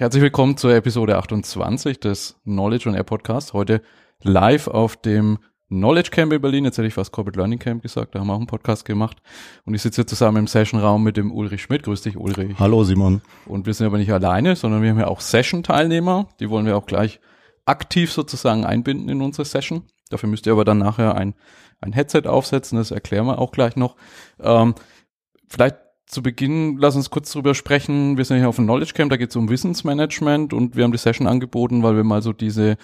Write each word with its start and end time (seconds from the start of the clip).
Herzlich 0.00 0.22
willkommen 0.22 0.56
zur 0.56 0.74
Episode 0.74 1.18
28 1.18 2.00
des 2.00 2.40
Knowledge 2.44 2.88
on 2.88 2.94
Air 2.94 3.02
Podcast. 3.02 3.52
Heute 3.52 3.82
live 4.22 4.66
auf 4.66 4.96
dem 4.96 5.40
Knowledge 5.68 6.08
Camp 6.08 6.32
in 6.32 6.40
Berlin. 6.40 6.64
Jetzt 6.64 6.78
hätte 6.78 6.88
ich 6.88 6.94
fast 6.94 7.12
Corporate 7.12 7.38
Learning 7.38 7.58
Camp 7.58 7.82
gesagt. 7.82 8.14
Da 8.14 8.20
haben 8.20 8.28
wir 8.28 8.32
auch 8.32 8.38
einen 8.38 8.46
Podcast 8.46 8.86
gemacht. 8.86 9.18
Und 9.66 9.74
ich 9.74 9.82
sitze 9.82 9.96
hier 9.96 10.06
zusammen 10.06 10.38
im 10.38 10.46
Sessionraum 10.46 11.04
mit 11.04 11.18
dem 11.18 11.30
Ulrich 11.30 11.60
Schmidt. 11.60 11.82
Grüß 11.82 12.00
dich, 12.00 12.16
Ulrich. 12.16 12.58
Hallo, 12.58 12.82
Simon. 12.82 13.20
Und 13.44 13.66
wir 13.66 13.74
sind 13.74 13.88
aber 13.88 13.98
nicht 13.98 14.10
alleine, 14.10 14.56
sondern 14.56 14.80
wir 14.80 14.88
haben 14.88 14.98
ja 15.00 15.06
auch 15.06 15.20
Session-Teilnehmer. 15.20 16.30
Die 16.40 16.48
wollen 16.48 16.64
wir 16.64 16.78
auch 16.78 16.86
gleich 16.86 17.20
aktiv 17.66 18.10
sozusagen 18.10 18.64
einbinden 18.64 19.10
in 19.10 19.20
unsere 19.20 19.44
Session. 19.44 19.82
Dafür 20.08 20.30
müsst 20.30 20.46
ihr 20.46 20.52
aber 20.52 20.64
dann 20.64 20.78
nachher 20.78 21.14
ein, 21.14 21.34
ein 21.82 21.92
Headset 21.92 22.22
aufsetzen. 22.24 22.78
Das 22.78 22.90
erklären 22.90 23.26
wir 23.26 23.38
auch 23.38 23.52
gleich 23.52 23.76
noch. 23.76 23.96
Ähm, 24.42 24.74
vielleicht 25.46 25.76
zu 26.10 26.22
Beginn, 26.22 26.76
lass 26.78 26.96
uns 26.96 27.10
kurz 27.10 27.30
drüber 27.32 27.54
sprechen. 27.54 28.16
Wir 28.16 28.24
sind 28.24 28.38
hier 28.38 28.48
auf 28.48 28.56
dem 28.56 28.64
Knowledge 28.64 28.92
Camp, 28.94 29.10
da 29.10 29.16
geht 29.16 29.30
es 29.30 29.36
um 29.36 29.48
Wissensmanagement 29.48 30.52
und 30.52 30.76
wir 30.76 30.84
haben 30.84 30.92
die 30.92 30.98
Session 30.98 31.26
angeboten, 31.26 31.82
weil 31.82 31.96
wir 31.96 32.04
mal 32.04 32.20
so 32.20 32.32
diese, 32.32 32.76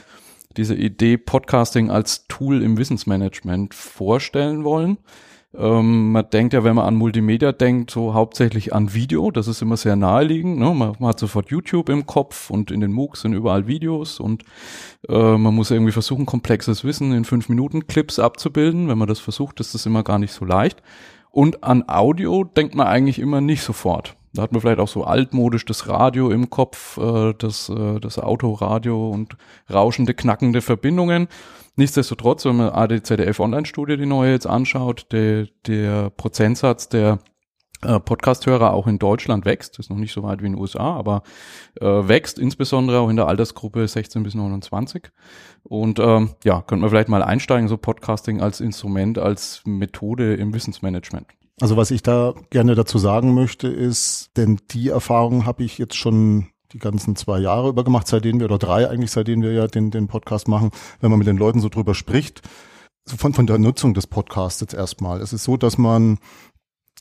diese 0.56 0.74
Idee 0.74 1.16
Podcasting 1.16 1.91
als 1.91 2.28
Tool 2.28 2.62
im 2.62 2.78
Wissensmanagement 2.78 3.74
vorstellen 3.74 4.62
wollen. 4.62 4.98
Ähm, 5.59 6.12
man 6.12 6.28
denkt 6.30 6.52
ja, 6.52 6.65
wenn 6.65 6.77
man 6.77 6.84
an 6.84 6.96
Multimedia 6.96 7.51
denkt, 7.51 7.91
so 7.91 8.15
hauptsächlich 8.15 8.74
an 8.74 8.92
Video. 8.92 9.30
Das 9.30 9.48
ist 9.48 9.62
immer 9.62 9.77
sehr 9.77 9.96
naheliegend. 9.96 10.59
Ne? 10.59 10.66
Man, 10.74 10.95
man, 10.98 11.09
hat 11.09 11.18
sofort 11.18 11.51
YouTube 11.51 11.88
im 11.88 12.06
Kopf 12.06 12.51
und 12.51 12.70
in 12.70 12.80
den 12.80 12.93
MOOCs 12.93 13.23
sind 13.23 13.32
überall 13.32 13.66
Videos 13.66 14.20
und 14.20 14.45
äh, 15.09 15.37
man 15.37 15.54
muss 15.54 15.70
irgendwie 15.70 15.93
versuchen, 15.93 16.27
komplexes 16.27 16.84
Wissen 16.84 17.12
in 17.12 17.24
fünf 17.24 17.48
Minuten 17.48 17.87
Clips 17.87 18.18
abzubilden. 18.18 18.88
Wenn 18.88 18.98
man 18.98 19.09
das 19.09 19.18
versucht, 19.18 19.59
ist 19.60 19.74
das 19.74 19.87
immer 19.87 20.02
gar 20.02 20.18
nicht 20.18 20.32
so 20.32 20.45
leicht. 20.45 20.82
Und 21.36 21.64
an 21.64 21.84
Audio 21.86 22.45
denkt 22.45 22.74
man 22.74 22.86
eigentlich 22.86 23.18
immer 23.18 23.42
nicht 23.42 23.60
sofort. 23.60 24.16
Da 24.32 24.40
hat 24.40 24.52
man 24.52 24.62
vielleicht 24.62 24.78
auch 24.78 24.88
so 24.88 25.04
altmodisch 25.04 25.66
das 25.66 25.86
Radio 25.86 26.30
im 26.30 26.48
Kopf, 26.48 26.96
äh, 26.96 27.34
das, 27.36 27.68
äh, 27.68 28.00
das 28.00 28.18
Autoradio 28.18 29.10
und 29.10 29.36
rauschende, 29.70 30.14
knackende 30.14 30.62
Verbindungen. 30.62 31.28
Nichtsdestotrotz, 31.74 32.46
wenn 32.46 32.56
man 32.56 32.70
ADZDF 32.70 33.38
Online-Studie, 33.38 33.98
die 33.98 34.06
neue 34.06 34.32
jetzt 34.32 34.46
anschaut, 34.46 35.09
der, 35.12 35.48
der 35.66 36.09
Prozentsatz 36.09 36.88
der 36.88 37.18
äh, 37.87 38.01
Podcast-Hörer 38.01 38.73
auch 38.73 38.87
in 38.87 38.98
Deutschland 38.98 39.45
wächst, 39.45 39.79
ist 39.79 39.90
noch 39.90 39.96
nicht 39.96 40.12
so 40.12 40.23
weit 40.23 40.42
wie 40.42 40.46
in 40.46 40.52
den 40.52 40.60
USA, 40.60 40.95
aber 40.96 41.23
äh, 41.80 41.87
wächst 41.87 42.38
insbesondere 42.38 43.01
auch 43.01 43.09
in 43.09 43.16
der 43.16 43.28
Altersgruppe 43.28 43.87
16 43.87 44.23
bis 44.23 44.34
29. 44.34 45.04
Und 45.62 45.98
ähm, 45.98 46.30
ja, 46.45 46.62
könnte 46.62 46.82
man 46.82 46.90
vielleicht 46.90 47.09
mal 47.09 47.23
einsteigen, 47.23 47.68
so 47.68 47.76
Podcasting 47.76 48.40
als 48.40 48.60
Instrument, 48.60 49.18
als 49.18 49.62
Methode 49.65 50.34
im 50.34 50.54
Wissensmanagement. 50.54 51.26
Also 51.60 51.76
was 51.76 51.90
ich 51.90 52.02
da 52.02 52.34
gerne 52.51 52.74
dazu 52.74 52.98
sagen 52.98 53.32
möchte, 53.34 53.68
ist, 53.68 54.30
denn 54.37 54.60
die 54.73 54.88
Erfahrung 54.88 55.46
habe 55.46 55.65
ich 55.65 55.78
jetzt 55.78 55.96
schon 55.96 56.48
die 56.73 56.78
ganzen 56.78 57.16
zwei 57.16 57.38
Jahre 57.38 57.68
über 57.68 57.84
gemacht, 57.84 58.06
seitdem 58.06 58.40
wir, 58.40 58.46
oder 58.46 58.59
drei 58.59 58.88
eigentlich, 58.90 59.10
seitdem 59.10 59.40
wir 59.43 59.52
ja 59.52 59.66
den, 59.66 59.90
den 59.90 60.09
Podcast 60.09 60.48
machen, 60.48 60.71
wenn 61.00 61.10
man 61.10 61.18
mit 61.18 61.28
den 61.28 61.38
Leuten 61.38 61.60
so 61.60 61.68
drüber 61.68 61.95
spricht, 61.95 62.43
von, 63.06 63.32
von 63.32 63.46
der 63.46 63.59
Nutzung 63.59 63.95
des 63.95 64.06
Podcasts 64.06 64.60
jetzt 64.60 64.75
erstmal. 64.75 65.21
Es 65.21 65.32
ist 65.32 65.44
so, 65.44 65.56
dass 65.56 65.78
man 65.78 66.19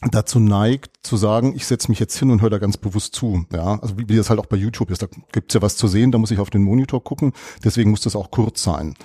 dazu 0.01 0.39
neigt 0.39 0.91
zu 1.03 1.17
sagen, 1.17 1.55
ich 1.55 1.65
setze 1.65 1.89
mich 1.89 1.99
jetzt 1.99 2.17
hin 2.17 2.31
und 2.31 2.41
höre 2.41 2.49
da 2.49 2.57
ganz 2.57 2.77
bewusst 2.77 3.15
zu. 3.15 3.45
Ja, 3.53 3.79
also 3.79 3.97
wie, 3.97 4.09
wie 4.09 4.15
das 4.15 4.29
halt 4.29 4.39
auch 4.39 4.45
bei 4.45 4.57
YouTube 4.57 4.91
ist. 4.91 5.01
Da 5.01 5.07
gibt's 5.31 5.53
ja 5.53 5.61
was 5.61 5.77
zu 5.77 5.87
sehen, 5.87 6.11
da 6.11 6.17
muss 6.17 6.31
ich 6.31 6.39
auf 6.39 6.49
den 6.49 6.63
Monitor 6.63 7.03
gucken. 7.03 7.33
Deswegen 7.63 7.91
muss 7.91 8.01
das 8.01 8.15
auch 8.15 8.31
kurz 8.31 8.63
sein. 8.63 8.95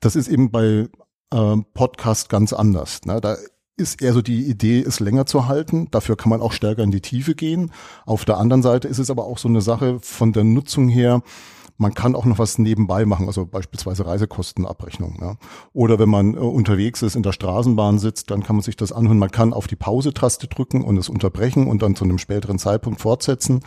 Das 0.00 0.16
ist 0.16 0.28
eben 0.28 0.50
bei 0.50 0.88
äh, 1.32 1.56
Podcast 1.74 2.28
ganz 2.28 2.52
anders. 2.52 3.02
Ne? 3.04 3.20
Da 3.20 3.36
ist 3.76 4.02
eher 4.02 4.12
so 4.12 4.22
die 4.22 4.46
Idee, 4.46 4.80
es 4.80 5.00
länger 5.00 5.26
zu 5.26 5.46
halten. 5.46 5.88
Dafür 5.90 6.16
kann 6.16 6.30
man 6.30 6.40
auch 6.40 6.52
stärker 6.52 6.82
in 6.82 6.90
die 6.90 7.00
Tiefe 7.00 7.34
gehen. 7.34 7.72
Auf 8.06 8.24
der 8.24 8.38
anderen 8.38 8.62
Seite 8.62 8.88
ist 8.88 8.98
es 8.98 9.10
aber 9.10 9.24
auch 9.24 9.38
so 9.38 9.48
eine 9.48 9.60
Sache 9.60 9.98
von 10.00 10.32
der 10.32 10.44
Nutzung 10.44 10.88
her, 10.88 11.22
man 11.78 11.94
kann 11.94 12.16
auch 12.16 12.24
noch 12.24 12.38
was 12.38 12.58
nebenbei 12.58 13.06
machen, 13.06 13.28
also 13.28 13.46
beispielsweise 13.46 14.04
Reisekostenabrechnung. 14.04 15.18
Ja. 15.20 15.36
Oder 15.72 15.98
wenn 16.00 16.08
man 16.08 16.34
äh, 16.34 16.38
unterwegs 16.38 17.02
ist, 17.02 17.14
in 17.14 17.22
der 17.22 17.32
Straßenbahn 17.32 18.00
sitzt, 18.00 18.30
dann 18.32 18.42
kann 18.42 18.56
man 18.56 18.62
sich 18.62 18.76
das 18.76 18.92
anhören. 18.92 19.18
Man 19.18 19.30
kann 19.30 19.52
auf 19.52 19.68
die 19.68 19.76
Pause-Taste 19.76 20.48
drücken 20.48 20.82
und 20.82 20.96
es 20.96 21.08
unterbrechen 21.08 21.68
und 21.68 21.80
dann 21.80 21.94
zu 21.94 22.04
einem 22.04 22.18
späteren 22.18 22.58
Zeitpunkt 22.58 23.00
fortsetzen. 23.00 23.60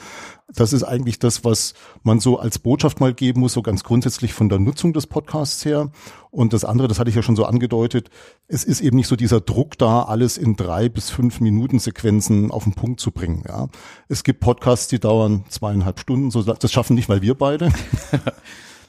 Das 0.56 0.74
ist 0.74 0.84
eigentlich 0.84 1.20
das, 1.20 1.44
was 1.44 1.74
man 2.04 2.20
so 2.20 2.40
als 2.40 2.60
Botschaft 2.60 3.00
mal 3.00 3.14
geben 3.14 3.42
muss, 3.42 3.54
so 3.54 3.62
ganz 3.62 3.84
grundsätzlich 3.84 4.34
von 4.34 4.50
der 4.50 4.60
Nutzung 4.60 4.94
des 4.94 5.08
Podcasts 5.08 5.64
her. 5.66 5.92
Und 6.30 6.54
das 6.54 6.66
andere, 6.66 6.88
das 6.88 7.00
hatte 7.00 7.10
ich 7.10 7.16
ja 7.16 7.24
schon 7.24 7.36
so 7.36 7.46
angedeutet, 7.46 8.10
es 8.48 8.64
ist 8.64 8.82
eben 8.82 8.98
nicht 8.98 9.08
so 9.08 9.16
dieser 9.16 9.42
Druck 9.42 9.78
da, 9.78 10.04
alles 10.04 10.38
in 10.38 10.56
drei 10.56 10.90
bis 10.90 11.10
fünf 11.10 11.42
Minuten 11.42 11.80
Sequenzen 11.80 12.52
auf 12.52 12.64
den 12.64 12.74
Punkt 12.74 13.00
zu 13.00 13.12
bringen. 13.12 13.44
Ja. 13.48 13.68
Es 14.08 14.24
gibt 14.24 14.40
Podcasts, 14.40 14.88
die 14.88 15.00
dauern 15.00 15.44
zweieinhalb 15.50 16.00
Stunden, 16.00 16.32
so, 16.32 16.42
das 16.42 16.72
schaffen 16.72 16.96
nicht 16.96 17.10
mal 17.10 17.22
wir 17.22 17.36
beide. 17.36 17.72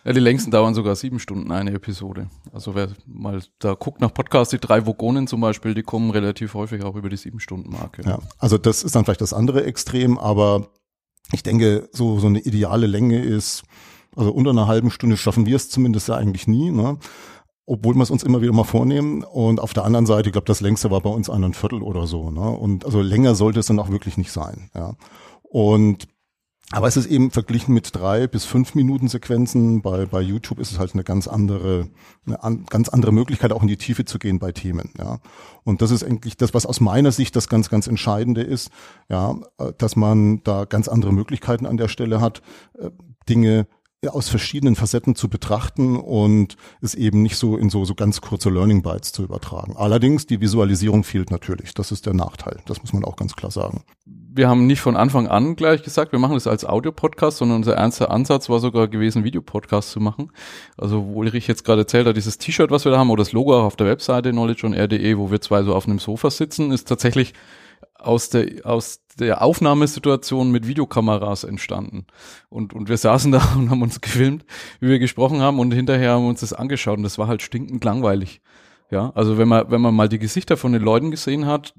Ja, 0.05 0.13
die 0.13 0.21
längsten 0.21 0.51
dauern 0.51 0.75
sogar 0.75 0.97
sieben 0.97 1.21
Stunden 1.21 1.53
eine 1.53 1.73
Episode. 1.73 2.29
Also 2.53 2.75
wer 2.75 2.89
mal 3.07 3.41
da 3.61 3.75
guckt 3.75 4.01
nach 4.01 4.13
Podcasts, 4.13 4.51
die 4.51 4.59
drei 4.59 4.85
Vogonen 4.85 5.29
zum 5.29 5.41
Beispiel, 5.41 5.75
die 5.75 5.83
kommen 5.83 6.11
relativ 6.11 6.55
häufig 6.55 6.83
auch 6.83 6.97
über 6.97 7.09
die 7.09 7.17
sieben 7.17 7.39
Stunden 7.39 7.71
Marke. 7.71 8.03
Ja, 8.03 8.19
also 8.39 8.59
das 8.59 8.83
ist 8.83 8.97
dann 8.97 9.05
vielleicht 9.05 9.21
das 9.21 9.33
andere 9.33 9.65
Extrem, 9.65 10.19
aber 10.19 10.71
ich 11.33 11.43
denke, 11.43 11.89
so, 11.93 12.19
so 12.19 12.27
eine 12.27 12.41
ideale 12.41 12.87
Länge 12.87 13.23
ist, 13.23 13.63
also 14.17 14.33
unter 14.33 14.51
einer 14.51 14.67
halben 14.67 14.91
Stunde 14.91 15.17
schaffen 15.17 15.47
wir 15.47 15.57
es 15.57 15.71
zumindest 15.71 16.09
ja 16.09 16.17
eigentlich 16.17 16.47
nie, 16.47 16.71
ne? 16.71 16.99
Obwohl 17.65 17.95
wir 17.95 18.03
es 18.03 18.11
uns 18.11 18.25
immer 18.25 18.43
wieder 18.43 18.53
mal 18.53 18.65
vornehmen. 18.65 19.23
Und 19.23 19.61
auf 19.61 19.73
der 19.73 19.85
anderen 19.85 20.05
Seite, 20.05 20.29
ich 20.29 20.33
glaube, 20.33 20.47
das 20.47 20.61
längste 20.61 20.91
war 20.91 21.01
bei 21.01 21.11
uns 21.11 21.31
ein 21.31 21.55
Viertel 21.55 21.81
oder 21.81 22.09
so. 22.09 22.31
Ne? 22.31 22.41
Und 22.41 22.85
also 22.85 23.01
länger 23.01 23.37
sollte 23.37 23.61
es 23.61 23.67
dann 23.67 23.79
auch 23.79 23.89
wirklich 23.89 24.19
nicht 24.19 24.33
sein. 24.33 24.69
Ja. 24.75 24.97
Und 25.43 26.09
aber 26.73 26.89
es 26.89 26.97
ist 26.97 27.07
eben 27.07 27.31
verglichen 27.31 27.75
mit 27.75 27.95
drei 27.95 28.27
bis 28.27 28.45
fünf 28.45 28.75
Minuten 28.75 29.09
Sequenzen. 29.09 29.83
Bei, 29.83 30.07
bei 30.07 30.21
YouTube 30.21 30.59
ist 30.59 30.73
es 30.73 30.79
halt 30.79 30.95
eine 30.95 31.05
ganz 31.05 31.29
andere, 31.29 31.89
eine 32.27 32.43
an, 32.43 32.65
ganz 32.69 32.89
andere 32.89 33.13
Möglichkeit, 33.13 33.53
auch 33.53 33.63
in 33.63 33.69
die 33.69 33.77
Tiefe 33.77 34.05
zu 34.05 34.19
gehen 34.19 34.39
bei 34.39 34.53
Themen. 34.53 34.91
Ja. 34.99 35.21
Und 35.65 35.83
das 35.83 35.91
ist 35.91 36.03
eigentlich 36.03 36.37
das, 36.37 36.55
was 36.55 36.67
aus 36.67 36.81
meiner 36.81 37.13
Sicht 37.13 37.37
das 37.37 37.49
ganz, 37.49 37.69
ganz 37.69 37.87
Entscheidende 37.87 38.43
ist, 38.43 38.71
ja, 39.09 39.37
dass 39.79 39.97
man 39.97 40.43
da 40.45 40.65
ganz 40.65 40.89
andere 40.89 41.13
Möglichkeiten 41.13 41.67
an 41.67 41.77
der 41.77 41.89
Stelle 41.89 42.21
hat, 42.21 42.43
äh, 42.79 42.91
Dinge 43.29 43.67
aus 44.09 44.29
verschiedenen 44.29 44.75
Facetten 44.75 45.15
zu 45.15 45.29
betrachten 45.29 45.97
und 45.97 46.57
es 46.81 46.95
eben 46.95 47.23
nicht 47.23 47.37
so 47.37 47.57
in 47.57 47.71
so, 47.71 47.85
so 47.85 47.95
ganz 47.95 48.21
kurze 48.21 48.51
Learning 48.51 48.83
Bytes 48.83 49.13
zu 49.13 49.23
übertragen. 49.23 49.77
Allerdings, 49.77 50.27
die 50.27 50.41
Visualisierung 50.41 51.05
fehlt 51.05 51.31
natürlich. 51.31 51.73
Das 51.75 51.93
ist 51.93 52.07
der 52.07 52.15
Nachteil. 52.15 52.61
Das 52.67 52.81
muss 52.81 52.93
man 52.93 53.05
auch 53.05 53.15
ganz 53.15 53.37
klar 53.37 53.53
sagen. 53.53 53.85
Wir 54.35 54.49
haben 54.49 54.67
nicht 54.67 54.81
von 54.81 54.97
Anfang 54.97 55.27
an 55.27 55.57
gleich 55.57 55.83
gesagt, 55.83 56.13
wir 56.13 56.19
machen 56.19 56.35
das 56.35 56.47
als 56.47 56.65
Audio-Podcast, 56.65 57.39
sondern 57.39 57.59
unser 57.59 57.75
ernster 57.75 58.11
Ansatz 58.11 58.49
war 58.49 58.61
sogar 58.61 58.89
gewesen, 58.89 59.25
Videopodcast 59.25 59.91
zu 59.91 60.01
machen. 60.01 60.33
Also, 60.79 61.07
wo 61.07 61.23
ich 61.23 61.47
jetzt 61.47 61.65
gerade 61.65 61.83
erzählt 61.83 62.07
habe, 62.07 62.15
dieses 62.15 62.39
T-Shirt, 62.39 62.71
was 62.71 62.85
wir 62.87 62.93
da 62.93 62.99
haben, 62.99 63.11
oder 63.11 63.23
das 63.23 63.33
Logo 63.33 63.55
auch 63.59 63.65
auf 63.65 63.77
der 63.77 63.87
Webseite 63.87 64.31
knowledgeonr.de, 64.31 65.19
wo 65.19 65.31
wir 65.31 65.41
zwei 65.43 65.63
so 65.63 65.75
auf 65.75 65.87
einem 65.87 65.99
Sofa 65.99 66.31
sitzen, 66.31 66.73
ist 66.73 66.89
tatsächlich 66.89 67.35
aus 67.95 68.31
der, 68.31 68.65
aus 68.65 69.03
der 69.19 69.43
Aufnahmesituation 69.43 70.51
mit 70.51 70.67
Videokameras 70.67 71.45
entstanden. 71.45 72.07
Und, 72.49 72.73
und 72.73 72.89
wir 72.89 72.97
saßen 72.97 73.33
da 73.33 73.43
und 73.57 73.71
haben 73.71 73.83
uns 73.83 74.01
gefilmt, 74.01 74.45
wie 74.81 74.89
wir 74.89 74.99
gesprochen 74.99 75.41
haben 75.41 75.59
und 75.59 75.73
hinterher 75.73 76.13
haben 76.13 76.25
wir 76.25 76.31
uns 76.31 76.41
das 76.41 76.53
angeschaut 76.53 76.97
und 76.97 77.05
das 77.05 77.19
war 77.19 77.29
halt 77.29 77.43
stinkend 77.43 77.85
langweilig. 77.85 78.41
Ja, 78.91 79.11
also 79.15 79.39
wenn 79.39 79.49
man, 79.49 79.71
wenn 79.71 79.81
man 79.81 79.95
mal 79.95 80.09
die 80.09 80.19
Gesichter 80.19 80.59
von 80.59 80.73
den 80.73 80.83
Leuten 80.83 81.11
gesehen 81.11 81.47
hat, 81.47 81.73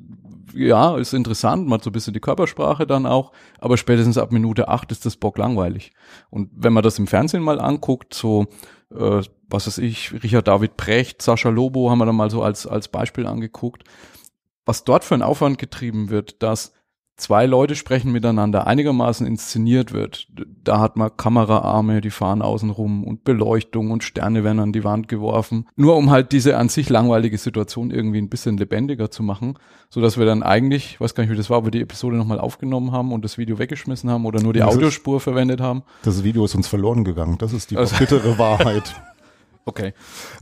ja, 0.54 0.98
ist 0.98 1.14
interessant, 1.14 1.68
mal 1.68 1.82
so 1.82 1.90
ein 1.90 1.94
bisschen 1.94 2.14
die 2.14 2.20
Körpersprache 2.20 2.86
dann 2.86 3.06
auch, 3.06 3.32
aber 3.60 3.78
spätestens 3.78 4.18
ab 4.18 4.32
Minute 4.32 4.68
acht 4.68 4.92
ist 4.92 5.06
das 5.06 5.16
Bock 5.16 5.38
langweilig. 5.38 5.92
Und 6.30 6.50
wenn 6.56 6.74
man 6.74 6.84
das 6.84 7.00
im 7.00 7.08
Fernsehen 7.08 7.44
mal 7.44 7.60
anguckt, 7.60 8.14
so, 8.14 8.48
äh, 8.92 9.22
was 9.50 9.68
weiß 9.68 9.78
ich, 9.80 10.24
Richard 10.24 10.48
David 10.48 10.78
Precht, 10.78 11.22
Sascha 11.22 11.50
Lobo 11.50 11.90
haben 11.90 12.00
wir 12.00 12.06
dann 12.06 12.16
mal 12.16 12.30
so 12.30 12.44
als, 12.44 12.68
als 12.68 12.88
Beispiel 12.88 13.28
angeguckt, 13.28 13.84
was 14.66 14.84
dort 14.84 15.04
für 15.04 15.16
ein 15.16 15.22
Aufwand 15.22 15.58
getrieben 15.58 16.10
wird, 16.10 16.42
dass 16.42 16.74
zwei 17.16 17.46
Leute 17.46 17.76
sprechen 17.76 18.12
miteinander, 18.12 18.68
einigermaßen 18.68 19.26
inszeniert 19.28 19.94
wird. 19.94 20.28
Da 20.64 20.80
hat 20.80 20.98
man 20.98 21.16
Kameraarme, 21.16 22.02
die 22.02 22.10
fahren 22.10 22.42
außen 22.42 22.70
rum 22.70 23.04
und 23.04 23.24
Beleuchtung 23.24 23.92
und 23.92 24.04
Sterne 24.04 24.44
werden 24.44 24.60
an 24.60 24.74
die 24.74 24.84
Wand 24.84 25.08
geworfen. 25.08 25.68
Nur 25.76 25.96
um 25.96 26.10
halt 26.10 26.32
diese 26.32 26.58
an 26.58 26.70
sich 26.70 26.90
langweilige 26.90 27.38
Situation 27.38 27.92
irgendwie 27.92 28.20
ein 28.20 28.30
bisschen 28.30 28.58
lebendiger 28.58 29.12
zu 29.12 29.24
machen, 29.24 29.60
so 29.90 30.02
dass 30.02 30.18
wir 30.18 30.26
dann 30.26 30.44
eigentlich, 30.44 31.00
weiß 31.00 31.16
gar 31.16 31.24
nicht, 31.24 31.32
wie 31.32 31.38
das 31.38 31.50
war, 31.50 31.60
ob 31.60 31.66
wir 31.66 31.72
die 31.72 31.82
Episode 31.82 32.18
nochmal 32.18 32.40
aufgenommen 32.40 32.92
haben 32.92 33.12
und 33.12 33.24
das 33.24 33.38
Video 33.38 33.60
weggeschmissen 33.60 34.10
haben 34.10 34.26
oder 34.26 34.42
nur 34.42 34.54
die 34.54 34.60
das 34.60 34.74
Audiospur 34.74 35.18
ist, 35.18 35.24
verwendet 35.24 35.62
haben. 35.62 35.84
Das 36.04 36.24
Video 36.24 36.46
ist 36.46 36.56
uns 36.56 36.68
verloren 36.68 37.04
gegangen. 37.04 37.38
Das 37.38 37.54
ist 37.54 37.72
die 37.72 37.78
also, 37.78 37.96
bittere 37.98 38.38
Wahrheit. 38.38 38.96
Okay. 39.66 39.94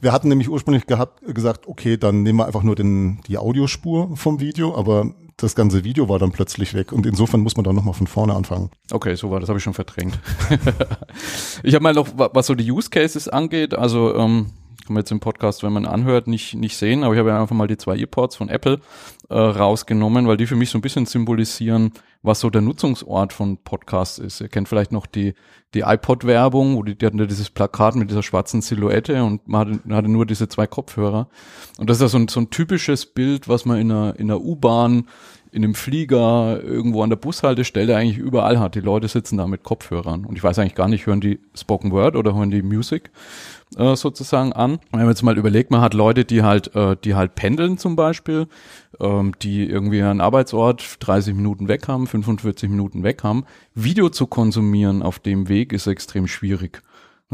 Wir 0.01 0.11
hatten 0.13 0.29
nämlich 0.29 0.49
ursprünglich 0.49 0.87
gehabt, 0.87 1.21
gesagt, 1.21 1.67
okay, 1.67 1.97
dann 1.97 2.23
nehmen 2.23 2.39
wir 2.39 2.47
einfach 2.47 2.63
nur 2.63 2.75
den, 2.75 3.21
die 3.27 3.37
Audiospur 3.37 4.17
vom 4.17 4.39
Video, 4.39 4.75
aber 4.75 5.13
das 5.41 5.55
ganze 5.55 5.83
Video 5.83 6.09
war 6.09 6.19
dann 6.19 6.31
plötzlich 6.31 6.73
weg 6.73 6.91
und 6.91 7.05
insofern 7.05 7.41
muss 7.41 7.55
man 7.55 7.63
dann 7.63 7.75
nochmal 7.75 7.93
von 7.93 8.07
vorne 8.07 8.33
anfangen. 8.33 8.69
Okay, 8.91 9.15
so 9.15 9.31
war 9.31 9.39
das, 9.39 9.49
habe 9.49 9.57
ich 9.57 9.63
schon 9.63 9.73
verdrängt. 9.73 10.17
ich 11.63 11.73
habe 11.73 11.83
mal 11.83 11.93
noch, 11.93 12.07
was 12.15 12.47
so 12.47 12.55
die 12.55 12.71
Use 12.71 12.89
Cases 12.89 13.27
angeht, 13.27 13.73
also 13.73 14.15
ähm, 14.15 14.47
kann 14.85 14.93
man 14.93 15.01
jetzt 15.01 15.11
im 15.11 15.19
Podcast, 15.19 15.63
wenn 15.63 15.73
man 15.73 15.85
anhört, 15.85 16.27
nicht, 16.27 16.55
nicht 16.55 16.75
sehen, 16.75 17.03
aber 17.03 17.13
ich 17.13 17.19
habe 17.19 17.29
ja 17.29 17.41
einfach 17.41 17.55
mal 17.55 17.67
die 17.67 17.77
zwei 17.77 17.97
Earpods 17.97 18.35
von 18.35 18.49
Apple 18.49 18.79
äh, 19.29 19.35
rausgenommen, 19.35 20.27
weil 20.27 20.37
die 20.37 20.47
für 20.47 20.55
mich 20.55 20.69
so 20.69 20.77
ein 20.77 20.81
bisschen 20.81 21.05
symbolisieren, 21.05 21.93
was 22.23 22.39
so 22.39 22.49
der 22.49 22.61
Nutzungsort 22.61 23.33
von 23.33 23.57
Podcasts 23.57 24.19
ist. 24.19 24.41
Ihr 24.41 24.47
kennt 24.47 24.69
vielleicht 24.69 24.91
noch 24.91 25.07
die, 25.07 25.33
die 25.73 25.81
iPod-Werbung, 25.81 26.75
wo 26.75 26.83
die, 26.83 26.95
die 26.95 27.05
hatten 27.05 27.17
ja 27.17 27.25
dieses 27.25 27.49
Plakat 27.49 27.95
mit 27.95 28.09
dieser 28.09 28.23
schwarzen 28.23 28.61
Silhouette 28.61 29.23
und 29.23 29.47
man 29.47 29.61
hatte, 29.61 29.79
man 29.85 29.97
hatte 29.97 30.09
nur 30.09 30.25
diese 30.25 30.47
zwei 30.47 30.67
Kopfhörer. 30.67 31.29
Und 31.77 31.89
das 31.89 31.97
ist 31.97 32.01
ja 32.01 32.07
so 32.09 32.17
ein, 32.17 32.27
so 32.27 32.39
ein 32.41 32.49
typisches 32.49 33.07
Bild, 33.07 33.47
was 33.47 33.65
man 33.65 33.79
in 33.79 33.91
einer, 33.91 34.19
in 34.19 34.29
einer 34.29 34.41
U-Bahn, 34.41 35.07
in 35.51 35.63
einem 35.63 35.75
Flieger, 35.75 36.61
irgendwo 36.63 37.03
an 37.03 37.09
der 37.09 37.17
Bushaltestelle 37.17 37.95
eigentlich 37.95 38.17
überall 38.17 38.59
hat. 38.59 38.75
Die 38.75 38.79
Leute 38.79 39.07
sitzen 39.07 39.37
da 39.37 39.47
mit 39.47 39.63
Kopfhörern. 39.63 40.25
Und 40.25 40.37
ich 40.37 40.43
weiß 40.43 40.59
eigentlich 40.59 40.75
gar 40.75 40.87
nicht, 40.87 41.07
hören 41.07 41.19
die 41.19 41.39
Spoken 41.55 41.91
Word 41.91 42.15
oder 42.15 42.33
hören 42.33 42.51
die 42.51 42.61
Music 42.61 43.11
äh, 43.75 43.95
sozusagen 43.95 44.53
an. 44.53 44.79
Wenn 44.91 45.01
man 45.01 45.09
jetzt 45.09 45.23
mal 45.23 45.37
überlegt, 45.37 45.69
man 45.69 45.81
hat 45.81 45.93
Leute, 45.93 46.23
die 46.23 46.43
halt, 46.43 46.73
äh, 46.75 46.95
die 47.03 47.15
halt 47.15 47.35
pendeln 47.35 47.77
zum 47.77 47.97
Beispiel, 47.97 48.47
ähm, 48.99 49.33
die 49.41 49.69
irgendwie 49.69 50.01
einen 50.01 50.21
Arbeitsort 50.21 50.97
30 50.99 51.35
Minuten 51.35 51.67
weg 51.67 51.87
haben, 51.87 52.07
45 52.07 52.69
Minuten 52.69 53.03
weg 53.03 53.23
haben. 53.23 53.45
Video 53.73 54.09
zu 54.09 54.27
konsumieren 54.27 55.01
auf 55.01 55.19
dem 55.19 55.47
Weg 55.49 55.73
ist 55.73 55.87
extrem 55.87 56.27
schwierig. 56.27 56.81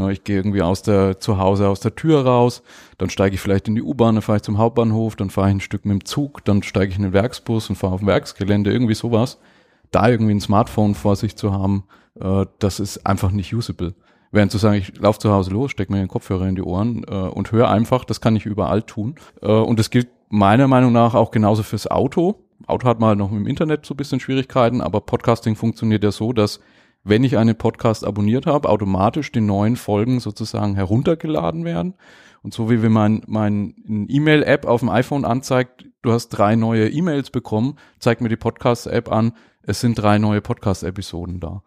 Ich 0.09 0.23
gehe 0.23 0.35
irgendwie 0.35 0.61
aus 0.61 0.83
der 0.83 1.19
zu 1.19 1.39
Hause 1.39 1.67
aus 1.69 1.79
der 1.79 1.95
Tür 1.95 2.23
raus, 2.23 2.61
dann 2.99 3.09
steige 3.09 3.33
ich 3.33 3.41
vielleicht 3.41 3.67
in 3.67 3.73
die 3.73 3.81
U-Bahn, 3.81 4.13
dann 4.13 4.21
fahre 4.21 4.37
ich 4.37 4.43
zum 4.43 4.59
Hauptbahnhof, 4.59 5.15
dann 5.15 5.31
fahre 5.31 5.49
ich 5.49 5.55
ein 5.55 5.59
Stück 5.59 5.85
mit 5.85 5.93
dem 5.93 6.05
Zug, 6.05 6.45
dann 6.45 6.61
steige 6.61 6.91
ich 6.91 6.97
in 6.97 7.03
den 7.03 7.13
Werksbus 7.13 7.71
und 7.71 7.77
fahre 7.77 7.93
auf 7.93 8.01
dem 8.01 8.07
Werksgelände, 8.07 8.71
irgendwie 8.71 8.93
sowas. 8.93 9.39
Da 9.89 10.07
irgendwie 10.07 10.35
ein 10.35 10.41
Smartphone 10.41 10.93
vor 10.93 11.15
sich 11.15 11.35
zu 11.35 11.51
haben, 11.51 11.85
äh, 12.19 12.45
das 12.59 12.79
ist 12.79 13.07
einfach 13.07 13.31
nicht 13.31 13.55
usable. 13.55 13.95
Während 14.31 14.51
zu 14.51 14.59
sagen, 14.59 14.75
ich 14.75 14.95
laufe 14.99 15.17
zu 15.17 15.31
Hause 15.31 15.51
los, 15.51 15.71
stecke 15.71 15.91
mir 15.91 15.99
den 15.99 16.09
Kopfhörer 16.09 16.47
in 16.47 16.55
die 16.55 16.61
Ohren 16.61 17.03
äh, 17.07 17.13
und 17.13 17.51
höre 17.51 17.69
einfach, 17.69 18.05
das 18.05 18.21
kann 18.21 18.35
ich 18.35 18.45
überall 18.45 18.83
tun. 18.83 19.15
Äh, 19.41 19.47
und 19.47 19.79
das 19.79 19.89
gilt 19.89 20.09
meiner 20.29 20.67
Meinung 20.67 20.91
nach 20.91 21.13
auch 21.13 21.31
genauso 21.31 21.63
fürs 21.63 21.89
Auto. 21.89 22.43
Auto 22.65 22.87
hat 22.87 22.99
mal 22.99 23.15
noch 23.15 23.31
im 23.31 23.47
Internet 23.47 23.85
so 23.85 23.93
ein 23.93 23.97
bisschen 23.97 24.19
Schwierigkeiten, 24.19 24.81
aber 24.81 25.01
Podcasting 25.01 25.55
funktioniert 25.55 26.03
ja 26.03 26.11
so, 26.11 26.33
dass 26.33 26.59
wenn 27.03 27.23
ich 27.23 27.37
einen 27.37 27.57
Podcast 27.57 28.05
abonniert 28.05 28.45
habe, 28.45 28.67
automatisch 28.67 29.31
die 29.31 29.41
neuen 29.41 29.77
Folgen 29.77 30.19
sozusagen 30.19 30.75
heruntergeladen 30.75 31.63
werden. 31.63 31.93
Und 32.43 32.53
so 32.53 32.69
wie 32.69 32.81
wenn 32.81 32.91
mein, 32.91 33.23
mein 33.27 33.75
E-Mail-App 33.87 34.65
auf 34.65 34.81
dem 34.81 34.89
iPhone 34.89 35.23
anzeigt, 35.23 35.85
du 36.01 36.11
hast 36.11 36.29
drei 36.29 36.55
neue 36.55 36.89
E-Mails 36.89 37.29
bekommen, 37.29 37.77
zeigt 37.99 38.21
mir 38.21 38.29
die 38.29 38.35
Podcast-App 38.35 39.11
an, 39.11 39.33
es 39.63 39.81
sind 39.81 39.95
drei 39.95 40.17
neue 40.17 40.41
Podcast-Episoden 40.41 41.39
da. 41.39 41.63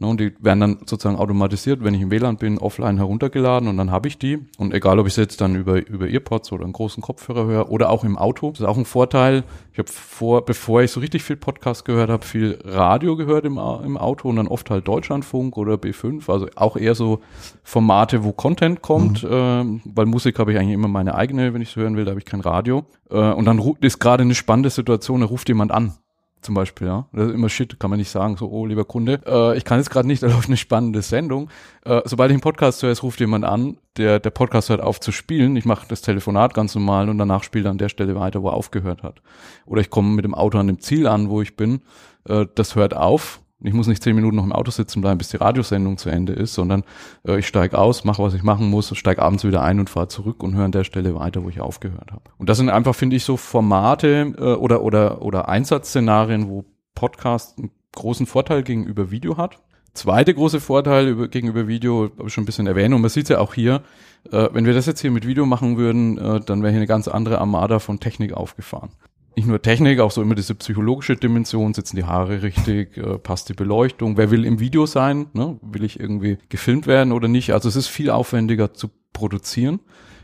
Ne, 0.00 0.06
und 0.06 0.20
die 0.20 0.32
werden 0.38 0.60
dann 0.60 0.78
sozusagen 0.86 1.16
automatisiert, 1.16 1.82
wenn 1.82 1.92
ich 1.92 2.00
im 2.00 2.12
WLAN 2.12 2.36
bin, 2.36 2.58
offline 2.58 2.98
heruntergeladen 2.98 3.68
und 3.68 3.76
dann 3.78 3.90
habe 3.90 4.06
ich 4.06 4.16
die. 4.16 4.38
Und 4.56 4.72
egal, 4.72 5.00
ob 5.00 5.08
ich 5.08 5.14
es 5.14 5.16
jetzt 5.16 5.40
dann 5.40 5.56
über, 5.56 5.84
über 5.88 6.08
Earpods 6.08 6.52
oder 6.52 6.62
einen 6.62 6.72
großen 6.72 7.02
Kopfhörer 7.02 7.46
höre 7.46 7.70
oder 7.72 7.90
auch 7.90 8.04
im 8.04 8.16
Auto, 8.16 8.50
das 8.50 8.60
ist 8.60 8.66
auch 8.66 8.78
ein 8.78 8.84
Vorteil. 8.84 9.42
Ich 9.72 9.78
habe 9.80 9.88
vor, 9.90 10.44
bevor 10.44 10.82
ich 10.82 10.92
so 10.92 11.00
richtig 11.00 11.24
viel 11.24 11.34
Podcast 11.34 11.84
gehört 11.84 12.10
habe, 12.10 12.24
viel 12.24 12.60
Radio 12.64 13.16
gehört 13.16 13.44
im, 13.44 13.58
im 13.58 13.96
Auto 13.96 14.28
und 14.28 14.36
dann 14.36 14.46
oft 14.46 14.70
halt 14.70 14.86
Deutschlandfunk 14.86 15.56
oder 15.56 15.74
B5, 15.74 16.30
also 16.30 16.46
auch 16.54 16.76
eher 16.76 16.94
so 16.94 17.18
Formate, 17.64 18.22
wo 18.22 18.30
Content 18.30 18.82
kommt, 18.82 19.24
mhm. 19.24 19.80
äh, 19.84 19.90
weil 19.96 20.06
Musik 20.06 20.38
habe 20.38 20.52
ich 20.52 20.58
eigentlich 20.60 20.74
immer 20.74 20.86
meine 20.86 21.16
eigene, 21.16 21.54
wenn 21.54 21.60
ich 21.62 21.70
es 21.70 21.76
hören 21.76 21.96
will, 21.96 22.04
da 22.04 22.10
habe 22.12 22.20
ich 22.20 22.26
kein 22.26 22.40
Radio. 22.40 22.84
Äh, 23.10 23.16
und 23.16 23.46
dann 23.46 23.60
ist 23.80 23.98
gerade 23.98 24.22
eine 24.22 24.36
spannende 24.36 24.70
Situation, 24.70 25.22
da 25.22 25.26
ruft 25.26 25.48
jemand 25.48 25.72
an 25.72 25.94
zum 26.40 26.54
Beispiel, 26.54 26.86
ja. 26.86 27.06
Das 27.12 27.28
ist 27.28 27.34
immer 27.34 27.48
Shit, 27.48 27.78
kann 27.78 27.90
man 27.90 27.98
nicht 27.98 28.10
sagen, 28.10 28.36
so, 28.36 28.48
oh, 28.48 28.66
lieber 28.66 28.84
Kunde, 28.84 29.20
äh, 29.26 29.56
ich 29.56 29.64
kann 29.64 29.78
jetzt 29.78 29.90
gerade 29.90 30.08
nicht, 30.08 30.22
da 30.22 30.26
läuft 30.26 30.48
eine 30.48 30.56
spannende 30.56 31.02
Sendung. 31.02 31.50
Äh, 31.84 32.02
sobald 32.04 32.30
ich 32.30 32.34
einen 32.34 32.40
Podcast 32.40 32.82
höre, 32.82 32.90
es 32.90 33.02
ruft 33.02 33.20
jemand 33.20 33.44
an, 33.44 33.78
der, 33.96 34.20
der 34.20 34.30
Podcast 34.30 34.68
hört 34.68 34.80
auf 34.80 35.00
zu 35.00 35.12
spielen. 35.12 35.56
Ich 35.56 35.64
mache 35.64 35.86
das 35.88 36.02
Telefonat 36.02 36.54
ganz 36.54 36.74
normal 36.74 37.08
und 37.08 37.18
danach 37.18 37.42
spiele 37.42 37.68
an 37.68 37.78
der 37.78 37.88
Stelle 37.88 38.14
weiter, 38.14 38.42
wo 38.42 38.48
er 38.48 38.54
aufgehört 38.54 39.02
hat. 39.02 39.22
Oder 39.66 39.80
ich 39.80 39.90
komme 39.90 40.14
mit 40.14 40.24
dem 40.24 40.34
Auto 40.34 40.58
an 40.58 40.66
dem 40.66 40.80
Ziel 40.80 41.06
an, 41.06 41.28
wo 41.28 41.42
ich 41.42 41.56
bin. 41.56 41.80
Äh, 42.28 42.46
das 42.54 42.74
hört 42.74 42.94
auf 42.94 43.40
ich 43.60 43.72
muss 43.72 43.88
nicht 43.88 44.02
zehn 44.02 44.14
Minuten 44.14 44.36
noch 44.36 44.44
im 44.44 44.52
Auto 44.52 44.70
sitzen 44.70 45.00
bleiben, 45.00 45.18
bis 45.18 45.30
die 45.30 45.36
Radiosendung 45.36 45.98
zu 45.98 46.10
Ende 46.10 46.32
ist, 46.32 46.54
sondern 46.54 46.84
äh, 47.26 47.38
ich 47.38 47.46
steige 47.46 47.76
aus, 47.76 48.04
mache, 48.04 48.22
was 48.22 48.34
ich 48.34 48.42
machen 48.44 48.70
muss, 48.70 48.96
steige 48.96 49.22
abends 49.22 49.44
wieder 49.44 49.62
ein 49.62 49.80
und 49.80 49.90
fahre 49.90 50.08
zurück 50.08 50.42
und 50.42 50.54
höre 50.54 50.64
an 50.64 50.72
der 50.72 50.84
Stelle 50.84 51.14
weiter, 51.16 51.42
wo 51.42 51.48
ich 51.48 51.60
aufgehört 51.60 52.12
habe. 52.12 52.22
Und 52.36 52.48
das 52.48 52.58
sind 52.58 52.70
einfach, 52.70 52.94
finde 52.94 53.16
ich, 53.16 53.24
so 53.24 53.36
Formate 53.36 54.34
äh, 54.38 54.54
oder, 54.54 54.82
oder, 54.82 55.22
oder 55.22 55.48
Einsatzszenarien, 55.48 56.48
wo 56.48 56.64
Podcast 56.94 57.58
einen 57.58 57.70
großen 57.96 58.26
Vorteil 58.26 58.62
gegenüber 58.62 59.10
Video 59.10 59.36
hat. 59.36 59.60
Zweite 59.92 60.34
große 60.34 60.60
Vorteil 60.60 61.08
über, 61.08 61.26
gegenüber 61.26 61.66
Video, 61.66 62.10
habe 62.16 62.28
ich 62.28 62.32
schon 62.32 62.42
ein 62.42 62.46
bisschen 62.46 62.68
erwähnt, 62.68 62.94
und 62.94 63.00
man 63.00 63.10
sieht 63.10 63.28
ja 63.28 63.40
auch 63.40 63.54
hier, 63.54 63.82
äh, 64.30 64.48
wenn 64.52 64.66
wir 64.66 64.74
das 64.74 64.86
jetzt 64.86 65.00
hier 65.00 65.10
mit 65.10 65.26
Video 65.26 65.46
machen 65.46 65.76
würden, 65.76 66.16
äh, 66.18 66.40
dann 66.40 66.62
wäre 66.62 66.70
hier 66.70 66.78
eine 66.78 66.86
ganz 66.86 67.08
andere 67.08 67.40
Armada 67.40 67.80
von 67.80 67.98
Technik 67.98 68.34
aufgefahren 68.34 68.90
nicht 69.38 69.46
nur 69.46 69.62
Technik, 69.62 70.00
auch 70.00 70.10
so 70.10 70.20
immer 70.20 70.34
diese 70.34 70.56
psychologische 70.56 71.14
Dimension, 71.14 71.72
sitzen 71.72 71.94
die 71.94 72.04
Haare 72.04 72.42
richtig, 72.42 72.96
äh, 72.96 73.18
passt 73.18 73.48
die 73.48 73.54
Beleuchtung, 73.54 74.16
wer 74.16 74.32
will 74.32 74.44
im 74.44 74.58
Video 74.58 74.84
sein, 74.84 75.26
ne? 75.32 75.60
will 75.62 75.84
ich 75.84 76.00
irgendwie 76.00 76.38
gefilmt 76.48 76.88
werden 76.88 77.12
oder 77.12 77.28
nicht. 77.28 77.52
Also 77.52 77.68
es 77.68 77.76
ist 77.76 77.86
viel 77.86 78.10
aufwendiger 78.10 78.74
zu 78.74 78.90
produzieren, 79.12 79.78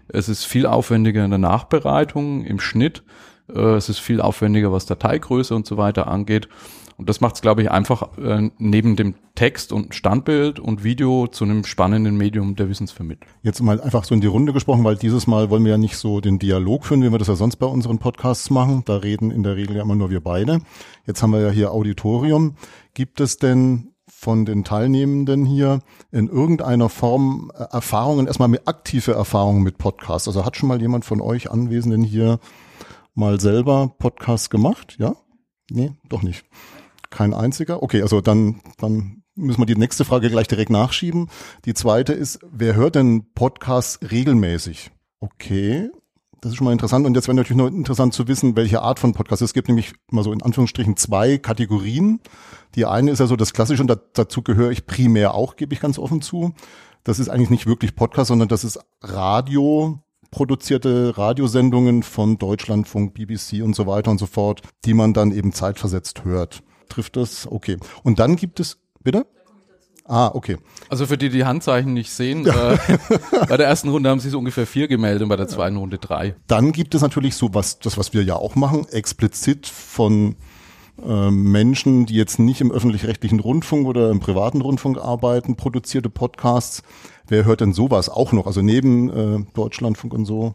es 0.09 0.29
ist 0.29 0.45
viel 0.45 0.67
aufwendiger 0.67 1.25
in 1.25 1.31
der 1.31 1.39
Nachbereitung, 1.39 2.45
im 2.45 2.59
Schnitt, 2.59 3.05
äh, 3.49 3.77
es 3.77 3.89
ist 3.89 4.01
viel 4.01 4.21
aufwendiger, 4.21 4.73
was 4.73 4.85
Dateigröße 4.87 5.55
und 5.55 5.65
so 5.65 5.77
weiter 5.77 6.09
angeht. 6.09 6.49
Und 6.97 7.09
das 7.09 7.21
macht 7.21 7.35
es, 7.35 7.41
glaube 7.41 7.63
ich, 7.63 7.71
einfach 7.71 8.17
äh, 8.19 8.51
neben 8.59 8.97
dem 8.97 9.15
Text 9.35 9.73
und 9.73 9.95
Standbild 9.95 10.61
und 10.61 10.85
Video 10.85 11.27
zu 11.27 11.45
einem 11.45 11.65
spannenden 11.65 12.17
Medium 12.17 12.55
der 12.55 12.69
Wissensvermittlung. 12.69 13.31
Jetzt 13.43 13.61
mal 13.61 13.81
einfach 13.81 14.05
so 14.05 14.15
in 14.15 14.21
die 14.21 14.29
Runde 14.29 14.53
gesprochen, 14.53 14.85
weil 14.85 14.97
dieses 14.97 15.27
Mal 15.27 15.51
wollen 15.51 15.65
wir 15.65 15.73
ja 15.73 15.79
nicht 15.79 15.97
so 15.97 16.21
den 16.21 16.39
Dialog 16.39 16.87
führen, 16.87 17.03
wie 17.03 17.11
wir 17.11 17.19
das 17.19 17.29
ja 17.29 17.35
sonst 17.35 17.57
bei 17.57 17.67
unseren 17.67 17.99
Podcasts 17.99 18.51
machen. 18.51 18.83
Da 18.85 18.97
reden 18.97 19.31
in 19.31 19.43
der 19.43 19.57
Regel 19.57 19.77
ja 19.77 19.83
immer 19.83 19.97
nur 19.97 20.11
wir 20.11 20.23
beide. 20.23 20.61
Jetzt 21.07 21.23
haben 21.23 21.33
wir 21.33 21.41
ja 21.41 21.51
hier 21.51 21.73
Auditorium. 21.73 22.55
Gibt 22.95 23.21
es 23.21 23.39
denn 23.39 23.95
von 24.07 24.45
den 24.45 24.65
Teilnehmenden 24.65 25.45
hier 25.45 25.81
in 26.13 26.29
irgendeiner 26.29 26.89
Form 26.89 27.51
äh, 27.55 27.65
Erfahrungen, 27.73 28.27
erstmal 28.27 28.49
mit 28.49 28.69
aktive 28.69 29.13
Erfahrungen 29.13 29.63
mit 29.63 29.79
Podcasts? 29.79 30.29
Also 30.29 30.45
hat 30.45 30.57
schon 30.57 30.69
mal 30.69 30.81
jemand 30.81 31.05
von 31.05 31.21
euch 31.21 31.51
Anwesenden 31.51 32.03
hier 32.03 32.39
mal 33.15 33.41
selber 33.41 33.95
Podcasts 33.99 34.49
gemacht? 34.49 34.97
Ja? 34.99 35.17
Nee, 35.71 35.93
doch 36.09 36.23
nicht. 36.23 36.45
Kein 37.15 37.33
einziger? 37.33 37.81
Okay, 37.81 38.03
also 38.03 38.21
dann, 38.21 38.61
dann 38.77 39.23
müssen 39.37 39.61
wir 39.61 39.67
die 39.67 39.77
nächste 39.77 40.05
Frage 40.05 40.31
gleich 40.31 40.49
direkt 40.49 40.71
nachschieben. 40.71 41.29
Die 41.65 41.73
zweite 41.73 42.13
ist, 42.13 42.41
wer 42.51 42.75
hört 42.75 42.97
denn 42.97 43.33
Podcasts 43.35 44.01
regelmäßig? 44.11 44.91
Okay, 45.21 45.91
das 46.41 46.51
ist 46.51 46.57
schon 46.59 46.65
mal 46.65 46.73
interessant. 46.73 47.07
Und 47.07 47.15
jetzt 47.15 47.29
wäre 47.29 47.37
natürlich 47.37 47.57
noch 47.57 47.69
interessant 47.69 48.15
zu 48.15 48.27
wissen, 48.27 48.57
welche 48.57 48.83
Art 48.83 48.99
von 48.99 49.13
Podcast. 49.13 49.43
Es 49.43 49.55
gibt 49.55 49.69
nämlich 49.69 49.93
mal 50.11 50.25
so 50.25 50.33
in 50.33 50.43
Anführungsstrichen 50.43 50.97
zwei 50.97 51.39
Kategorien. 51.39 52.19
Die 52.75 52.85
eine 52.85 53.13
ist 53.13 53.21
ja 53.21 53.29
so 53.29 53.37
das 53.37 53.53
Klassische 53.53 53.83
und 53.83 53.97
dazu 54.15 54.43
gehöre 54.43 54.73
ich 54.73 54.85
primär 54.85 55.35
auch, 55.35 55.55
gebe 55.55 55.73
ich 55.73 55.79
ganz 55.79 56.01
offen 56.01 56.21
zu. 56.21 56.53
Das 57.05 57.21
ist 57.21 57.29
eigentlich 57.29 57.51
nicht 57.51 57.67
wirklich 57.67 57.95
Podcast, 57.95 58.27
sondern 58.27 58.49
das 58.49 58.65
ist 58.65 58.81
Radio, 59.03 60.01
produzierte 60.33 61.17
Radiosendungen 61.17 62.03
von 62.03 62.39
Deutschlandfunk, 62.39 63.15
BBC 63.15 63.63
und 63.63 63.77
so 63.77 63.87
weiter 63.87 64.11
und 64.11 64.19
so 64.19 64.27
fort, 64.27 64.63
die 64.85 64.95
man 64.95 65.15
dann 65.15 65.31
eben 65.31 65.53
zeitversetzt 65.53 66.25
hört 66.25 66.65
trifft 66.89 67.17
das? 67.17 67.47
Okay. 67.51 67.77
Und 68.03 68.19
dann 68.19 68.37
gibt 68.37 68.61
es, 68.61 68.79
bitte? 69.03 69.27
Ah, 70.07 70.31
okay. 70.35 70.59
Also 70.91 71.07
für 71.07 71.17
die, 71.17 71.31
die 71.31 71.45
Handzeichen 71.45 71.95
nicht 71.95 72.11
sehen, 72.11 72.47
äh, 72.47 72.77
bei 73.49 73.57
der 73.57 73.67
ersten 73.67 73.89
Runde 73.89 74.11
haben 74.11 74.21
sie 74.21 74.29
so 74.29 74.39
ungefähr 74.39 74.67
vier 74.67 74.87
gemeldet 74.87 75.23
und 75.23 75.31
bei 75.31 75.37
der 75.37 75.49
zweiten 75.49 75.77
Runde 75.77 75.97
drei. 75.97 76.35
Dann 76.47 76.73
gibt 76.73 76.95
es 76.95 77.01
natürlich 77.01 77.37
so 77.37 77.55
was, 77.55 77.79
das 77.79 77.97
was 77.97 78.13
wir 78.13 78.23
ja 78.23 78.37
auch 78.37 78.55
machen, 78.55 78.87
explizit 78.91 79.67
von 79.67 80.37
äh, 81.03 81.31
Menschen, 81.31 82.05
die 82.05 82.17
jetzt 82.17 82.39
nicht 82.39 82.61
im 82.61 82.71
öffentlich-rechtlichen 82.71 83.41
Rundfunk 83.41 83.87
oder 83.87 84.11
im 84.11 84.21
privaten 84.21 84.61
Rundfunk 84.61 84.99
arbeiten, 84.99 85.57
produzierte 85.57 86.11
Podcasts. 86.11 86.83
Wer 87.27 87.47
hört 87.47 87.63
denn 87.63 87.73
sowas 87.73 88.11
auch 88.11 88.33
noch? 88.33 88.47
Also 88.47 88.61
neben 88.61 89.09
äh, 89.09 89.45
Deutschlandfunk 89.55 90.13
und 90.13 90.27
so 90.27 90.55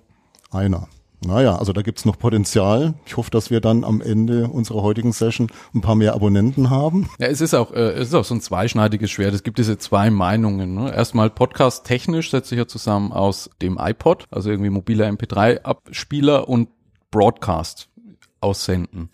einer. 0.51 0.87
Naja, 1.25 1.57
also 1.57 1.73
da 1.73 1.81
gibt's 1.81 2.05
noch 2.05 2.17
Potenzial. 2.17 2.93
Ich 3.05 3.17
hoffe, 3.17 3.29
dass 3.29 3.49
wir 3.51 3.59
dann 3.59 3.83
am 3.83 4.01
Ende 4.01 4.47
unserer 4.47 4.81
heutigen 4.81 5.11
Session 5.11 5.47
ein 5.75 5.81
paar 5.81 5.95
mehr 5.95 6.13
Abonnenten 6.13 6.69
haben. 6.69 7.09
Ja, 7.19 7.27
es 7.27 7.41
ist 7.41 7.53
auch, 7.53 7.71
äh, 7.71 7.91
es 7.91 8.09
ist 8.09 8.13
auch 8.13 8.23
so 8.23 8.35
ein 8.35 8.41
zweischneidiges 8.41 9.11
Schwert. 9.11 9.33
Es 9.33 9.43
gibt 9.43 9.57
diese 9.57 9.77
zwei 9.77 10.09
Meinungen. 10.09 10.73
Ne? 10.75 10.93
Erstmal 10.93 11.29
Podcast 11.29 11.85
technisch 11.85 12.31
setzt 12.31 12.49
sich 12.49 12.57
ja 12.57 12.67
zusammen 12.67 13.11
aus 13.11 13.49
dem 13.61 13.77
iPod, 13.77 14.27
also 14.31 14.49
irgendwie 14.49 14.69
mobiler 14.69 15.07
MP3-Abspieler 15.09 16.47
und 16.47 16.69
Broadcast 17.11 17.89
aussenden. 18.39 19.09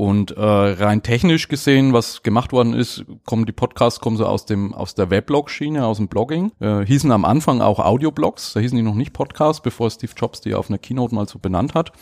Und 0.00 0.30
äh, 0.30 0.40
rein 0.42 1.02
technisch 1.02 1.48
gesehen, 1.48 1.92
was 1.92 2.22
gemacht 2.22 2.52
worden 2.52 2.72
ist, 2.72 3.04
kommen 3.26 3.44
die 3.44 3.52
Podcasts 3.52 4.00
kommen 4.00 4.16
so 4.16 4.24
aus 4.24 4.46
dem 4.46 4.72
aus 4.72 4.94
der 4.94 5.10
Weblog-Schiene, 5.10 5.84
aus 5.84 5.98
dem 5.98 6.08
Blogging. 6.08 6.52
Äh, 6.58 6.86
hießen 6.86 7.12
am 7.12 7.26
Anfang 7.26 7.60
auch 7.60 7.78
Audioblogs, 7.78 8.54
da 8.54 8.60
hießen 8.60 8.78
die 8.78 8.82
noch 8.82 8.94
nicht 8.94 9.12
Podcasts, 9.12 9.60
bevor 9.60 9.90
Steve 9.90 10.12
Jobs 10.16 10.40
die 10.40 10.54
auf 10.54 10.70
einer 10.70 10.78
Keynote 10.78 11.14
mal 11.14 11.28
so 11.28 11.38
benannt 11.38 11.74
hat. 11.74 11.92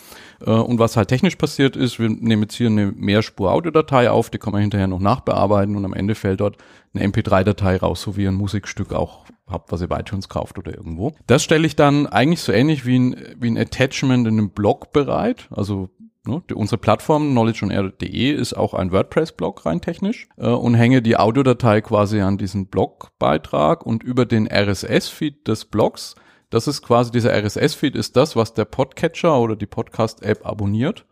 Äh, 0.47 0.53
und 0.53 0.79
was 0.79 0.97
halt 0.97 1.09
technisch 1.09 1.35
passiert 1.35 1.75
ist, 1.75 1.99
wir 1.99 2.09
nehmen 2.09 2.43
jetzt 2.43 2.55
hier 2.55 2.69
eine 2.69 2.93
Mehrspur-Audiodatei 2.93 4.13
auf, 4.13 4.31
die 4.31 4.39
kann 4.39 4.53
man 4.53 4.61
hinterher 4.61 4.87
noch 4.87 5.01
nachbearbeiten 5.01 5.75
und 5.75 5.85
am 5.85 5.93
Ende 5.93 6.15
fällt 6.15 6.39
dort 6.39 6.57
eine 6.95 7.05
MP3-Datei 7.05 7.79
raus, 7.79 8.01
so 8.01 8.17
wie 8.17 8.29
ein 8.29 8.35
Musikstück 8.35 8.93
auch 8.93 9.25
habt, 9.49 9.73
was 9.73 9.81
ihr 9.81 9.89
bei 9.89 9.99
iTunes 9.99 10.29
kauft 10.29 10.57
oder 10.57 10.73
irgendwo. 10.73 11.15
Das 11.27 11.43
stelle 11.43 11.67
ich 11.67 11.75
dann 11.75 12.07
eigentlich 12.07 12.43
so 12.43 12.53
ähnlich 12.53 12.87
wie 12.87 12.97
ein, 12.97 13.17
wie 13.41 13.51
ein 13.51 13.59
Attachment 13.59 14.29
in 14.29 14.35
einem 14.35 14.51
Blog 14.51 14.93
bereit. 14.93 15.49
Also 15.51 15.91
Ne? 16.29 16.43
Die, 16.51 16.55
unsere 16.55 16.77
Plattform 16.77 17.31
knowledgeonair.de 17.31 18.31
ist 18.31 18.53
auch 18.53 18.75
ein 18.75 18.93
WordPress-Blog 18.93 19.65
rein 19.65 19.81
technisch 19.81 20.29
äh, 20.37 20.49
und 20.49 20.75
hänge 20.75 21.01
die 21.01 21.17
Audiodatei 21.17 21.81
quasi 21.81 22.21
an 22.21 22.37
diesen 22.37 22.67
Blogbeitrag 22.67 23.85
und 23.85 24.03
über 24.03 24.27
den 24.27 24.47
RSS-Feed 24.47 25.49
des 25.49 25.65
Blogs. 25.65 26.15
Das 26.51 26.69
ist 26.69 26.83
quasi 26.83 27.11
dieser 27.11 27.33
RSS-Feed 27.33 27.97
ist 27.97 28.17
das, 28.17 28.37
was 28.37 28.53
der 28.53 28.67
Podcatcher 28.67 29.41
oder 29.41 29.57
die 29.57 29.67
Podcast-App 29.67 30.47
abonniert. 30.47 31.07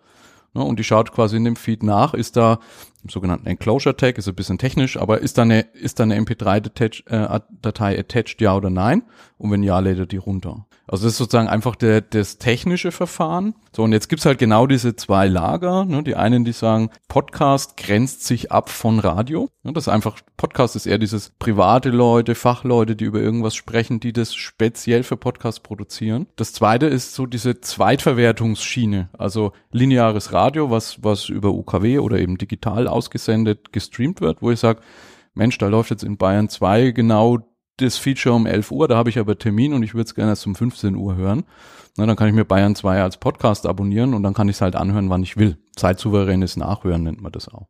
Ne? 0.53 0.63
Und 0.63 0.79
die 0.79 0.85
schaut 0.85 1.13
quasi 1.13 1.37
in 1.37 1.45
dem 1.45 1.57
Feed 1.57 1.83
nach, 1.83 2.13
ist 2.13 2.37
da 2.37 2.59
im 3.03 3.09
sogenannten 3.09 3.47
Enclosure 3.47 3.97
Tag, 3.97 4.19
ist 4.19 4.29
ein 4.29 4.35
bisschen 4.35 4.59
technisch, 4.59 4.99
aber 4.99 5.21
ist 5.21 5.39
da 5.39 5.43
eine, 5.43 5.61
ist 5.61 5.99
da 5.99 6.03
eine 6.03 6.19
MP3-Datei 6.21 7.95
äh, 7.95 7.99
attached, 8.01 8.41
ja 8.43 8.55
oder 8.55 8.69
nein? 8.69 9.03
Und 9.39 9.51
wenn 9.51 9.63
ja, 9.63 9.79
lädt 9.79 9.99
er 9.99 10.07
die 10.07 10.17
runter. 10.19 10.67
Also 10.89 11.05
das 11.05 11.15
ist 11.15 11.19
sozusagen 11.19 11.49
einfach 11.49 11.75
der, 11.75 12.01
das 12.01 12.39
technische 12.39 12.93
Verfahren. 12.93 13.55
So, 13.75 13.83
und 13.83 13.93
jetzt 13.93 14.09
gibt's 14.09 14.25
halt 14.25 14.39
genau 14.39 14.67
diese 14.67 14.95
zwei 14.95 15.27
Lager. 15.27 15.85
Ne? 15.85 16.03
Die 16.05 16.15
einen, 16.15 16.45
die 16.45 16.53
sagen, 16.53 16.91
Podcast 17.09 17.77
grenzt 17.77 18.25
sich 18.25 18.53
ab 18.53 18.71
von 18.71 19.01
Radio. 19.01 19.51
Ne? 19.65 19.73
Das 19.73 19.85
ist 19.85 19.89
einfach, 19.89 20.21
Podcast 20.37 20.77
ist 20.77 20.87
eher 20.87 20.99
dieses 20.99 21.31
private 21.39 21.91
Leute, 21.91 22.37
Fachleute, 22.37 22.95
die 22.95 23.05
über 23.05 23.21
irgendwas 23.21 23.57
sprechen, 23.57 23.99
die 23.99 24.13
das 24.13 24.35
speziell 24.35 25.03
für 25.03 25.17
Podcasts 25.17 25.61
produzieren. 25.61 26.27
Das 26.37 26.53
zweite 26.53 26.87
ist 26.87 27.15
so 27.15 27.27
diese 27.27 27.61
Zweitverwertungsschiene, 27.61 29.09
also 29.19 29.53
lineares 29.73 30.33
Radio, 30.33 30.71
was, 30.71 31.03
was 31.03 31.29
über 31.29 31.51
UKW 31.51 31.99
oder 31.99 32.19
eben 32.21 32.39
digital 32.39 32.87
ausgesendet, 32.87 33.73
gestreamt 33.73 34.21
wird, 34.21 34.41
wo 34.41 34.53
ich 34.53 34.61
sage, 34.61 34.81
Mensch, 35.35 35.59
da 35.59 35.67
läuft 35.69 35.91
jetzt 35.91 36.05
in 36.05 36.17
Bayern 36.17 36.49
2 36.49 36.93
genau 36.93 37.39
das 37.79 37.99
Feature 37.99 38.35
um 38.35 38.47
11 38.47 38.71
Uhr, 38.71 38.89
da 38.89 38.97
habe 38.97 39.11
ich 39.11 39.19
aber 39.19 39.39
Termin 39.39 39.73
und 39.73 39.83
ich 39.83 39.95
würde 39.95 40.07
es 40.07 40.15
gerne 40.15 40.31
erst 40.31 40.47
um 40.47 40.55
15 40.55 40.97
Uhr 40.97 41.17
hören. 41.17 41.45
Na, 41.97 42.07
dann 42.07 42.17
kann 42.17 42.29
ich 42.29 42.35
mir 42.35 42.45
Bayern 42.45 42.75
2 42.75 43.03
als 43.03 43.17
Podcast 43.17 43.67
abonnieren 43.67 44.15
und 44.15 44.23
dann 44.23 44.35
kann 44.35 44.49
ich 44.49 44.57
es 44.57 44.61
halt 44.61 44.77
anhören, 44.77 45.11
wann 45.11 45.23
ich 45.23 45.37
will. 45.37 45.57
Zeitsouveränes 45.77 46.57
Nachhören 46.57 47.03
nennt 47.03 47.23
man 47.23 47.33
das 47.33 47.49
auch. 47.49 47.69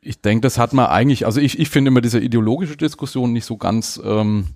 Ich 0.00 0.20
denke, 0.20 0.42
das 0.42 0.58
hat 0.58 0.72
man 0.72 0.86
eigentlich, 0.86 1.26
also 1.26 1.40
ich, 1.40 1.58
ich 1.58 1.70
finde 1.70 1.90
immer 1.90 2.00
diese 2.00 2.20
ideologische 2.20 2.76
Diskussion 2.76 3.32
nicht 3.32 3.44
so 3.44 3.56
ganz 3.56 4.00
ähm, 4.04 4.48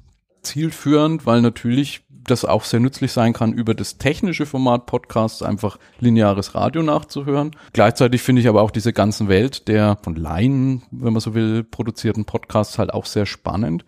zielführend, 0.42 1.26
weil 1.26 1.40
natürlich 1.40 2.02
das 2.08 2.44
auch 2.44 2.64
sehr 2.64 2.80
nützlich 2.80 3.12
sein 3.12 3.32
kann, 3.32 3.52
über 3.52 3.74
das 3.74 3.98
technische 3.98 4.46
Format 4.46 4.86
Podcasts 4.86 5.42
einfach 5.42 5.78
lineares 5.98 6.54
Radio 6.54 6.82
nachzuhören. 6.82 7.52
Gleichzeitig 7.72 8.22
finde 8.22 8.42
ich 8.42 8.48
aber 8.48 8.62
auch 8.62 8.70
diese 8.70 8.92
ganzen 8.92 9.28
Welt 9.28 9.66
der 9.66 9.98
von 10.02 10.14
Laien, 10.14 10.82
wenn 10.90 11.12
man 11.12 11.20
so 11.20 11.34
will, 11.34 11.64
produzierten 11.64 12.24
Podcasts 12.24 12.78
halt 12.78 12.94
auch 12.94 13.06
sehr 13.06 13.26
spannend 13.26 13.84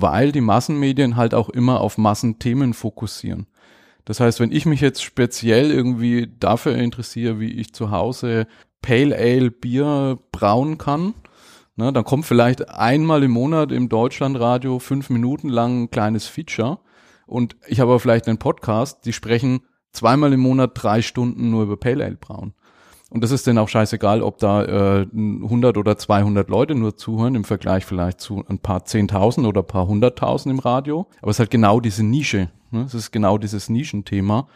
weil 0.00 0.30
die 0.30 0.42
Massenmedien 0.42 1.16
halt 1.16 1.32
auch 1.32 1.48
immer 1.48 1.80
auf 1.80 1.96
Massenthemen 1.96 2.74
fokussieren. 2.74 3.46
Das 4.04 4.20
heißt, 4.20 4.40
wenn 4.40 4.52
ich 4.52 4.66
mich 4.66 4.82
jetzt 4.82 5.02
speziell 5.02 5.70
irgendwie 5.70 6.28
dafür 6.38 6.76
interessiere, 6.76 7.40
wie 7.40 7.50
ich 7.50 7.72
zu 7.72 7.90
Hause 7.90 8.46
Pale 8.82 9.16
Ale 9.16 9.50
Bier 9.50 10.18
brauen 10.32 10.76
kann, 10.76 11.14
ne, 11.76 11.92
dann 11.94 12.04
kommt 12.04 12.26
vielleicht 12.26 12.68
einmal 12.68 13.22
im 13.22 13.30
Monat 13.30 13.72
im 13.72 13.88
Deutschlandradio 13.88 14.78
fünf 14.80 15.08
Minuten 15.08 15.48
lang 15.48 15.84
ein 15.84 15.90
kleines 15.90 16.26
Feature 16.26 16.78
und 17.26 17.56
ich 17.66 17.80
habe 17.80 17.98
vielleicht 17.98 18.28
einen 18.28 18.38
Podcast, 18.38 19.06
die 19.06 19.14
sprechen 19.14 19.60
zweimal 19.92 20.32
im 20.34 20.40
Monat 20.40 20.72
drei 20.74 21.00
Stunden 21.00 21.50
nur 21.50 21.62
über 21.62 21.78
Pale 21.78 22.04
Ale 22.04 22.16
brauen. 22.16 22.52
Und 23.16 23.22
das 23.22 23.30
ist 23.30 23.46
denn 23.46 23.56
auch 23.56 23.70
scheißegal, 23.70 24.20
ob 24.20 24.36
da 24.36 25.00
äh, 25.00 25.06
100 25.10 25.78
oder 25.78 25.96
200 25.96 26.50
Leute 26.50 26.74
nur 26.74 26.98
zuhören, 26.98 27.34
im 27.34 27.44
Vergleich 27.44 27.86
vielleicht 27.86 28.20
zu 28.20 28.44
ein 28.46 28.58
paar 28.58 28.84
Zehntausend 28.84 29.46
oder 29.46 29.62
ein 29.62 29.66
paar 29.66 29.88
Hunderttausend 29.88 30.52
im 30.52 30.58
Radio. 30.58 31.06
Aber 31.22 31.30
es 31.30 31.36
ist 31.36 31.38
halt 31.40 31.50
genau 31.50 31.80
diese 31.80 32.04
Nische. 32.04 32.50
Ne? 32.70 32.82
Es 32.82 32.92
ist 32.92 33.12
genau 33.12 33.38
dieses 33.38 33.70
Nischenthema. 33.70 34.48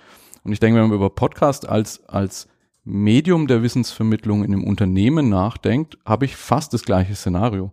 Und 0.45 0.53
ich 0.53 0.61
denke, 0.61 0.79
wenn 0.79 0.89
man 0.89 0.95
über 0.95 1.09
Podcast 1.09 1.67
als, 1.67 2.07
als 2.07 2.49
Medium 2.85 3.47
der 3.47 3.63
Wissensvermittlung 3.63 4.45
in 4.45 4.53
einem 4.53 4.65
Unternehmen 4.65 5.31
nachdenkt, 5.31 5.97
habe 6.05 6.27
ich 6.27 6.37
fast 6.37 6.75
das 6.75 6.85
gleiche 6.85 7.15
Szenario. 7.15 7.73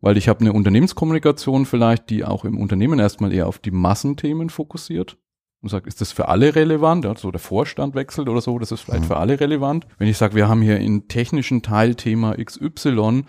Weil 0.00 0.16
ich 0.16 0.30
habe 0.30 0.40
eine 0.40 0.54
Unternehmenskommunikation 0.54 1.66
vielleicht, 1.66 2.08
die 2.08 2.24
auch 2.24 2.46
im 2.46 2.56
Unternehmen 2.56 2.98
erstmal 2.98 3.34
eher 3.34 3.46
auf 3.46 3.58
die 3.58 3.72
Massenthemen 3.72 4.48
fokussiert 4.48 5.18
und 5.64 5.70
sagt, 5.70 5.86
ist 5.86 6.00
das 6.00 6.12
für 6.12 6.28
alle 6.28 6.54
relevant? 6.54 7.06
Also 7.06 7.30
der 7.30 7.40
Vorstand 7.40 7.94
wechselt 7.94 8.28
oder 8.28 8.40
so, 8.40 8.58
das 8.58 8.70
ist 8.70 8.82
vielleicht 8.82 9.04
mhm. 9.04 9.08
für 9.08 9.16
alle 9.16 9.40
relevant. 9.40 9.86
Wenn 9.98 10.08
ich 10.08 10.18
sage, 10.18 10.34
wir 10.34 10.48
haben 10.48 10.62
hier 10.62 10.78
in 10.78 11.08
technischen 11.08 11.62
Teilthema 11.62 12.36
XY, 12.36 13.24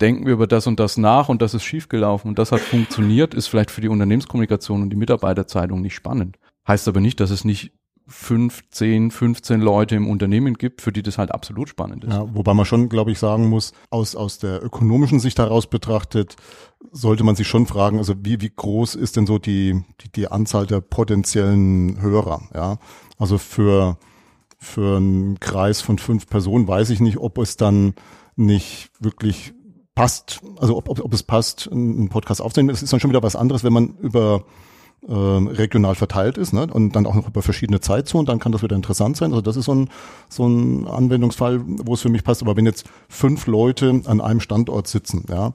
denken 0.00 0.26
wir 0.26 0.34
über 0.34 0.46
das 0.46 0.66
und 0.66 0.78
das 0.78 0.96
nach 0.96 1.28
und 1.28 1.42
das 1.42 1.54
ist 1.54 1.64
schiefgelaufen 1.64 2.28
und 2.28 2.38
das 2.38 2.52
hat 2.52 2.60
funktioniert, 2.60 3.34
ist 3.34 3.48
vielleicht 3.48 3.70
für 3.70 3.80
die 3.80 3.88
Unternehmenskommunikation 3.88 4.82
und 4.82 4.90
die 4.90 4.96
Mitarbeiterzeitung 4.96 5.80
nicht 5.80 5.94
spannend. 5.94 6.38
Heißt 6.68 6.86
aber 6.86 7.00
nicht, 7.00 7.20
dass 7.20 7.30
es 7.30 7.44
nicht 7.44 7.72
fünf, 8.10 8.64
zehn, 8.70 9.10
15 9.12 9.60
Leute 9.60 9.94
im 9.94 10.08
Unternehmen 10.08 10.54
gibt, 10.54 10.82
für 10.82 10.92
die 10.92 11.02
das 11.02 11.16
halt 11.16 11.30
absolut 11.30 11.68
spannend 11.68 12.04
ist. 12.04 12.12
Ja, 12.12 12.26
wobei 12.34 12.54
man 12.54 12.66
schon, 12.66 12.88
glaube 12.88 13.12
ich, 13.12 13.18
sagen 13.18 13.48
muss, 13.48 13.72
aus, 13.88 14.16
aus 14.16 14.38
der 14.38 14.62
ökonomischen 14.64 15.20
Sicht 15.20 15.38
heraus 15.38 15.68
betrachtet, 15.68 16.36
sollte 16.90 17.22
man 17.22 17.36
sich 17.36 17.46
schon 17.46 17.66
fragen, 17.66 17.98
also 17.98 18.14
wie, 18.22 18.40
wie 18.40 18.50
groß 18.54 18.96
ist 18.96 19.16
denn 19.16 19.26
so 19.26 19.38
die, 19.38 19.84
die, 20.00 20.10
die 20.10 20.28
Anzahl 20.28 20.66
der 20.66 20.80
potenziellen 20.80 22.00
Hörer, 22.00 22.42
ja? 22.52 22.78
Also 23.16 23.38
für, 23.38 23.96
für 24.58 24.96
einen 24.96 25.38
Kreis 25.38 25.80
von 25.80 25.98
fünf 25.98 26.26
Personen 26.26 26.66
weiß 26.66 26.90
ich 26.90 27.00
nicht, 27.00 27.18
ob 27.18 27.38
es 27.38 27.56
dann 27.56 27.94
nicht 28.34 28.90
wirklich 28.98 29.52
passt, 29.94 30.40
also 30.56 30.76
ob, 30.76 30.88
ob, 30.88 31.04
ob 31.04 31.12
es 31.14 31.22
passt, 31.22 31.68
einen 31.70 32.08
Podcast 32.08 32.42
aufzunehmen. 32.42 32.70
Es 32.70 32.82
ist 32.82 32.92
dann 32.92 33.00
schon 33.00 33.10
wieder 33.10 33.22
was 33.22 33.36
anderes, 33.36 33.62
wenn 33.62 33.72
man 33.72 33.96
über 33.98 34.44
äh, 35.08 35.12
regional 35.12 35.94
verteilt 35.94 36.36
ist 36.36 36.52
ne? 36.52 36.66
und 36.66 36.94
dann 36.94 37.06
auch 37.06 37.14
noch 37.14 37.28
über 37.28 37.42
verschiedene 37.42 37.80
Zeitzonen, 37.80 38.26
dann 38.26 38.38
kann 38.38 38.52
das 38.52 38.62
wieder 38.62 38.76
interessant 38.76 39.16
sein. 39.16 39.30
Also 39.32 39.40
das 39.40 39.56
ist 39.56 39.64
so 39.64 39.74
ein, 39.74 39.88
so 40.28 40.46
ein 40.46 40.86
Anwendungsfall, 40.86 41.60
wo 41.64 41.94
es 41.94 42.02
für 42.02 42.10
mich 42.10 42.24
passt. 42.24 42.42
Aber 42.42 42.56
wenn 42.56 42.66
jetzt 42.66 42.86
fünf 43.08 43.46
Leute 43.46 44.02
an 44.04 44.20
einem 44.20 44.40
Standort 44.40 44.88
sitzen, 44.88 45.24
ja, 45.28 45.52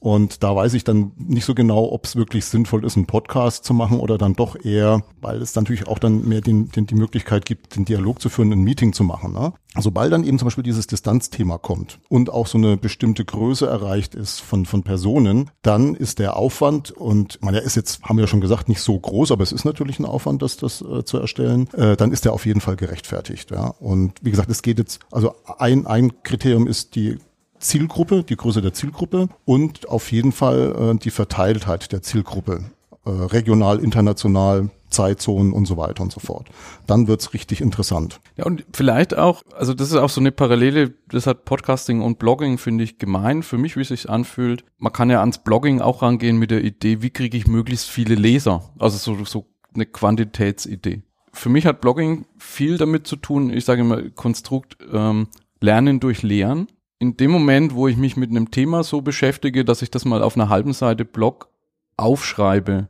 und 0.00 0.44
da 0.44 0.54
weiß 0.54 0.74
ich 0.74 0.84
dann 0.84 1.12
nicht 1.16 1.44
so 1.44 1.54
genau, 1.54 1.90
ob 1.90 2.04
es 2.04 2.14
wirklich 2.14 2.44
sinnvoll 2.44 2.84
ist, 2.84 2.96
einen 2.96 3.06
Podcast 3.06 3.64
zu 3.64 3.74
machen 3.74 3.98
oder 3.98 4.16
dann 4.16 4.34
doch 4.34 4.56
eher, 4.64 5.02
weil 5.20 5.42
es 5.42 5.54
natürlich 5.56 5.88
auch 5.88 5.98
dann 5.98 6.26
mehr 6.28 6.40
den, 6.40 6.70
den, 6.70 6.86
die 6.86 6.94
Möglichkeit 6.94 7.44
gibt, 7.44 7.74
den 7.74 7.84
Dialog 7.84 8.20
zu 8.20 8.28
führen, 8.28 8.52
ein 8.52 8.60
Meeting 8.60 8.92
zu 8.92 9.02
machen. 9.02 9.32
Ne? 9.32 9.52
Sobald 9.76 10.12
dann 10.12 10.22
eben 10.22 10.38
zum 10.38 10.46
Beispiel 10.46 10.62
dieses 10.62 10.86
Distanzthema 10.86 11.58
kommt 11.58 11.98
und 12.08 12.30
auch 12.30 12.46
so 12.46 12.58
eine 12.58 12.76
bestimmte 12.76 13.24
Größe 13.24 13.66
erreicht 13.66 14.14
ist 14.14 14.40
von, 14.40 14.66
von 14.66 14.84
Personen, 14.84 15.50
dann 15.62 15.96
ist 15.96 16.20
der 16.20 16.36
Aufwand 16.36 16.92
und 16.92 17.42
man 17.42 17.54
ja 17.54 17.60
ist 17.60 17.74
jetzt, 17.74 18.02
haben 18.04 18.18
wir 18.18 18.22
ja 18.22 18.28
schon 18.28 18.40
gesagt, 18.40 18.68
nicht 18.68 18.80
so 18.80 18.98
groß, 18.98 19.32
aber 19.32 19.42
es 19.42 19.52
ist 19.52 19.64
natürlich 19.64 19.98
ein 19.98 20.06
Aufwand, 20.06 20.42
das, 20.42 20.56
das 20.56 20.80
äh, 20.80 21.04
zu 21.04 21.18
erstellen, 21.18 21.68
äh, 21.74 21.96
dann 21.96 22.12
ist 22.12 22.24
der 22.24 22.32
auf 22.32 22.46
jeden 22.46 22.60
Fall 22.60 22.76
gerechtfertigt. 22.76 23.50
Ja? 23.50 23.74
Und 23.80 24.12
wie 24.22 24.30
gesagt, 24.30 24.50
es 24.50 24.62
geht 24.62 24.78
jetzt, 24.78 25.00
also 25.10 25.34
ein, 25.58 25.86
ein 25.86 26.22
Kriterium 26.22 26.68
ist 26.68 26.94
die 26.94 27.18
Zielgruppe, 27.58 28.24
die 28.24 28.36
Größe 28.36 28.62
der 28.62 28.72
Zielgruppe 28.72 29.28
und 29.44 29.88
auf 29.88 30.12
jeden 30.12 30.32
Fall 30.32 30.94
äh, 30.94 30.98
die 30.98 31.10
Verteiltheit 31.10 31.92
der 31.92 32.02
Zielgruppe, 32.02 32.64
äh, 33.04 33.10
regional, 33.10 33.78
international, 33.80 34.70
Zeitzonen 34.90 35.52
und 35.52 35.66
so 35.66 35.76
weiter 35.76 36.02
und 36.02 36.12
so 36.12 36.20
fort. 36.20 36.48
Dann 36.86 37.08
wird's 37.08 37.34
richtig 37.34 37.60
interessant. 37.60 38.20
Ja, 38.36 38.46
und 38.46 38.64
vielleicht 38.72 39.16
auch, 39.16 39.42
also 39.54 39.74
das 39.74 39.88
ist 39.88 39.96
auch 39.96 40.08
so 40.08 40.20
eine 40.20 40.32
Parallele, 40.32 40.94
das 41.08 41.26
hat 41.26 41.44
Podcasting 41.44 42.00
und 42.00 42.18
Blogging, 42.18 42.58
finde 42.58 42.84
ich, 42.84 42.98
gemein 42.98 43.42
für 43.42 43.58
mich, 43.58 43.76
wie 43.76 43.82
es 43.82 43.88
sich 43.88 44.08
anfühlt. 44.08 44.64
Man 44.78 44.92
kann 44.92 45.10
ja 45.10 45.20
ans 45.20 45.38
Blogging 45.38 45.80
auch 45.80 46.02
rangehen 46.02 46.38
mit 46.38 46.50
der 46.50 46.64
Idee, 46.64 47.02
wie 47.02 47.10
kriege 47.10 47.36
ich 47.36 47.46
möglichst 47.46 47.88
viele 47.88 48.14
Leser? 48.14 48.70
Also 48.78 48.96
so, 48.96 49.24
so 49.24 49.46
eine 49.74 49.86
Quantitätsidee. 49.86 51.02
Für 51.32 51.50
mich 51.50 51.66
hat 51.66 51.80
Blogging 51.80 52.24
viel 52.38 52.78
damit 52.78 53.06
zu 53.06 53.16
tun, 53.16 53.50
ich 53.50 53.64
sage 53.64 53.82
immer 53.82 54.10
Konstrukt 54.10 54.78
ähm, 54.90 55.28
Lernen 55.60 56.00
durch 56.00 56.22
Lehren 56.22 56.68
in 56.98 57.16
dem 57.16 57.30
Moment, 57.30 57.74
wo 57.74 57.88
ich 57.88 57.96
mich 57.96 58.16
mit 58.16 58.30
einem 58.30 58.50
Thema 58.50 58.82
so 58.82 59.00
beschäftige, 59.02 59.64
dass 59.64 59.82
ich 59.82 59.90
das 59.90 60.04
mal 60.04 60.22
auf 60.22 60.36
einer 60.36 60.48
halben 60.48 60.72
Seite 60.72 61.04
Blog 61.04 61.48
aufschreibe, 61.96 62.88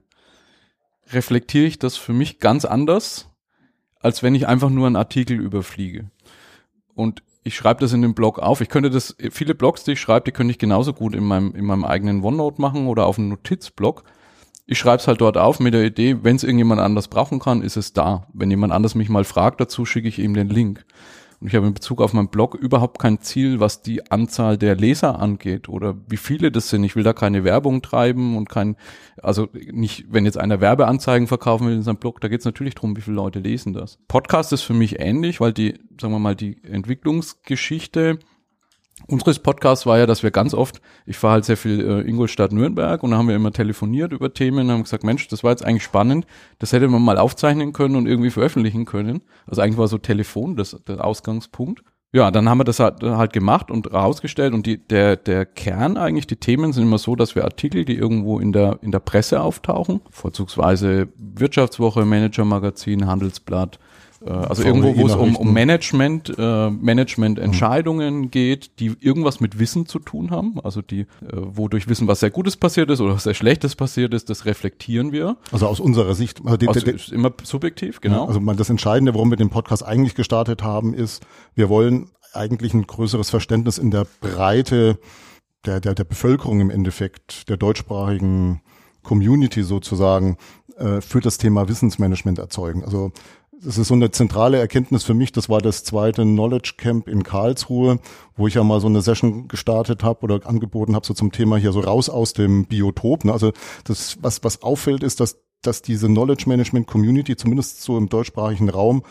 reflektiere 1.12 1.66
ich 1.66 1.78
das 1.78 1.96
für 1.96 2.12
mich 2.12 2.38
ganz 2.38 2.64
anders, 2.64 3.28
als 4.00 4.22
wenn 4.22 4.34
ich 4.34 4.46
einfach 4.46 4.70
nur 4.70 4.86
einen 4.86 4.96
Artikel 4.96 5.38
überfliege. 5.38 6.10
Und 6.94 7.22
ich 7.44 7.54
schreibe 7.54 7.80
das 7.80 7.92
in 7.92 8.02
dem 8.02 8.14
Blog 8.14 8.38
auf. 8.38 8.60
Ich 8.60 8.68
könnte 8.68 8.90
das, 8.90 9.16
viele 9.30 9.54
Blogs, 9.54 9.84
die 9.84 9.92
ich 9.92 10.00
schreibe, 10.00 10.24
die 10.24 10.32
könnte 10.32 10.52
ich 10.52 10.58
genauso 10.58 10.92
gut 10.92 11.14
in 11.14 11.24
meinem, 11.24 11.54
in 11.54 11.64
meinem 11.64 11.84
eigenen 11.84 12.22
OneNote 12.22 12.60
machen 12.60 12.86
oder 12.86 13.06
auf 13.06 13.18
einem 13.18 13.28
Notizblog. 13.28 14.04
Ich 14.66 14.78
schreibe 14.78 14.98
es 14.98 15.08
halt 15.08 15.20
dort 15.20 15.38
auf 15.38 15.60
mit 15.60 15.72
der 15.72 15.84
Idee, 15.84 16.18
wenn 16.22 16.36
es 16.36 16.44
irgendjemand 16.44 16.80
anders 16.80 17.08
brauchen 17.08 17.38
kann, 17.40 17.62
ist 17.62 17.76
es 17.76 17.94
da. 17.94 18.26
Wenn 18.34 18.50
jemand 18.50 18.72
anders 18.72 18.94
mich 18.94 19.08
mal 19.08 19.24
fragt 19.24 19.60
dazu, 19.60 19.86
schicke 19.86 20.08
ich 20.08 20.18
ihm 20.18 20.34
den 20.34 20.50
Link. 20.50 20.84
Und 21.40 21.48
ich 21.48 21.54
habe 21.54 21.66
in 21.66 21.74
Bezug 21.74 22.00
auf 22.00 22.12
meinen 22.12 22.28
Blog 22.28 22.54
überhaupt 22.54 22.98
kein 22.98 23.20
Ziel, 23.20 23.60
was 23.60 23.82
die 23.82 24.10
Anzahl 24.10 24.58
der 24.58 24.74
Leser 24.74 25.20
angeht 25.20 25.68
oder 25.68 25.96
wie 26.08 26.16
viele 26.16 26.50
das 26.50 26.68
sind. 26.68 26.82
Ich 26.82 26.96
will 26.96 27.04
da 27.04 27.12
keine 27.12 27.44
Werbung 27.44 27.80
treiben 27.80 28.36
und 28.36 28.48
kein, 28.48 28.76
also 29.22 29.48
nicht, 29.70 30.06
wenn 30.08 30.24
jetzt 30.24 30.38
einer 30.38 30.60
Werbeanzeigen 30.60 31.28
verkaufen 31.28 31.68
will 31.68 31.74
in 31.74 31.82
seinem 31.82 31.98
Blog, 31.98 32.20
da 32.20 32.28
geht 32.28 32.40
es 32.40 32.44
natürlich 32.44 32.74
darum, 32.74 32.96
wie 32.96 33.02
viele 33.02 33.16
Leute 33.16 33.38
lesen 33.38 33.72
das. 33.72 33.98
Podcast 34.08 34.52
ist 34.52 34.62
für 34.62 34.74
mich 34.74 34.98
ähnlich, 34.98 35.40
weil 35.40 35.52
die, 35.52 35.74
sagen 36.00 36.12
wir 36.12 36.18
mal, 36.18 36.34
die 36.34 36.62
Entwicklungsgeschichte 36.64 38.18
Unseres 39.06 39.38
Podcasts 39.38 39.86
war 39.86 39.98
ja, 39.98 40.06
dass 40.06 40.22
wir 40.22 40.30
ganz 40.30 40.54
oft, 40.54 40.80
ich 41.06 41.16
fahre 41.16 41.34
halt 41.34 41.44
sehr 41.44 41.56
viel 41.56 41.80
äh, 41.80 42.08
Ingolstadt-Nürnberg 42.08 43.02
und 43.02 43.12
da 43.12 43.16
haben 43.16 43.28
wir 43.28 43.36
immer 43.36 43.52
telefoniert 43.52 44.12
über 44.12 44.34
Themen 44.34 44.66
und 44.66 44.72
haben 44.72 44.82
gesagt, 44.82 45.04
Mensch, 45.04 45.28
das 45.28 45.44
war 45.44 45.52
jetzt 45.52 45.64
eigentlich 45.64 45.84
spannend, 45.84 46.26
das 46.58 46.72
hätte 46.72 46.88
man 46.88 47.02
mal 47.02 47.16
aufzeichnen 47.16 47.72
können 47.72 47.96
und 47.96 48.06
irgendwie 48.06 48.30
veröffentlichen 48.30 48.84
können. 48.84 49.22
Also 49.46 49.62
eigentlich 49.62 49.78
war 49.78 49.88
so 49.88 49.98
Telefon 49.98 50.56
das, 50.56 50.76
der 50.86 51.04
Ausgangspunkt. 51.04 51.82
ja, 52.12 52.30
dann 52.30 52.48
haben 52.48 52.58
wir 52.58 52.64
das 52.64 52.80
halt, 52.80 53.02
halt 53.02 53.32
gemacht 53.32 53.70
und 53.70 53.92
rausgestellt 53.92 54.52
und 54.52 54.66
die, 54.66 54.78
der, 54.78 55.16
der 55.16 55.46
Kern 55.46 55.96
eigentlich, 55.96 56.26
die 56.26 56.36
Themen 56.36 56.72
sind 56.72 56.84
immer 56.84 56.98
so, 56.98 57.16
dass 57.16 57.34
wir 57.34 57.44
Artikel, 57.44 57.84
die 57.84 57.94
irgendwo 57.94 58.40
in 58.40 58.52
der, 58.52 58.78
in 58.82 58.90
der 58.90 59.00
Presse 59.00 59.40
auftauchen, 59.42 60.00
vorzugsweise 60.10 61.08
Wirtschaftswoche, 61.16 62.04
Manager-Magazin, 62.04 63.06
Handelsblatt, 63.06 63.78
äh, 64.24 64.30
also 64.30 64.62
irgendwo, 64.62 64.96
wo 64.96 65.06
es 65.06 65.14
um, 65.14 65.36
um 65.36 65.52
Management, 65.52 66.34
äh, 66.36 66.70
Management-Entscheidungen 66.70 68.16
mhm. 68.22 68.30
geht, 68.30 68.78
die 68.80 68.94
irgendwas 69.00 69.40
mit 69.40 69.58
Wissen 69.58 69.86
zu 69.86 69.98
tun 69.98 70.30
haben, 70.30 70.60
also 70.62 70.82
die, 70.82 71.00
äh, 71.00 71.06
wo 71.32 71.68
durch 71.68 71.88
Wissen 71.88 72.08
was 72.08 72.20
sehr 72.20 72.30
Gutes 72.30 72.56
passiert 72.56 72.90
ist 72.90 73.00
oder 73.00 73.14
was 73.14 73.24
sehr 73.24 73.34
Schlechtes 73.34 73.76
passiert 73.76 74.14
ist, 74.14 74.30
das 74.30 74.44
reflektieren 74.44 75.12
wir. 75.12 75.36
Also 75.52 75.66
aus 75.66 75.80
unserer 75.80 76.14
Sicht. 76.14 76.40
Also 76.44 76.56
den, 76.56 76.68
also 76.68 76.86
ist 76.90 77.12
immer 77.12 77.32
subjektiv, 77.42 78.00
genau. 78.00 78.26
Also 78.26 78.40
das 78.40 78.70
Entscheidende, 78.70 79.14
warum 79.14 79.30
wir 79.30 79.36
den 79.36 79.50
Podcast 79.50 79.84
eigentlich 79.84 80.14
gestartet 80.14 80.62
haben, 80.62 80.94
ist, 80.94 81.24
wir 81.54 81.68
wollen 81.68 82.10
eigentlich 82.32 82.74
ein 82.74 82.86
größeres 82.86 83.30
Verständnis 83.30 83.78
in 83.78 83.90
der 83.90 84.06
Breite 84.20 84.98
der, 85.64 85.80
der, 85.80 85.94
der 85.94 86.04
Bevölkerung 86.04 86.60
im 86.60 86.70
Endeffekt, 86.70 87.48
der 87.48 87.56
deutschsprachigen 87.56 88.62
Community 89.02 89.62
sozusagen, 89.62 90.36
äh, 90.78 91.00
für 91.00 91.20
das 91.20 91.38
Thema 91.38 91.68
Wissensmanagement 91.68 92.38
erzeugen. 92.38 92.84
Also 92.84 93.12
das 93.62 93.78
ist 93.78 93.88
so 93.88 93.94
eine 93.94 94.10
zentrale 94.10 94.58
Erkenntnis 94.58 95.04
für 95.04 95.14
mich. 95.14 95.32
Das 95.32 95.48
war 95.48 95.60
das 95.60 95.84
zweite 95.84 96.22
Knowledge 96.22 96.74
Camp 96.76 97.08
in 97.08 97.22
Karlsruhe, 97.22 97.98
wo 98.36 98.46
ich 98.46 98.54
ja 98.54 98.62
mal 98.62 98.80
so 98.80 98.86
eine 98.86 99.02
Session 99.02 99.48
gestartet 99.48 100.04
habe 100.04 100.22
oder 100.22 100.46
angeboten 100.46 100.94
habe, 100.94 101.06
so 101.06 101.14
zum 101.14 101.32
Thema 101.32 101.56
hier 101.56 101.72
so 101.72 101.80
raus 101.80 102.08
aus 102.08 102.32
dem 102.32 102.66
Biotop. 102.66 103.24
Ne? 103.24 103.32
Also 103.32 103.52
das, 103.84 104.18
was, 104.22 104.44
was 104.44 104.62
auffällt, 104.62 105.02
ist, 105.02 105.20
dass, 105.20 105.38
dass 105.62 105.82
diese 105.82 106.06
Knowledge 106.06 106.44
Management 106.46 106.86
Community, 106.86 107.36
zumindest 107.36 107.82
so 107.82 107.98
im 107.98 108.08
deutschsprachigen 108.08 108.68
Raum, 108.68 109.02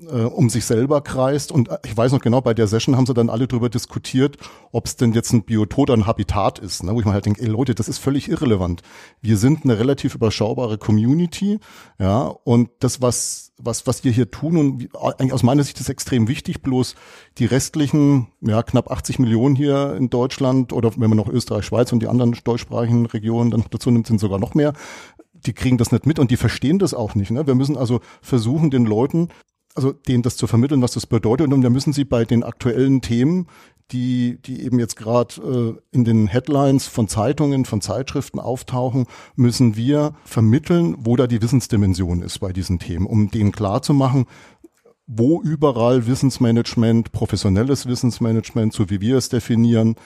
äh, 0.00 0.22
um 0.22 0.50
sich 0.50 0.64
selber 0.64 1.00
kreist. 1.00 1.52
Und 1.52 1.68
äh, 1.68 1.78
ich 1.84 1.96
weiß 1.96 2.12
noch 2.12 2.20
genau, 2.20 2.40
bei 2.40 2.54
der 2.54 2.66
Session 2.66 2.96
haben 2.96 3.06
sie 3.06 3.14
dann 3.14 3.30
alle 3.30 3.46
darüber 3.46 3.68
diskutiert, 3.68 4.36
ob 4.70 4.86
es 4.86 4.96
denn 4.96 5.12
jetzt 5.12 5.32
ein 5.32 5.44
Biotop 5.44 5.82
oder 5.82 5.94
ein 5.94 6.06
Habitat 6.06 6.58
ist. 6.58 6.82
Ne? 6.82 6.94
Wo 6.94 7.00
ich 7.00 7.06
mir 7.06 7.12
halt 7.12 7.26
denke, 7.26 7.42
ey 7.42 7.48
Leute, 7.48 7.74
das 7.74 7.88
ist 7.88 7.98
völlig 7.98 8.28
irrelevant. 8.28 8.82
Wir 9.20 9.36
sind 9.36 9.64
eine 9.64 9.78
relativ 9.78 10.14
überschaubare 10.14 10.78
Community, 10.78 11.58
ja, 11.98 12.22
und 12.22 12.70
das, 12.80 13.02
was, 13.02 13.52
was, 13.58 13.86
was 13.86 14.04
wir 14.04 14.12
hier 14.12 14.30
tun, 14.30 14.56
und 14.56 14.88
eigentlich 15.18 15.32
aus 15.32 15.42
meiner 15.42 15.64
Sicht 15.64 15.80
ist 15.80 15.88
extrem 15.88 16.28
wichtig, 16.28 16.62
bloß 16.62 16.94
die 17.38 17.46
restlichen, 17.46 18.28
ja, 18.40 18.62
knapp 18.62 18.90
80 18.90 19.18
Millionen 19.18 19.56
hier 19.56 19.94
in 19.96 20.10
Deutschland 20.10 20.72
oder 20.72 20.92
wenn 20.96 21.10
man 21.10 21.18
noch 21.18 21.28
Österreich, 21.28 21.64
Schweiz 21.64 21.92
und 21.92 22.00
die 22.00 22.08
anderen 22.08 22.36
deutschsprachigen 22.44 23.06
Regionen 23.06 23.50
dann 23.50 23.64
dazu 23.70 23.90
nimmt, 23.90 24.06
sind 24.06 24.20
sogar 24.20 24.38
noch 24.38 24.54
mehr, 24.54 24.72
die 25.46 25.52
kriegen 25.52 25.78
das 25.78 25.92
nicht 25.92 26.06
mit 26.06 26.18
und 26.18 26.30
die 26.30 26.36
verstehen 26.36 26.78
das 26.78 26.94
auch 26.94 27.14
nicht. 27.14 27.30
Ne? 27.30 27.46
Wir 27.46 27.54
müssen 27.54 27.76
also 27.76 28.00
versuchen, 28.20 28.70
den 28.70 28.84
Leuten 28.84 29.28
also 29.74 29.92
denen 29.92 30.22
das 30.22 30.36
zu 30.36 30.46
vermitteln, 30.46 30.82
was 30.82 30.92
das 30.92 31.06
bedeutet. 31.06 31.52
Und 31.52 31.62
da 31.62 31.70
müssen 31.70 31.92
sie 31.92 32.04
bei 32.04 32.24
den 32.24 32.42
aktuellen 32.42 33.00
Themen, 33.00 33.46
die, 33.90 34.38
die 34.42 34.62
eben 34.64 34.78
jetzt 34.78 34.96
gerade 34.96 35.34
äh, 35.42 35.96
in 35.96 36.04
den 36.04 36.26
Headlines 36.26 36.86
von 36.86 37.08
Zeitungen, 37.08 37.64
von 37.64 37.80
Zeitschriften 37.80 38.40
auftauchen, 38.40 39.06
müssen 39.36 39.76
wir 39.76 40.14
vermitteln, 40.24 40.96
wo 40.98 41.16
da 41.16 41.26
die 41.26 41.42
Wissensdimension 41.42 42.22
ist 42.22 42.38
bei 42.38 42.52
diesen 42.52 42.78
Themen, 42.78 43.06
um 43.06 43.30
denen 43.30 43.52
klarzumachen, 43.52 44.26
wo 45.06 45.42
überall 45.42 46.06
Wissensmanagement, 46.06 47.12
professionelles 47.12 47.86
Wissensmanagement, 47.86 48.72
so 48.72 48.88
wie 48.88 49.00
wir 49.00 49.16
es 49.16 49.28
definieren, 49.28 49.96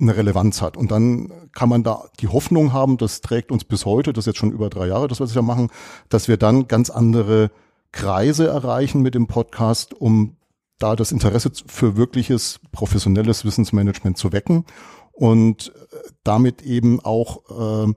eine 0.00 0.16
Relevanz 0.16 0.62
hat. 0.62 0.76
Und 0.76 0.92
dann 0.92 1.32
kann 1.52 1.68
man 1.68 1.82
da 1.82 2.04
die 2.20 2.28
Hoffnung 2.28 2.72
haben, 2.72 2.98
das 2.98 3.20
trägt 3.20 3.50
uns 3.50 3.64
bis 3.64 3.84
heute, 3.84 4.12
das 4.12 4.22
ist 4.22 4.26
jetzt 4.26 4.38
schon 4.38 4.52
über 4.52 4.70
drei 4.70 4.86
Jahre, 4.86 5.08
das 5.08 5.18
was 5.18 5.34
wir 5.34 5.42
machen, 5.42 5.70
dass 6.08 6.28
wir 6.28 6.36
dann 6.36 6.68
ganz 6.68 6.90
andere 6.90 7.50
Kreise 7.92 8.46
erreichen 8.46 9.02
mit 9.02 9.14
dem 9.14 9.26
Podcast, 9.26 9.94
um 9.94 10.36
da 10.78 10.94
das 10.94 11.12
Interesse 11.12 11.50
für 11.66 11.96
wirkliches 11.96 12.60
professionelles 12.72 13.44
Wissensmanagement 13.44 14.16
zu 14.16 14.32
wecken 14.32 14.64
und 15.12 15.68
äh, 15.74 15.96
damit 16.22 16.62
eben 16.62 17.00
auch 17.00 17.86
äh, 17.86 17.92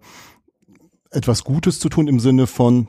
etwas 1.12 1.44
Gutes 1.44 1.80
zu 1.80 1.90
tun 1.90 2.08
im 2.08 2.20
Sinne 2.20 2.48
von, 2.48 2.88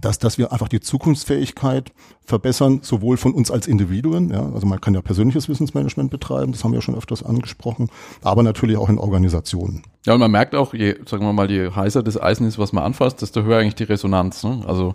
dass, 0.00 0.18
dass 0.18 0.38
wir 0.38 0.52
einfach 0.52 0.68
die 0.68 0.80
Zukunftsfähigkeit 0.80 1.92
verbessern, 2.24 2.80
sowohl 2.82 3.16
von 3.16 3.32
uns 3.32 3.50
als 3.50 3.66
Individuen, 3.66 4.30
ja, 4.30 4.48
also 4.52 4.66
man 4.66 4.80
kann 4.80 4.94
ja 4.94 5.02
persönliches 5.02 5.48
Wissensmanagement 5.48 6.10
betreiben, 6.10 6.52
das 6.52 6.64
haben 6.64 6.72
wir 6.72 6.78
ja 6.78 6.82
schon 6.82 6.96
öfters 6.96 7.22
angesprochen, 7.22 7.90
aber 8.22 8.42
natürlich 8.42 8.76
auch 8.76 8.88
in 8.88 8.98
Organisationen. 8.98 9.82
Ja, 10.06 10.14
und 10.14 10.20
man 10.20 10.30
merkt 10.30 10.54
auch, 10.54 10.74
je, 10.74 10.96
sagen 11.06 11.24
wir 11.24 11.32
mal, 11.32 11.50
je 11.50 11.70
heißer 11.70 12.02
das 12.02 12.20
Eisen 12.20 12.46
ist, 12.46 12.58
was 12.58 12.72
man 12.72 12.84
anfasst, 12.84 13.22
desto 13.22 13.42
höher 13.42 13.58
eigentlich 13.58 13.74
die 13.74 13.84
Resonanz. 13.84 14.42
Ne? 14.44 14.62
Also 14.66 14.94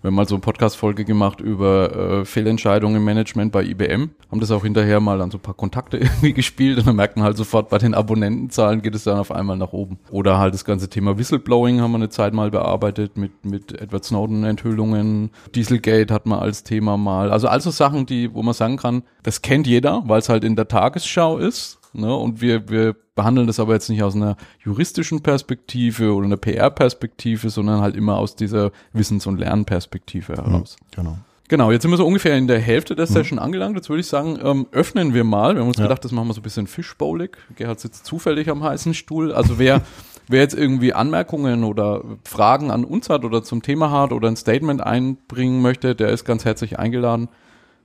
wir 0.00 0.08
haben 0.08 0.14
mal 0.14 0.28
so 0.28 0.36
eine 0.36 0.40
Podcast-Folge 0.40 1.04
gemacht 1.04 1.40
über 1.40 2.20
äh, 2.20 2.24
Fehlentscheidungen 2.24 2.98
im 2.98 3.04
Management 3.04 3.50
bei 3.50 3.64
IBM, 3.64 4.10
haben 4.30 4.40
das 4.40 4.52
auch 4.52 4.62
hinterher 4.62 5.00
mal 5.00 5.20
an 5.20 5.32
so 5.32 5.38
ein 5.38 5.42
paar 5.42 5.54
Kontakte 5.54 5.96
irgendwie 5.98 6.32
gespielt 6.32 6.78
und 6.78 6.86
dann 6.86 6.94
merkt 6.94 7.16
man 7.16 7.24
halt 7.24 7.36
sofort, 7.36 7.68
bei 7.68 7.78
den 7.78 7.94
Abonnentenzahlen 7.94 8.80
geht 8.80 8.94
es 8.94 9.04
dann 9.04 9.18
auf 9.18 9.32
einmal 9.32 9.56
nach 9.56 9.72
oben. 9.72 9.98
Oder 10.10 10.38
halt 10.38 10.54
das 10.54 10.64
ganze 10.64 10.88
Thema 10.88 11.18
Whistleblowing 11.18 11.80
haben 11.80 11.90
wir 11.90 11.96
eine 11.96 12.10
Zeit 12.10 12.32
mal 12.32 12.50
bearbeitet 12.50 13.16
mit, 13.16 13.44
mit 13.44 13.80
Edward 13.80 14.04
Snowden-Enthüllungen. 14.04 15.30
Dieselgate 15.54 16.14
hat 16.14 16.26
man 16.26 16.38
als 16.38 16.62
Thema 16.62 16.96
mal. 16.96 17.32
Also 17.32 17.48
also 17.48 17.70
Sachen, 17.72 18.06
die, 18.06 18.32
wo 18.32 18.42
man 18.42 18.54
sagen 18.54 18.76
kann, 18.76 19.02
das 19.24 19.42
kennt 19.42 19.66
jeder, 19.66 20.04
weil 20.06 20.20
es 20.20 20.28
halt 20.28 20.44
in 20.44 20.54
der 20.54 20.68
Tagesschau 20.68 21.38
ist 21.38 21.77
Ne? 21.92 22.14
Und 22.14 22.40
wir, 22.40 22.68
wir 22.68 22.94
behandeln 23.14 23.46
das 23.46 23.60
aber 23.60 23.74
jetzt 23.74 23.88
nicht 23.88 24.02
aus 24.02 24.14
einer 24.14 24.36
juristischen 24.64 25.22
Perspektive 25.22 26.14
oder 26.14 26.26
einer 26.26 26.36
PR-Perspektive, 26.36 27.50
sondern 27.50 27.80
halt 27.80 27.96
immer 27.96 28.18
aus 28.18 28.36
dieser 28.36 28.70
Wissens- 28.92 29.26
und 29.26 29.38
Lernperspektive 29.38 30.34
heraus. 30.34 30.76
Ja, 30.80 31.02
genau. 31.02 31.18
Genau, 31.48 31.72
jetzt 31.72 31.82
sind 31.82 31.90
wir 31.90 31.96
so 31.96 32.06
ungefähr 32.06 32.36
in 32.36 32.46
der 32.46 32.60
Hälfte 32.60 32.94
der 32.94 33.06
mhm. 33.08 33.12
Session 33.12 33.38
mhm. 33.38 33.44
angelangt. 33.44 33.76
Jetzt 33.76 33.88
würde 33.88 34.00
ich 34.00 34.06
sagen, 34.06 34.38
ähm, 34.42 34.66
öffnen 34.70 35.14
wir 35.14 35.24
mal. 35.24 35.54
Wir 35.54 35.62
haben 35.62 35.68
uns 35.68 35.78
ja. 35.78 35.84
gedacht, 35.84 36.04
das 36.04 36.12
machen 36.12 36.28
wir 36.28 36.34
so 36.34 36.40
ein 36.40 36.42
bisschen 36.42 36.66
fischbowlig. 36.66 37.38
Gerhard 37.56 37.80
sitzt 37.80 38.04
zufällig 38.04 38.50
am 38.50 38.62
heißen 38.62 38.92
Stuhl. 38.92 39.32
Also 39.32 39.58
wer, 39.58 39.80
wer 40.28 40.40
jetzt 40.42 40.54
irgendwie 40.54 40.92
Anmerkungen 40.92 41.64
oder 41.64 42.04
Fragen 42.24 42.70
an 42.70 42.84
uns 42.84 43.08
hat 43.08 43.24
oder 43.24 43.42
zum 43.42 43.62
Thema 43.62 43.90
hat 43.90 44.12
oder 44.12 44.28
ein 44.28 44.36
Statement 44.36 44.82
einbringen 44.82 45.62
möchte, 45.62 45.94
der 45.94 46.10
ist 46.10 46.26
ganz 46.26 46.44
herzlich 46.44 46.78
eingeladen, 46.78 47.28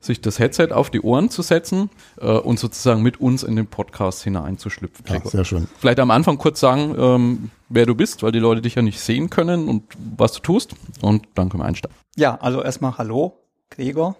sich 0.03 0.21
das 0.21 0.39
Headset 0.39 0.69
auf 0.71 0.89
die 0.89 1.01
Ohren 1.01 1.29
zu 1.29 1.41
setzen 1.41 1.89
äh, 2.19 2.27
und 2.27 2.59
sozusagen 2.59 3.01
mit 3.01 3.21
uns 3.21 3.43
in 3.43 3.55
den 3.55 3.67
Podcast 3.67 4.23
hineinzuschlüpfen. 4.23 5.05
Ja, 5.07 5.21
sehr 5.23 5.45
schön. 5.45 5.67
Vielleicht 5.79 5.99
am 5.99 6.11
Anfang 6.11 6.37
kurz 6.37 6.59
sagen, 6.59 6.95
ähm, 6.97 7.51
wer 7.69 7.85
du 7.85 7.95
bist, 7.95 8.21
weil 8.23 8.31
die 8.31 8.39
Leute 8.39 8.61
dich 8.61 8.75
ja 8.75 8.81
nicht 8.81 8.99
sehen 8.99 9.29
können 9.29 9.69
und 9.69 9.83
was 10.17 10.33
du 10.33 10.39
tust. 10.41 10.75
Und 11.01 11.27
dann 11.35 11.49
können 11.49 11.63
wir 11.63 11.67
einsteigen. 11.67 11.95
Ja, 12.15 12.35
also 12.41 12.61
erstmal 12.61 12.97
Hallo, 12.97 13.39
Gregor. 13.69 14.17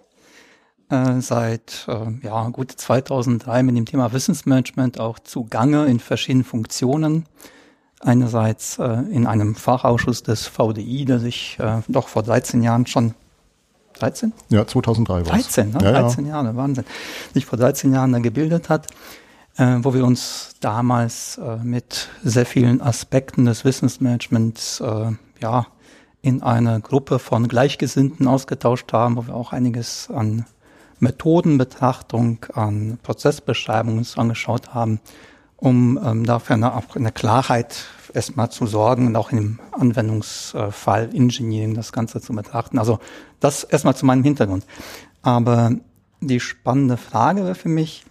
Äh, 0.88 1.20
seit 1.20 1.86
äh, 1.88 2.26
ja, 2.26 2.48
gut 2.48 2.72
2003 2.72 3.62
mit 3.62 3.76
dem 3.76 3.86
Thema 3.86 4.12
Wissensmanagement 4.12 5.00
auch 5.00 5.18
zugange 5.18 5.86
in 5.86 6.00
verschiedenen 6.00 6.44
Funktionen. 6.44 7.26
Einerseits 8.00 8.78
äh, 8.78 9.02
in 9.10 9.26
einem 9.26 9.54
Fachausschuss 9.54 10.22
des 10.22 10.46
VDI, 10.46 11.04
der 11.06 11.20
sich 11.20 11.58
äh, 11.58 11.80
doch 11.88 12.08
vor 12.08 12.22
13 12.22 12.62
Jahren 12.62 12.86
schon 12.86 13.14
13? 13.94 14.32
Ja, 14.48 14.66
2003 14.66 15.14
war 15.14 15.20
es. 15.20 15.28
13, 15.30 15.70
ne? 15.70 15.78
Ja, 15.82 15.92
13 15.92 16.26
ja. 16.26 16.32
Jahre, 16.32 16.56
Wahnsinn. 16.56 16.84
Sich 17.32 17.46
vor 17.46 17.58
13 17.58 17.92
Jahren 17.92 18.12
da 18.12 18.18
gebildet 18.18 18.68
hat, 18.68 18.88
äh, 19.56 19.78
wo 19.80 19.94
wir 19.94 20.04
uns 20.04 20.54
damals 20.60 21.38
äh, 21.38 21.56
mit 21.62 22.08
sehr 22.22 22.46
vielen 22.46 22.80
Aspekten 22.80 23.44
des 23.44 23.64
Wissensmanagements 23.64 24.80
äh, 24.80 25.12
ja, 25.40 25.66
in 26.22 26.42
einer 26.42 26.80
Gruppe 26.80 27.18
von 27.18 27.48
Gleichgesinnten 27.48 28.26
ausgetauscht 28.26 28.92
haben, 28.92 29.16
wo 29.16 29.26
wir 29.26 29.34
auch 29.34 29.52
einiges 29.52 30.08
an 30.10 30.46
Methodenbetrachtung, 30.98 32.46
an 32.54 32.98
Prozessbeschreibungen 33.02 33.98
uns 33.98 34.16
angeschaut 34.16 34.74
haben, 34.74 35.00
um 35.56 35.98
ähm, 36.02 36.24
dafür 36.24 36.54
eine, 36.54 36.74
auch 36.74 36.96
eine 36.96 37.12
Klarheit 37.12 37.84
erstmal 38.14 38.50
zu 38.50 38.66
sorgen 38.66 39.08
und 39.08 39.16
auch 39.16 39.32
im 39.32 39.58
Anwendungsfall 39.72 41.10
Engineering 41.14 41.74
das 41.74 41.92
Ganze 41.92 42.20
zu 42.20 42.32
betrachten. 42.32 42.78
Also 42.78 42.98
das 43.40 43.64
erstmal 43.64 43.96
zu 43.96 44.06
meinem 44.06 44.22
Hintergrund. 44.22 44.64
Aber 45.22 45.72
die 46.20 46.40
spannende 46.40 46.96
Frage 46.96 47.44
wäre 47.44 47.54
für 47.54 47.68
mich, 47.68 48.04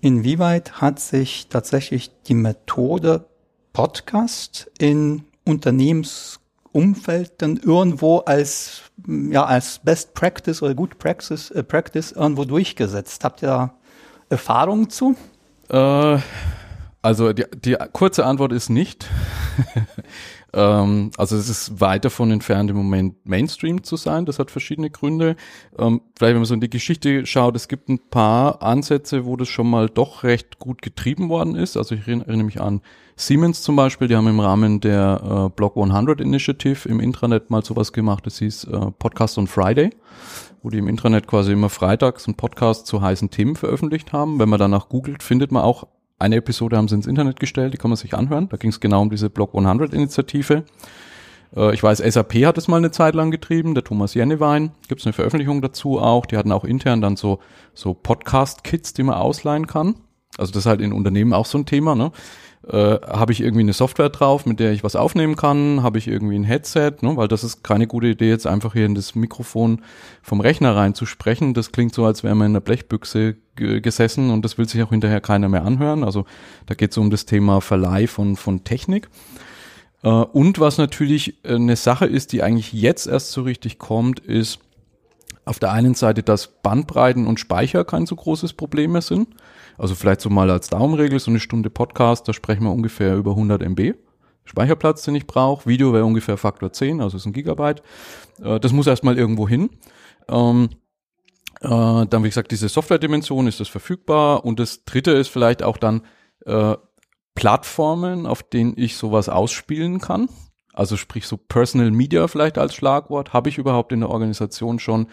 inwieweit 0.00 0.80
hat 0.80 1.00
sich 1.00 1.48
tatsächlich 1.48 2.10
die 2.24 2.34
Methode 2.34 3.26
Podcast 3.72 4.70
in 4.78 5.24
Unternehmensumfeld 5.44 7.32
dann 7.38 7.56
irgendwo 7.56 8.18
als 8.18 8.82
ja 9.06 9.44
als 9.44 9.80
Best 9.80 10.14
Practice 10.14 10.62
oder 10.62 10.74
Good 10.74 10.98
Practice, 10.98 11.50
äh, 11.50 11.62
Practice 11.62 12.12
irgendwo 12.12 12.44
durchgesetzt? 12.44 13.24
Habt 13.24 13.42
ihr 13.42 13.48
da 13.48 13.74
Erfahrungen 14.28 14.90
zu? 14.90 15.16
Äh, 15.68 16.18
also 17.08 17.32
die, 17.32 17.46
die 17.64 17.74
kurze 17.94 18.26
Antwort 18.26 18.52
ist 18.52 18.68
nicht. 18.68 19.08
ähm, 20.52 21.10
also 21.16 21.36
es 21.36 21.48
ist 21.48 21.80
weit 21.80 22.04
davon 22.04 22.30
entfernt, 22.30 22.68
im 22.68 22.76
Moment 22.76 23.26
Mainstream 23.26 23.82
zu 23.82 23.96
sein. 23.96 24.26
Das 24.26 24.38
hat 24.38 24.50
verschiedene 24.50 24.90
Gründe. 24.90 25.34
Ähm, 25.78 26.02
vielleicht, 26.18 26.34
wenn 26.34 26.42
man 26.42 26.44
so 26.44 26.52
in 26.52 26.60
die 26.60 26.68
Geschichte 26.68 27.24
schaut, 27.24 27.56
es 27.56 27.68
gibt 27.68 27.88
ein 27.88 27.98
paar 27.98 28.62
Ansätze, 28.62 29.24
wo 29.24 29.36
das 29.36 29.48
schon 29.48 29.70
mal 29.70 29.88
doch 29.88 30.22
recht 30.22 30.58
gut 30.58 30.82
getrieben 30.82 31.30
worden 31.30 31.54
ist. 31.54 31.78
Also 31.78 31.94
ich 31.94 32.06
erinnere 32.06 32.44
mich 32.44 32.60
an 32.60 32.82
Siemens 33.16 33.62
zum 33.62 33.74
Beispiel, 33.74 34.06
die 34.06 34.14
haben 34.14 34.28
im 34.28 34.40
Rahmen 34.40 34.80
der 34.80 35.48
äh, 35.48 35.56
Block 35.56 35.78
100 35.78 36.20
Initiative 36.20 36.86
im 36.90 37.00
Intranet 37.00 37.48
mal 37.48 37.64
sowas 37.64 37.94
gemacht. 37.94 38.26
Das 38.26 38.38
hieß 38.38 38.64
äh, 38.64 38.90
Podcast 38.98 39.38
on 39.38 39.46
Friday 39.46 39.92
wo 40.60 40.70
die 40.70 40.78
im 40.78 40.88
Intranet 40.88 41.28
quasi 41.28 41.52
immer 41.52 41.70
freitags 41.70 42.26
einen 42.26 42.34
Podcast 42.34 42.88
zu 42.88 43.00
heißen 43.00 43.30
Themen 43.30 43.54
veröffentlicht 43.54 44.12
haben. 44.12 44.40
Wenn 44.40 44.48
man 44.48 44.58
danach 44.58 44.88
googelt, 44.88 45.22
findet 45.22 45.52
man 45.52 45.62
auch 45.62 45.86
eine 46.18 46.36
Episode 46.36 46.76
haben 46.76 46.88
sie 46.88 46.96
ins 46.96 47.06
Internet 47.06 47.38
gestellt, 47.40 47.74
die 47.74 47.78
kann 47.78 47.90
man 47.90 47.96
sich 47.96 48.14
anhören. 48.14 48.48
Da 48.48 48.56
ging 48.56 48.70
es 48.70 48.80
genau 48.80 49.02
um 49.02 49.10
diese 49.10 49.30
Block 49.30 49.54
100 49.54 49.94
Initiative. 49.94 50.64
Äh, 51.56 51.74
ich 51.74 51.82
weiß, 51.82 51.98
SAP 51.98 52.44
hat 52.44 52.58
es 52.58 52.68
mal 52.68 52.78
eine 52.78 52.90
Zeit 52.90 53.14
lang 53.14 53.30
getrieben, 53.30 53.74
der 53.74 53.84
Thomas 53.84 54.14
Jennewein. 54.14 54.72
Gibt 54.88 55.00
es 55.00 55.06
eine 55.06 55.12
Veröffentlichung 55.12 55.62
dazu 55.62 55.98
auch. 55.98 56.26
Die 56.26 56.36
hatten 56.36 56.52
auch 56.52 56.64
intern 56.64 57.00
dann 57.00 57.16
so, 57.16 57.38
so 57.74 57.94
Podcast-Kits, 57.94 58.94
die 58.94 59.02
man 59.02 59.16
ausleihen 59.16 59.66
kann. 59.66 59.94
Also 60.36 60.52
das 60.52 60.62
ist 60.62 60.66
halt 60.66 60.80
in 60.80 60.92
Unternehmen 60.92 61.32
auch 61.32 61.46
so 61.46 61.58
ein 61.58 61.66
Thema. 61.66 61.94
Ne? 61.94 62.12
Äh, 62.70 63.00
habe 63.06 63.32
ich 63.32 63.40
irgendwie 63.40 63.62
eine 63.62 63.72
Software 63.72 64.10
drauf, 64.10 64.44
mit 64.44 64.60
der 64.60 64.72
ich 64.72 64.84
was 64.84 64.94
aufnehmen 64.94 65.36
kann? 65.36 65.82
Habe 65.82 65.96
ich 65.96 66.06
irgendwie 66.06 66.36
ein 66.38 66.44
Headset? 66.44 66.96
Ne? 67.00 67.16
Weil 67.16 67.26
das 67.26 67.42
ist 67.42 67.64
keine 67.64 67.86
gute 67.86 68.08
Idee, 68.08 68.28
jetzt 68.28 68.46
einfach 68.46 68.74
hier 68.74 68.84
in 68.84 68.94
das 68.94 69.14
Mikrofon 69.14 69.80
vom 70.22 70.40
Rechner 70.40 70.76
reinzusprechen. 70.76 71.54
Das 71.54 71.72
klingt 71.72 71.94
so, 71.94 72.04
als 72.04 72.24
wäre 72.24 72.34
man 72.34 72.48
in 72.48 72.52
einer 72.52 72.60
Blechbüchse 72.60 73.36
gesessen 73.56 74.30
und 74.30 74.44
das 74.44 74.58
will 74.58 74.68
sich 74.68 74.82
auch 74.82 74.90
hinterher 74.90 75.20
keiner 75.20 75.48
mehr 75.48 75.64
anhören. 75.64 76.04
Also 76.04 76.26
da 76.66 76.74
geht 76.74 76.90
es 76.90 76.98
um 76.98 77.10
das 77.10 77.24
Thema 77.24 77.60
Verleih 77.60 78.06
von, 78.06 78.36
von 78.36 78.64
Technik. 78.64 79.08
Äh, 80.02 80.08
und 80.08 80.60
was 80.60 80.76
natürlich 80.76 81.38
eine 81.44 81.76
Sache 81.76 82.04
ist, 82.04 82.32
die 82.32 82.42
eigentlich 82.42 82.74
jetzt 82.74 83.06
erst 83.06 83.32
so 83.32 83.42
richtig 83.42 83.78
kommt, 83.78 84.20
ist 84.20 84.58
auf 85.46 85.58
der 85.58 85.72
einen 85.72 85.94
Seite, 85.94 86.22
dass 86.22 86.48
Bandbreiten 86.48 87.26
und 87.26 87.40
Speicher 87.40 87.84
kein 87.84 88.04
so 88.04 88.14
großes 88.14 88.52
Problem 88.52 88.92
mehr 88.92 89.02
sind. 89.02 89.28
Also 89.78 89.94
vielleicht 89.94 90.20
so 90.20 90.28
mal 90.28 90.50
als 90.50 90.68
Daumenregel, 90.68 91.18
so 91.20 91.30
eine 91.30 91.40
Stunde 91.40 91.70
Podcast, 91.70 92.28
da 92.28 92.32
sprechen 92.32 92.64
wir 92.64 92.72
ungefähr 92.72 93.16
über 93.16 93.30
100 93.30 93.62
MB. 93.62 93.94
Speicherplatz, 94.44 95.02
den 95.02 95.14
ich 95.14 95.26
brauche. 95.26 95.68
Video 95.68 95.92
wäre 95.92 96.04
ungefähr 96.04 96.36
Faktor 96.36 96.72
10, 96.72 97.00
also 97.00 97.16
ist 97.16 97.26
ein 97.26 97.32
Gigabyte. 97.32 97.82
Äh, 98.42 98.58
das 98.60 98.72
muss 98.72 98.86
erstmal 98.86 99.16
irgendwo 99.16 99.48
hin. 99.48 99.70
Ähm, 100.28 100.70
äh, 101.60 101.68
dann, 101.68 102.24
wie 102.24 102.28
gesagt, 102.28 102.50
diese 102.50 102.68
Software-Dimension, 102.68 103.46
ist 103.46 103.60
das 103.60 103.68
verfügbar? 103.68 104.44
Und 104.44 104.58
das 104.58 104.84
dritte 104.84 105.12
ist 105.12 105.28
vielleicht 105.28 105.62
auch 105.62 105.76
dann 105.76 106.02
äh, 106.46 106.76
Plattformen, 107.34 108.26
auf 108.26 108.42
denen 108.42 108.74
ich 108.76 108.96
sowas 108.96 109.28
ausspielen 109.28 110.00
kann. 110.00 110.28
Also 110.72 110.96
sprich 110.96 111.26
so 111.26 111.36
Personal 111.36 111.90
Media 111.90 112.26
vielleicht 112.26 112.58
als 112.58 112.74
Schlagwort. 112.74 113.32
Habe 113.32 113.48
ich 113.48 113.58
überhaupt 113.58 113.92
in 113.92 114.00
der 114.00 114.10
Organisation 114.10 114.78
schon 114.78 115.08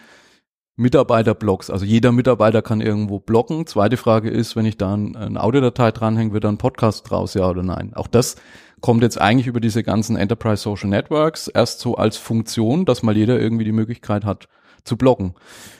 Mitarbeiterblogs. 0.76 1.70
Also 1.70 1.84
jeder 1.84 2.12
Mitarbeiter 2.12 2.60
kann 2.60 2.80
irgendwo 2.80 3.18
bloggen. 3.18 3.66
Zweite 3.66 3.96
Frage 3.96 4.30
ist, 4.30 4.56
wenn 4.56 4.66
ich 4.66 4.76
da 4.76 4.94
ein, 4.94 5.16
eine 5.16 5.42
Audiodatei 5.42 5.90
dranhänge, 5.90 6.32
wird 6.32 6.44
da 6.44 6.48
ein 6.50 6.58
Podcast 6.58 7.10
draus, 7.10 7.34
ja 7.34 7.48
oder 7.48 7.62
nein? 7.62 7.94
Auch 7.94 8.06
das 8.06 8.36
kommt 8.82 9.02
jetzt 9.02 9.20
eigentlich 9.20 9.46
über 9.46 9.60
diese 9.60 9.82
ganzen 9.82 10.16
Enterprise 10.16 10.62
Social 10.62 10.90
Networks 10.90 11.48
erst 11.48 11.80
so 11.80 11.96
als 11.96 12.18
Funktion, 12.18 12.84
dass 12.84 13.02
mal 13.02 13.16
jeder 13.16 13.40
irgendwie 13.40 13.64
die 13.64 13.72
Möglichkeit 13.72 14.24
hat 14.24 14.48
zu 14.84 14.96
bloggen. 14.96 15.34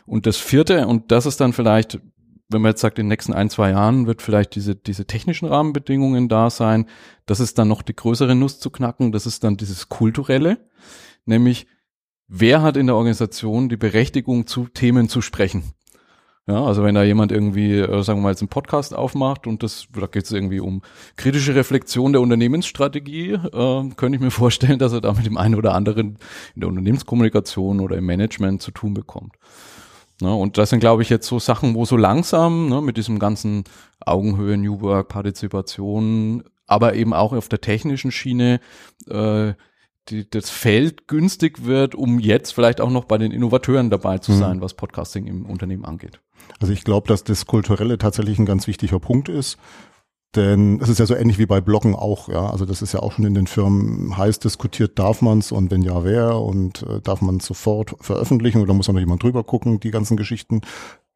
Und 0.06 0.26
das 0.26 0.38
vierte, 0.38 0.86
und 0.86 1.12
das 1.12 1.26
ist 1.26 1.40
dann 1.40 1.52
vielleicht, 1.52 2.00
wenn 2.48 2.62
man 2.62 2.70
jetzt 2.70 2.80
sagt, 2.80 2.98
in 2.98 3.04
den 3.04 3.08
nächsten 3.08 3.34
ein, 3.34 3.50
zwei 3.50 3.70
Jahren 3.70 4.06
wird 4.06 4.22
vielleicht 4.22 4.54
diese, 4.54 4.74
diese 4.74 5.06
technischen 5.06 5.46
Rahmenbedingungen 5.46 6.28
da 6.28 6.48
sein, 6.48 6.86
das 7.26 7.38
ist 7.38 7.58
dann 7.58 7.68
noch 7.68 7.82
die 7.82 7.94
größere 7.94 8.34
Nuss 8.34 8.60
zu 8.60 8.70
knacken, 8.70 9.12
das 9.12 9.26
ist 9.26 9.44
dann 9.44 9.58
dieses 9.58 9.88
kulturelle, 9.88 10.58
nämlich 11.26 11.66
wer 12.28 12.62
hat 12.62 12.76
in 12.76 12.86
der 12.86 12.96
Organisation 12.96 13.68
die 13.68 13.76
Berechtigung, 13.76 14.46
zu 14.46 14.66
Themen 14.66 15.08
zu 15.08 15.20
sprechen? 15.20 15.62
Ja, 16.48 16.64
also 16.64 16.84
wenn 16.84 16.94
da 16.94 17.02
jemand 17.02 17.32
irgendwie, 17.32 17.72
äh, 17.72 18.02
sagen 18.04 18.20
wir 18.20 18.24
mal, 18.24 18.30
jetzt 18.30 18.40
einen 18.40 18.48
Podcast 18.48 18.94
aufmacht 18.94 19.48
und 19.48 19.64
das, 19.64 19.88
da 19.92 20.06
geht 20.06 20.26
es 20.26 20.32
irgendwie 20.32 20.60
um 20.60 20.82
kritische 21.16 21.56
Reflexion 21.56 22.12
der 22.12 22.22
Unternehmensstrategie, 22.22 23.32
äh, 23.32 23.90
könnte 23.96 24.14
ich 24.14 24.20
mir 24.20 24.30
vorstellen, 24.30 24.78
dass 24.78 24.92
er 24.92 25.00
da 25.00 25.12
mit 25.12 25.26
dem 25.26 25.38
einen 25.38 25.56
oder 25.56 25.74
anderen 25.74 26.18
in 26.54 26.60
der 26.60 26.68
Unternehmenskommunikation 26.68 27.80
oder 27.80 27.96
im 27.96 28.06
Management 28.06 28.62
zu 28.62 28.70
tun 28.70 28.94
bekommt. 28.94 29.34
Ja, 30.22 30.28
und 30.28 30.56
das 30.56 30.70
sind, 30.70 30.78
glaube 30.78 31.02
ich, 31.02 31.10
jetzt 31.10 31.26
so 31.26 31.40
Sachen, 31.40 31.74
wo 31.74 31.84
so 31.84 31.96
langsam 31.96 32.68
ne, 32.68 32.80
mit 32.80 32.96
diesem 32.96 33.18
ganzen 33.18 33.64
Augenhöhe, 34.00 34.56
New 34.56 34.80
Work, 34.80 35.08
Partizipation, 35.08 36.44
aber 36.66 36.94
eben 36.94 37.12
auch 37.12 37.32
auf 37.32 37.48
der 37.48 37.60
technischen 37.60 38.12
Schiene 38.12 38.60
äh, 39.08 39.52
die, 40.08 40.28
das 40.28 40.50
Feld 40.50 41.08
günstig 41.08 41.64
wird, 41.64 41.94
um 41.94 42.18
jetzt 42.18 42.52
vielleicht 42.52 42.80
auch 42.80 42.90
noch 42.90 43.04
bei 43.04 43.18
den 43.18 43.32
Innovateuren 43.32 43.90
dabei 43.90 44.18
zu 44.18 44.32
mhm. 44.32 44.38
sein, 44.38 44.56
mhm. 44.58 44.60
was 44.62 44.74
Podcasting 44.74 45.26
im 45.26 45.46
Unternehmen 45.46 45.84
angeht. 45.84 46.20
Also 46.60 46.72
ich 46.72 46.84
glaube, 46.84 47.08
dass 47.08 47.24
das 47.24 47.46
Kulturelle 47.46 47.98
tatsächlich 47.98 48.38
ein 48.38 48.46
ganz 48.46 48.66
wichtiger 48.66 49.00
Punkt 49.00 49.28
ist. 49.28 49.58
Denn 50.34 50.80
es 50.82 50.88
ist 50.88 50.98
ja 50.98 51.06
so 51.06 51.14
ähnlich 51.14 51.38
wie 51.38 51.46
bei 51.46 51.60
Bloggen 51.62 51.94
auch, 51.94 52.28
ja. 52.28 52.50
Also 52.50 52.66
das 52.66 52.82
ist 52.82 52.92
ja 52.92 53.00
auch 53.00 53.12
schon 53.12 53.24
in 53.24 53.34
den 53.34 53.46
Firmen 53.46 54.16
heiß 54.18 54.38
diskutiert, 54.38 54.98
darf 54.98 55.22
man 55.22 55.38
es 55.38 55.50
und 55.50 55.70
wenn 55.70 55.82
ja, 55.82 56.04
wer 56.04 56.36
und 56.36 56.82
äh, 56.82 57.00
darf 57.00 57.22
man 57.22 57.38
es 57.38 57.46
sofort 57.46 57.94
veröffentlichen 58.00 58.60
oder 58.60 58.74
muss 58.74 58.86
da 58.86 58.92
noch 58.92 59.00
jemand 59.00 59.22
drüber 59.22 59.44
gucken, 59.44 59.80
die 59.80 59.90
ganzen 59.90 60.16
Geschichten, 60.16 60.60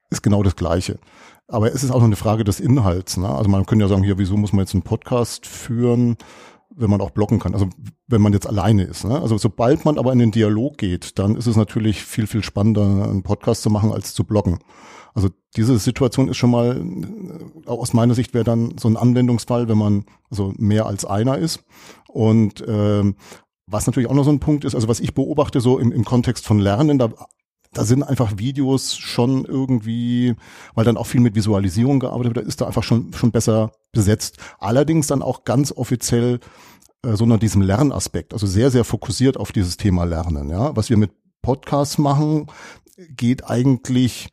ist 0.08 0.22
genau 0.22 0.42
das 0.42 0.56
Gleiche. 0.56 0.98
Aber 1.48 1.72
es 1.72 1.84
ist 1.84 1.90
auch 1.90 1.98
noch 1.98 2.06
eine 2.06 2.16
Frage 2.16 2.44
des 2.44 2.60
Inhalts. 2.60 3.16
Ne? 3.16 3.28
Also 3.28 3.50
man 3.50 3.66
könnte 3.66 3.84
ja 3.84 3.88
sagen, 3.88 4.04
hier, 4.04 4.18
wieso 4.18 4.36
muss 4.36 4.52
man 4.52 4.60
jetzt 4.60 4.74
einen 4.74 4.82
Podcast 4.82 5.46
führen? 5.46 6.16
Wenn 6.80 6.90
man 6.90 7.00
auch 7.00 7.10
blocken 7.10 7.38
kann. 7.38 7.54
Also 7.54 7.68
wenn 8.06 8.22
man 8.22 8.32
jetzt 8.32 8.46
alleine 8.46 8.84
ist. 8.84 9.04
Ne? 9.04 9.20
Also 9.20 9.38
sobald 9.38 9.84
man 9.84 9.98
aber 9.98 10.12
in 10.12 10.18
den 10.18 10.30
Dialog 10.30 10.78
geht, 10.78 11.18
dann 11.18 11.36
ist 11.36 11.46
es 11.46 11.56
natürlich 11.56 12.02
viel, 12.02 12.26
viel 12.26 12.42
spannender, 12.42 12.82
einen 12.82 13.22
Podcast 13.22 13.62
zu 13.62 13.70
machen, 13.70 13.92
als 13.92 14.14
zu 14.14 14.24
blocken. 14.24 14.58
Also 15.14 15.28
diese 15.56 15.78
Situation 15.78 16.28
ist 16.28 16.36
schon 16.36 16.50
mal, 16.50 16.76
äh, 16.76 17.68
aus 17.68 17.92
meiner 17.92 18.14
Sicht 18.14 18.34
wäre 18.34 18.44
dann 18.44 18.78
so 18.78 18.88
ein 18.88 18.96
Anwendungsfall, 18.96 19.68
wenn 19.68 19.78
man 19.78 20.04
so 20.30 20.52
mehr 20.56 20.86
als 20.86 21.04
einer 21.04 21.38
ist. 21.38 21.64
Und 22.08 22.64
ähm, 22.66 23.16
was 23.66 23.86
natürlich 23.86 24.08
auch 24.08 24.14
noch 24.14 24.24
so 24.24 24.30
ein 24.30 24.40
Punkt 24.40 24.64
ist, 24.64 24.74
also 24.74 24.88
was 24.88 25.00
ich 25.00 25.14
beobachte 25.14 25.60
so 25.60 25.78
im, 25.78 25.92
im 25.92 26.04
Kontext 26.04 26.46
von 26.46 26.58
Lernen, 26.58 26.98
da 26.98 27.10
da 27.72 27.84
sind 27.84 28.02
einfach 28.02 28.38
Videos 28.38 28.96
schon 28.96 29.44
irgendwie, 29.44 30.34
weil 30.74 30.84
dann 30.84 30.96
auch 30.96 31.06
viel 31.06 31.20
mit 31.20 31.34
Visualisierung 31.34 32.00
gearbeitet 32.00 32.34
wird, 32.34 32.44
da 32.44 32.48
ist 32.48 32.60
da 32.60 32.66
einfach 32.66 32.82
schon, 32.82 33.12
schon 33.12 33.30
besser 33.30 33.72
besetzt. 33.92 34.38
Allerdings 34.58 35.06
dann 35.06 35.22
auch 35.22 35.44
ganz 35.44 35.72
offiziell 35.72 36.40
äh, 37.04 37.14
so 37.14 37.26
nach 37.26 37.38
diesem 37.38 37.62
Lernaspekt, 37.62 38.32
also 38.32 38.46
sehr, 38.46 38.70
sehr 38.70 38.84
fokussiert 38.84 39.36
auf 39.36 39.52
dieses 39.52 39.76
Thema 39.76 40.04
Lernen. 40.04 40.50
Ja, 40.50 40.74
was 40.76 40.90
wir 40.90 40.96
mit 40.96 41.12
Podcasts 41.42 41.98
machen, 41.98 42.48
geht 43.16 43.48
eigentlich 43.48 44.30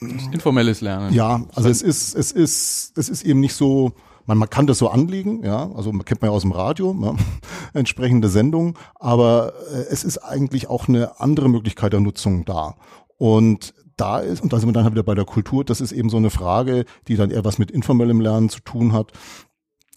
informelles 0.00 0.80
Lernen. 0.80 1.12
Ja, 1.12 1.46
also 1.54 1.68
es 1.68 1.82
ist, 1.82 2.14
es 2.14 2.30
ist, 2.32 2.96
es 2.96 3.08
ist 3.08 3.24
eben 3.24 3.40
nicht 3.40 3.54
so, 3.54 3.92
man, 4.26 4.38
man 4.38 4.50
kann 4.50 4.66
das 4.66 4.78
so 4.78 4.88
anlegen, 4.88 5.44
ja, 5.44 5.70
also 5.74 5.92
man 5.92 6.04
kennt 6.04 6.20
man 6.20 6.30
ja 6.30 6.36
aus 6.36 6.42
dem 6.42 6.52
Radio, 6.52 6.94
ja, 7.00 7.14
entsprechende 7.74 8.28
Sendungen, 8.28 8.74
aber 8.94 9.54
äh, 9.72 9.86
es 9.90 10.04
ist 10.04 10.18
eigentlich 10.18 10.68
auch 10.68 10.88
eine 10.88 11.20
andere 11.20 11.48
Möglichkeit 11.48 11.92
der 11.92 12.00
Nutzung 12.00 12.44
da. 12.44 12.76
Und 13.18 13.74
da 13.96 14.18
ist, 14.18 14.42
und 14.42 14.52
da 14.52 14.58
sind 14.58 14.68
wir 14.68 14.72
dann 14.74 14.84
halt 14.84 14.94
wieder 14.94 15.02
bei 15.02 15.14
der 15.14 15.24
Kultur, 15.24 15.64
das 15.64 15.80
ist 15.80 15.92
eben 15.92 16.10
so 16.10 16.18
eine 16.18 16.30
Frage, 16.30 16.84
die 17.08 17.16
dann 17.16 17.30
eher 17.30 17.44
was 17.44 17.58
mit 17.58 17.70
informellem 17.70 18.20
Lernen 18.20 18.50
zu 18.50 18.60
tun 18.60 18.92
hat. 18.92 19.12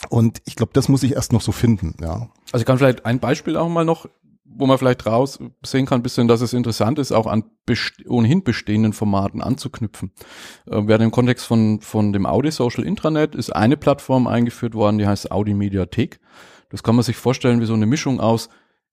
Und 0.07 0.41
ich 0.45 0.55
glaube, 0.55 0.71
das 0.73 0.87
muss 0.87 1.03
ich 1.03 1.13
erst 1.13 1.33
noch 1.33 1.41
so 1.41 1.51
finden, 1.51 1.95
ja. 2.01 2.29
Also 2.53 2.61
ich 2.61 2.65
kann 2.65 2.77
vielleicht 2.77 3.05
ein 3.05 3.19
Beispiel 3.19 3.57
auch 3.57 3.67
mal 3.67 3.83
noch, 3.83 4.07
wo 4.51 4.65
man 4.65 4.77
vielleicht 4.77 5.05
raus 5.05 5.39
sehen 5.63 5.85
kann, 5.85 6.03
bisschen, 6.03 6.27
dass 6.27 6.41
es 6.41 6.53
interessant 6.53 6.99
ist, 6.99 7.11
auch 7.11 7.27
an 7.27 7.43
best 7.65 7.93
ohnehin 8.07 8.43
bestehenden 8.43 8.93
Formaten 8.93 9.41
anzuknüpfen. 9.41 10.11
Äh, 10.65 10.81
während 10.85 11.03
im 11.03 11.11
Kontext 11.11 11.45
von, 11.45 11.81
von 11.81 12.13
dem 12.13 12.25
Audi 12.25 12.51
Social 12.51 12.83
Intranet 12.83 13.35
ist 13.35 13.55
eine 13.55 13.77
Plattform 13.77 14.27
eingeführt 14.27 14.73
worden, 14.73 14.97
die 14.97 15.07
heißt 15.07 15.31
Audi 15.31 15.53
Mediathek. 15.53 16.19
Das 16.69 16.83
kann 16.83 16.95
man 16.95 17.03
sich 17.03 17.15
vorstellen 17.15 17.61
wie 17.61 17.65
so 17.65 17.73
eine 17.73 17.85
Mischung 17.85 18.19
aus 18.19 18.49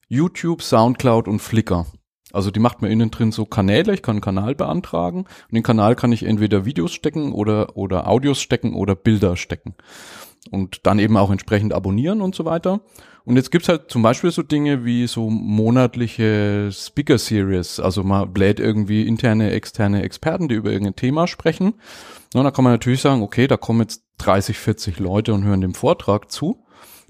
YouTube, 0.09 0.63
Soundcloud 0.63 1.29
und 1.29 1.41
Flickr. 1.41 1.87
Also 2.33 2.51
die 2.51 2.61
macht 2.61 2.83
mir 2.83 2.91
innen 2.91 3.11
drin 3.11 3.33
so 3.33 3.47
Kanäle, 3.47 3.95
ich 3.95 4.03
kann 4.03 4.17
einen 4.17 4.21
Kanal 4.21 4.55
beantragen 4.55 5.21
und 5.21 5.55
den 5.55 5.63
Kanal 5.63 5.95
kann 5.97 6.13
ich 6.13 6.25
entweder 6.25 6.65
Videos 6.65 6.93
stecken 6.93 7.33
oder, 7.33 7.77
oder 7.77 8.09
Audios 8.09 8.41
stecken 8.41 8.75
oder 8.75 8.95
Bilder 8.95 9.37
stecken. 9.37 9.75
Und 10.51 10.87
dann 10.87 10.99
eben 10.99 11.17
auch 11.17 11.31
entsprechend 11.31 11.73
abonnieren 11.73 12.21
und 12.21 12.35
so 12.35 12.45
weiter. 12.45 12.81
Und 13.25 13.37
jetzt 13.37 13.51
gibt's 13.51 13.69
halt 13.69 13.91
zum 13.91 14.03
Beispiel 14.03 14.31
so 14.31 14.43
Dinge 14.43 14.85
wie 14.85 15.09
so 15.09 15.29
monatliche 15.29 16.71
Speaker 16.73 17.19
Series. 17.19 17.81
Also 17.81 18.05
man 18.05 18.33
bläht 18.33 18.61
irgendwie 18.61 19.07
interne, 19.07 19.51
externe 19.51 20.03
Experten, 20.03 20.49
die 20.49 20.55
über 20.55 20.71
irgendein 20.71 20.95
Thema 20.95 21.27
sprechen. 21.27 21.75
Und 22.35 22.45
da 22.45 22.53
kann 22.53 22.63
man 22.63 22.73
natürlich 22.73 23.01
sagen, 23.01 23.23
okay, 23.23 23.49
da 23.49 23.57
kommen 23.57 23.81
jetzt 23.81 24.05
30, 24.19 24.59
40 24.59 24.99
Leute 25.01 25.35
und 25.35 25.45
hören 25.45 25.61
dem 25.61 25.75
Vortrag 25.75 26.31
zu. 26.31 26.65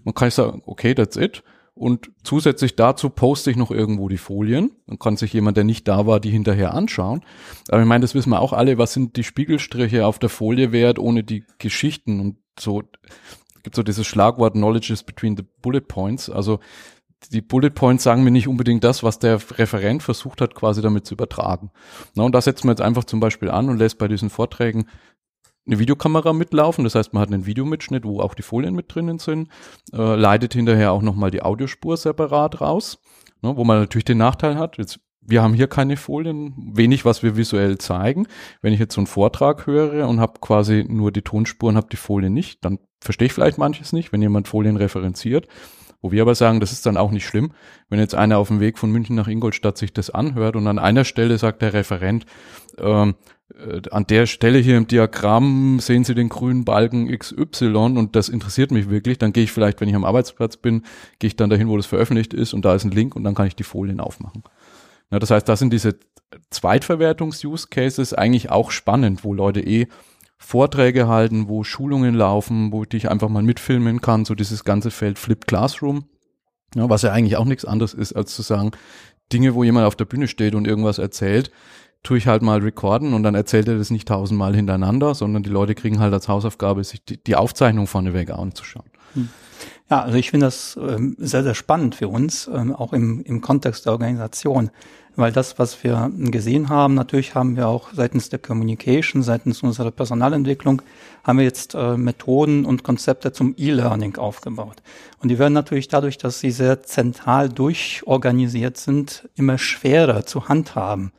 Man 0.05 0.15
kann 0.15 0.31
sagen, 0.31 0.63
okay, 0.65 0.95
that's 0.95 1.17
it. 1.17 1.43
Und 1.77 2.11
zusätzlich 2.25 2.75
dazu 2.75 3.11
poste 3.11 3.51
ich 3.51 3.57
noch 3.59 3.71
irgendwo 3.71 4.09
die 4.09 4.17
Folien. 4.17 4.73
Dann 4.87 4.99
kann 4.99 5.19
sich 5.19 5.35
jemand, 5.35 5.59
der 5.59 5.65
nicht 5.65 5.87
da 5.87 6.07
war, 6.07 6.21
die 6.21 6.31
hinterher 6.31 6.73
anschauen. 6.73 7.23
Aber 7.69 7.83
ich 7.83 7.87
meine, 7.87 8.01
das 8.01 8.15
wissen 8.15 8.31
wir 8.31 8.41
auch 8.41 8.55
alle. 8.55 8.79
Was 8.79 8.95
sind 8.95 9.17
die 9.17 9.25
Spiegelstriche 9.25 10.07
auf 10.07 10.19
der 10.19 10.31
Folie 10.31 10.73
wert 10.73 10.99
ohne 10.99 11.23
die 11.23 11.45
Geschichten? 11.59 12.19
Und 12.19 12.39
so 12.59 12.83
gibt 13.63 13.77
so 13.77 13.83
dieses 13.83 14.07
Schlagwort 14.07 14.55
Knowledge 14.55 14.91
is 14.91 15.03
between 15.03 15.37
the 15.37 15.45
bullet 15.61 15.83
points. 15.83 16.31
Also 16.31 16.61
die 17.33 17.43
Bullet 17.43 17.71
Points 17.71 18.05
sagen 18.05 18.25
mir 18.25 18.31
nicht 18.31 18.49
unbedingt 18.49 18.85
das, 18.85 19.03
was 19.03 19.19
der 19.19 19.39
Referent 19.59 20.03
versucht 20.03 20.41
hat, 20.41 20.55
quasi 20.55 20.81
damit 20.81 21.07
zu 21.07 21.15
übertragen. 21.15 21.71
Na, 22.15 22.25
und 22.25 22.35
da 22.35 22.41
setzen 22.41 22.69
wir 22.69 22.73
jetzt 22.73 22.83
einfach 22.83 23.05
zum 23.05 23.21
Beispiel 23.21 23.51
an 23.51 23.69
und 23.69 23.79
lässt 23.79 23.99
bei 23.99 24.09
diesen 24.09 24.31
Vorträgen 24.31 24.87
eine 25.67 25.79
Videokamera 25.79 26.33
mitlaufen. 26.33 26.85
Das 26.85 26.95
heißt, 26.95 27.13
man 27.13 27.23
hat 27.23 27.33
einen 27.33 27.47
Videomitschnitt, 27.47 28.05
wo 28.05 28.21
auch 28.21 28.35
die 28.35 28.43
Folien 28.43 28.75
mit 28.75 28.95
drinnen 28.95 29.19
sind, 29.19 29.49
äh, 29.93 30.15
leitet 30.15 30.55
hinterher 30.55 30.93
auch 30.93 31.03
nochmal 31.03 31.31
die 31.31 31.43
Audiospur 31.43 31.97
separat 31.97 32.61
raus, 32.61 32.99
ne, 33.43 33.57
wo 33.57 33.65
man 33.65 33.81
natürlich 33.81 34.05
den 34.05 34.19
Nachteil 34.19 34.57
hat. 34.57 34.79
Jetzt 34.79 35.01
wir 35.29 35.43
haben 35.43 35.55
hier 35.55 35.67
keine 35.67 35.97
Folien, 35.97 36.55
wenig, 36.57 37.05
was 37.05 37.23
wir 37.23 37.37
visuell 37.37 37.79
zeigen. 37.79 38.29
Wenn 38.63 38.73
ich 38.73 38.79
jetzt 38.79 38.95
so 38.95 39.01
einen 39.01 39.09
Vortrag 39.09 39.67
höre 39.67 40.09
und 40.09 40.21
habe 40.21 40.39
quasi 40.41 40.85
nur 40.89 41.11
die 41.11 41.23
Tonspuren, 41.23 41.77
habe 41.77 41.89
die 41.91 41.97
Folie 41.97 42.31
nicht, 42.31 42.65
dann 42.65 42.79
verstehe 43.01 43.27
ich 43.27 43.33
vielleicht 43.33 43.59
manches 43.59 43.93
nicht, 43.93 44.13
wenn 44.13 44.23
jemand 44.23 44.49
Folien 44.49 44.77
referenziert. 44.77 45.49
Wo 46.01 46.13
wir 46.13 46.23
aber 46.23 46.35
sagen, 46.35 46.61
das 46.61 46.73
ist 46.73 46.87
dann 46.87 46.97
auch 46.97 47.11
nicht 47.11 47.27
schlimm, 47.27 47.53
wenn 47.89 47.99
jetzt 47.99 48.15
einer 48.15 48.39
auf 48.39 48.49
dem 48.49 48.61
Weg 48.61 48.79
von 48.79 48.91
München 48.91 49.17
nach 49.17 49.29
Ingolstadt 49.29 49.79
sich 49.79 49.93
das 49.93 50.11
anhört 50.11 50.57
und 50.57 50.67
an 50.67 50.79
einer 50.79 51.05
Stelle 51.05 51.39
sagt 51.39 51.63
der 51.63 51.73
Referent, 51.73 52.27
ähm, 52.79 53.15
äh, 53.55 53.81
an 53.91 54.07
der 54.07 54.27
Stelle 54.27 54.59
hier 54.59 54.77
im 54.77 54.87
Diagramm 54.87 55.79
sehen 55.81 56.05
Sie 56.05 56.15
den 56.15 56.29
grünen 56.29 56.65
Balken 56.65 57.17
XY 57.17 57.75
und 57.75 58.17
das 58.17 58.29
interessiert 58.29 58.71
mich 58.71 58.91
wirklich, 58.91 59.19
dann 59.19 59.33
gehe 59.33 59.45
ich 59.45 59.53
vielleicht, 59.53 59.81
wenn 59.81 59.89
ich 59.89 59.95
am 59.95 60.05
Arbeitsplatz 60.05 60.57
bin, 60.57 60.83
gehe 61.19 61.29
ich 61.29 61.37
dann 61.37 61.51
dahin, 61.51 61.69
wo 61.69 61.77
das 61.77 61.87
veröffentlicht 61.87 62.35
ist 62.35 62.55
und 62.55 62.65
da 62.65 62.75
ist 62.75 62.85
ein 62.85 62.91
Link 62.91 63.17
und 63.17 63.25
dann 63.25 63.35
kann 63.35 63.47
ich 63.47 63.57
die 63.57 63.63
Folien 63.63 64.01
aufmachen. 64.01 64.43
Na, 65.11 65.19
das 65.19 65.31
heißt, 65.31 65.49
das 65.49 65.61
sind 65.61 65.73
diese 65.73 65.97
Zweitverwertungs-Use-Cases 66.51 68.15
eigentlich 68.15 68.51
auch 68.51 68.71
spannend, 68.71 69.25
wo 69.25 69.33
Leute 69.33 69.61
eh 69.61 69.87
Vorträge 70.39 71.09
halten, 71.09 71.49
wo 71.49 71.65
Schulungen 71.65 72.15
laufen, 72.15 72.73
wo 72.73 72.85
ich 72.91 73.11
einfach 73.11 73.29
mal 73.29 73.43
mitfilmen 73.43 74.01
kann, 74.01 74.25
so 74.25 74.35
dieses 74.35 74.65
ganze 74.65 74.91
Feld 74.91 75.19
Flipped 75.19 75.47
Classroom, 75.47 76.05
ja, 76.75 76.89
was 76.89 77.03
ja 77.03 77.13
eigentlich 77.13 77.37
auch 77.37 77.45
nichts 77.45 77.65
anderes 77.65 77.95
ist, 77.95 78.13
als 78.13 78.35
zu 78.35 78.43
sagen, 78.43 78.73
Dinge, 79.33 79.55
wo 79.55 79.65
jemand 79.65 79.87
auf 79.87 79.97
der 79.97 80.05
Bühne 80.05 80.29
steht 80.29 80.55
und 80.55 80.67
irgendwas 80.67 80.99
erzählt, 80.99 81.51
tue 82.03 82.19
ich 82.19 82.27
halt 82.27 82.43
mal 82.43 82.61
recorden 82.61 83.15
und 83.15 83.23
dann 83.23 83.35
erzählt 83.35 83.67
er 83.67 83.79
das 83.79 83.91
nicht 83.91 84.07
tausendmal 84.07 84.55
hintereinander, 84.55 85.15
sondern 85.15 85.43
die 85.43 85.51
Leute 85.51 85.75
kriegen 85.75 85.99
halt 85.99 86.13
als 86.13 86.29
Hausaufgabe, 86.29 86.85
sich 86.85 87.05
die, 87.05 87.23
die 87.23 87.35
Aufzeichnung 87.35 87.87
vorneweg 87.87 88.31
anzuschauen. 88.31 88.91
Hm. 89.15 89.29
Ja, 89.91 90.03
also 90.03 90.17
ich 90.17 90.31
finde 90.31 90.47
das 90.47 90.79
ähm, 90.81 91.17
sehr, 91.19 91.43
sehr 91.43 91.55
spannend 91.55 91.95
für 91.95 92.09
uns, 92.09 92.51
ähm, 92.53 92.75
auch 92.75 92.93
im, 92.93 93.23
im 93.23 93.41
Kontext 93.41 93.87
der 93.87 93.93
Organisation. 93.93 94.71
Weil 95.19 95.33
das, 95.33 95.59
was 95.59 95.83
wir 95.83 96.11
gesehen 96.15 96.69
haben, 96.69 96.93
natürlich 96.93 97.35
haben 97.35 97.57
wir 97.57 97.69
auch 97.69 97.95
seitens 97.95 98.29
der 98.29 98.39
Communication, 98.39 99.23
seitens 99.23 99.63
unserer 99.63 99.91
Personalentwicklung, 99.91 100.83
haben 101.25 101.39
wir 101.39 101.45
jetzt 101.45 101.75
äh, 101.75 101.97
Methoden 101.97 102.67
und 102.67 102.85
Konzepte 102.85 103.33
zum 103.33 103.55
E-Learning 103.57 104.17
aufgebaut. 104.17 104.77
Und 105.23 105.31
die 105.31 105.39
werden 105.39 105.55
natürlich 105.55 105.89
dadurch, 105.89 106.19
dass 106.19 106.41
sie 106.41 106.51
sehr 106.51 106.83
zentral 106.83 107.49
durchorganisiert 107.49 108.77
sind, 108.77 109.27
immer 109.37 109.57
schwerer 109.57 110.27
zu 110.27 110.51
handhaben. 110.51 111.13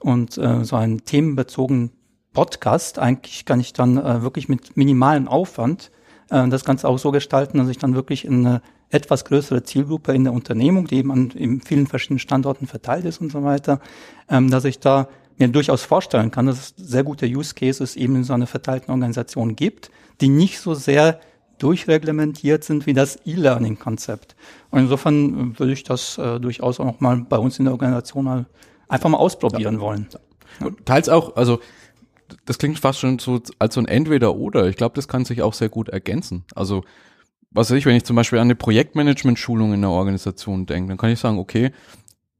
Und 0.00 0.36
äh, 0.38 0.64
so 0.64 0.74
einen 0.74 1.04
themenbezogenen 1.04 1.92
Podcast, 2.32 2.98
eigentlich 2.98 3.44
kann 3.44 3.60
ich 3.60 3.72
dann 3.72 3.96
äh, 3.96 4.22
wirklich 4.22 4.48
mit 4.48 4.76
minimalem 4.76 5.28
Aufwand 5.28 5.92
äh, 6.30 6.48
das 6.48 6.64
Ganze 6.64 6.88
auch 6.88 6.98
so 6.98 7.10
gestalten, 7.10 7.58
dass 7.58 7.68
ich 7.68 7.78
dann 7.78 7.94
wirklich 7.94 8.24
in 8.24 8.46
eine 8.46 8.62
etwas 8.90 9.24
größere 9.24 9.62
Zielgruppe 9.62 10.12
in 10.12 10.24
der 10.24 10.32
Unternehmung, 10.32 10.86
die 10.86 10.96
eben 10.96 11.10
an 11.10 11.30
in 11.30 11.60
vielen 11.60 11.86
verschiedenen 11.86 12.18
Standorten 12.18 12.66
verteilt 12.66 13.04
ist 13.04 13.20
und 13.20 13.32
so 13.32 13.42
weiter, 13.42 13.80
ähm, 14.28 14.50
dass 14.50 14.64
ich 14.64 14.78
da 14.78 15.08
mir 15.38 15.48
durchaus 15.48 15.82
vorstellen 15.82 16.30
kann, 16.30 16.46
dass 16.46 16.58
es 16.58 16.74
sehr 16.76 17.04
gute 17.04 17.26
Use 17.26 17.54
Cases 17.54 17.96
eben 17.96 18.16
in 18.16 18.24
so 18.24 18.32
einer 18.32 18.46
verteilten 18.46 18.90
Organisation 18.90 19.56
gibt, 19.56 19.90
die 20.20 20.28
nicht 20.28 20.60
so 20.60 20.74
sehr 20.74 21.20
durchreglementiert 21.58 22.64
sind 22.64 22.86
wie 22.86 22.92
das 22.92 23.18
E-Learning-Konzept. 23.24 24.36
Und 24.70 24.80
insofern 24.80 25.52
äh, 25.54 25.58
würde 25.58 25.72
ich 25.72 25.84
das 25.84 26.18
äh, 26.18 26.38
durchaus 26.38 26.80
auch 26.80 27.00
mal 27.00 27.16
bei 27.28 27.38
uns 27.38 27.58
in 27.58 27.64
der 27.64 27.72
Organisation 27.72 28.24
mal 28.24 28.46
einfach 28.88 29.08
mal 29.08 29.18
ausprobieren 29.18 29.74
ja. 29.74 29.80
wollen. 29.80 30.06
Ja. 30.60 30.70
Teils 30.84 31.08
auch, 31.08 31.36
also 31.36 31.60
das 32.44 32.58
klingt 32.58 32.78
fast 32.78 33.00
schon 33.00 33.18
so 33.18 33.40
als 33.58 33.74
so 33.74 33.80
ein 33.80 33.88
Entweder-Oder. 33.88 34.68
Ich 34.68 34.76
glaube, 34.76 34.94
das 34.94 35.08
kann 35.08 35.24
sich 35.24 35.42
auch 35.42 35.54
sehr 35.54 35.68
gut 35.68 35.88
ergänzen. 35.88 36.44
Also, 36.54 36.84
was 37.50 37.70
weiß 37.70 37.78
ich, 37.78 37.86
wenn 37.86 37.96
ich 37.96 38.04
zum 38.04 38.16
Beispiel 38.16 38.38
an 38.38 38.46
eine 38.46 38.54
Projektmanagement-Schulung 38.54 39.72
in 39.72 39.80
der 39.80 39.90
Organisation 39.90 40.66
denke, 40.66 40.88
dann 40.88 40.98
kann 40.98 41.10
ich 41.10 41.18
sagen, 41.20 41.38
okay, 41.38 41.70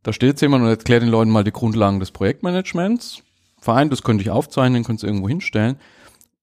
da 0.02 0.12
steht 0.12 0.30
jetzt 0.30 0.42
jemand 0.42 0.62
und 0.62 0.70
erklärt 0.70 1.02
den 1.02 1.08
Leuten 1.08 1.30
mal 1.30 1.44
die 1.44 1.52
Grundlagen 1.52 2.00
des 2.00 2.10
Projektmanagements. 2.10 3.22
Verein, 3.58 3.90
das 3.90 4.02
könnte 4.02 4.22
ich 4.22 4.30
aufzeichnen, 4.30 4.84
könnte 4.84 5.04
es 5.04 5.08
irgendwo 5.08 5.28
hinstellen. 5.28 5.76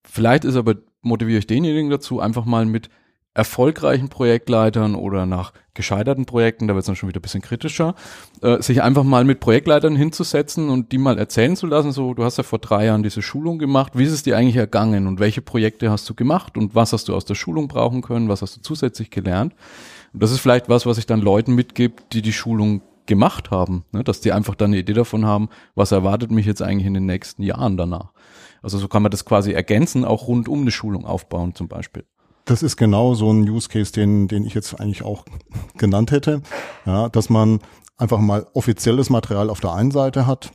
Vielleicht 0.04 0.44
ist 0.44 0.56
aber, 0.56 0.76
motiviere 1.02 1.40
ich 1.40 1.48
denjenigen 1.48 1.90
dazu, 1.90 2.20
einfach 2.20 2.46
mal 2.46 2.66
mit 2.66 2.90
erfolgreichen 3.34 4.10
Projektleitern 4.10 4.96
oder 4.96 5.26
nach 5.26 5.54
gescheiterten 5.74 6.26
Projekten, 6.26 6.68
da 6.68 6.76
wird 6.76 6.84
es 6.84 6.86
dann 6.86 6.96
schon 6.96 7.10
wieder 7.10 7.20
ein 7.20 7.24
bisschen 7.24 7.42
kritischer, 7.42 7.96
äh, 8.42 8.62
sich 8.62 8.84
einfach 8.84 9.04
mal 9.04 9.24
mit 9.24 9.40
Projektleitern 9.40 9.96
hinzusetzen 9.96 10.70
und 10.70 10.92
die 10.92 11.00
mal 11.00 11.18
erzählen 11.18 11.56
zu 11.56 11.66
lassen, 11.66 11.92
so, 11.92 12.14
du 12.14 12.24
hast 12.24 12.38
ja 12.38 12.44
vor 12.44 12.60
drei 12.60 12.86
Jahren 12.86 13.02
diese 13.02 13.24
Schulung 13.24 13.58
gemacht, 13.58 13.94
wie 13.96 14.04
ist 14.04 14.12
es 14.12 14.24
dir 14.24 14.38
eigentlich 14.38 14.58
ergangen 14.58 15.08
und 15.08 15.20
welche 15.20 15.42
Projekte 15.42 15.90
hast 15.90 16.08
du 16.10 16.14
gemacht 16.14 16.58
und 16.58 16.76
was 16.76 16.94
hast 16.94 17.08
du 17.08 17.16
aus 17.16 17.26
der 17.26 17.36
Schulung 17.36 17.68
brauchen 17.68 18.04
können, 18.04 18.30
was 18.30 18.44
hast 18.44 18.58
du 18.58 18.62
zusätzlich 18.62 19.10
gelernt. 19.10 19.54
Und 20.14 20.22
das 20.22 20.32
ist 20.32 20.40
vielleicht 20.40 20.70
was, 20.70 20.86
was 20.86 21.00
ich 21.00 21.08
dann 21.08 21.22
Leuten 21.22 21.56
mitgebe, 21.56 21.96
die 22.12 22.22
die 22.22 22.34
Schulung 22.34 22.82
gemacht 23.08 23.52
haben, 23.52 23.84
ne? 23.92 24.04
dass 24.04 24.22
die 24.22 24.32
einfach 24.32 24.56
dann 24.56 24.72
eine 24.72 24.78
Idee 24.78 24.94
davon 24.94 25.26
haben, 25.26 25.50
was 25.76 25.92
erwartet 25.92 26.32
mich 26.32 26.46
jetzt 26.46 26.62
eigentlich 26.62 26.88
in 26.88 26.94
den 26.94 27.06
nächsten 27.08 27.42
Jahren 27.44 27.78
danach. 27.78 28.14
Also 28.62 28.78
so 28.78 28.88
kann 28.88 29.02
man 29.02 29.12
das 29.12 29.26
quasi 29.26 29.52
ergänzen, 29.52 30.06
auch 30.06 30.28
rund 30.28 30.48
um 30.48 30.62
eine 30.62 30.72
Schulung 30.72 31.06
aufbauen 31.06 31.54
zum 31.56 31.68
Beispiel. 31.68 32.06
Das 32.46 32.64
ist 32.64 32.78
genau 32.78 33.14
so 33.14 33.32
ein 33.32 33.48
Use 33.50 33.70
Case, 33.70 33.92
den, 33.92 34.28
den 34.28 34.46
ich 34.46 34.54
jetzt 34.54 34.80
eigentlich 34.80 35.04
auch 35.04 35.26
genannt 35.78 36.12
hätte. 36.12 36.42
Ja, 36.86 37.10
dass 37.10 37.30
man 37.30 37.60
einfach 37.98 38.20
mal 38.20 38.48
offizielles 38.54 39.10
Material 39.10 39.50
auf 39.50 39.60
der 39.60 39.74
einen 39.74 39.92
Seite 39.92 40.28
hat, 40.28 40.52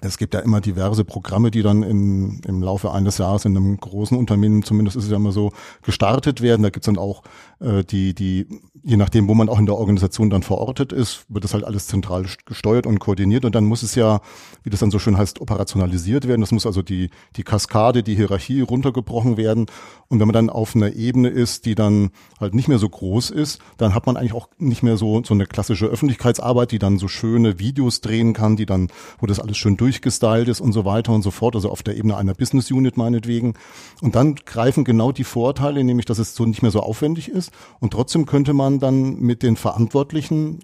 es 0.00 0.18
gibt 0.18 0.34
ja 0.34 0.40
immer 0.40 0.60
diverse 0.60 1.04
Programme, 1.04 1.50
die 1.50 1.62
dann 1.62 1.82
in, 1.82 2.40
im 2.46 2.62
Laufe 2.62 2.92
eines 2.92 3.18
Jahres 3.18 3.44
in 3.44 3.56
einem 3.56 3.78
großen 3.78 4.16
Unternehmen, 4.16 4.62
zumindest 4.62 4.96
ist 4.96 5.04
es 5.04 5.10
ja 5.10 5.16
immer 5.16 5.32
so, 5.32 5.52
gestartet 5.82 6.42
werden. 6.42 6.62
Da 6.62 6.70
gibt's 6.70 6.86
dann 6.86 6.98
auch 6.98 7.22
äh, 7.60 7.84
die, 7.84 8.14
die, 8.14 8.46
je 8.82 8.96
nachdem, 8.96 9.28
wo 9.28 9.34
man 9.34 9.48
auch 9.48 9.58
in 9.58 9.66
der 9.66 9.76
Organisation 9.76 10.30
dann 10.30 10.42
verortet 10.42 10.92
ist, 10.92 11.24
wird 11.28 11.42
das 11.42 11.54
halt 11.54 11.64
alles 11.64 11.86
zentral 11.86 12.26
gesteuert 12.44 12.86
und 12.86 12.98
koordiniert 12.98 13.44
und 13.44 13.54
dann 13.54 13.64
muss 13.64 13.82
es 13.82 13.94
ja, 13.94 14.20
wie 14.62 14.70
das 14.70 14.80
dann 14.80 14.90
so 14.90 14.98
schön 14.98 15.16
heißt, 15.16 15.40
operationalisiert 15.40 16.28
werden. 16.28 16.42
Das 16.42 16.52
muss 16.52 16.66
also 16.66 16.82
die, 16.82 17.10
die 17.36 17.42
Kaskade, 17.44 18.02
die 18.02 18.14
Hierarchie 18.14 18.60
runtergebrochen 18.60 19.36
werden. 19.36 19.66
Und 20.08 20.20
wenn 20.20 20.28
man 20.28 20.34
dann 20.34 20.50
auf 20.50 20.76
einer 20.76 20.92
Ebene 20.92 21.28
ist, 21.28 21.64
die 21.66 21.74
dann 21.74 22.10
halt 22.38 22.54
nicht 22.54 22.68
mehr 22.68 22.78
so 22.78 22.88
groß 22.88 23.30
ist, 23.30 23.60
dann 23.78 23.94
hat 23.94 24.06
man 24.06 24.16
eigentlich 24.16 24.34
auch 24.34 24.48
nicht 24.58 24.82
mehr 24.82 24.96
so, 24.96 25.22
so 25.24 25.34
eine 25.34 25.46
klassische 25.46 25.86
Öffentlichkeitsarbeit, 25.86 26.72
die 26.72 26.78
dann 26.78 26.98
so 26.98 27.08
schöne 27.08 27.58
Videos 27.58 28.02
drehen 28.02 28.34
kann, 28.34 28.56
die 28.56 28.66
dann, 28.66 28.88
wo 29.18 29.26
das 29.26 29.40
alles 29.40 29.56
schön 29.56 29.76
durchgestylt 29.76 30.48
ist 30.48 30.60
und 30.60 30.72
so 30.72 30.84
weiter 30.84 31.12
und 31.12 31.22
so 31.22 31.30
fort, 31.30 31.54
also 31.54 31.70
auf 31.70 31.82
der 31.82 31.96
Ebene 31.96 32.16
einer 32.16 32.34
Business 32.34 32.70
Unit 32.70 32.96
meinetwegen. 32.96 33.54
Und 34.02 34.14
dann 34.14 34.34
greifen 34.34 34.84
genau 34.84 35.10
die 35.10 35.24
Vorteile, 35.24 35.82
nämlich 35.82 36.06
dass 36.06 36.18
es 36.18 36.34
so 36.34 36.44
nicht 36.44 36.62
mehr 36.62 36.70
so 36.70 36.80
aufwendig 36.80 37.28
ist 37.28 37.45
und 37.80 37.92
trotzdem 37.92 38.26
könnte 38.26 38.52
man 38.52 38.78
dann 38.78 39.18
mit 39.20 39.42
den 39.42 39.56
Verantwortlichen 39.56 40.60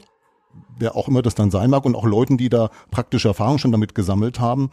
wer 0.78 0.96
auch 0.96 1.08
immer 1.08 1.22
das 1.22 1.34
dann 1.34 1.50
sein 1.50 1.70
mag 1.70 1.84
und 1.84 1.94
auch 1.94 2.04
Leuten, 2.04 2.36
die 2.36 2.48
da 2.48 2.70
praktische 2.90 3.28
Erfahrung 3.28 3.58
schon 3.58 3.72
damit 3.72 3.94
gesammelt 3.94 4.40
haben, 4.40 4.70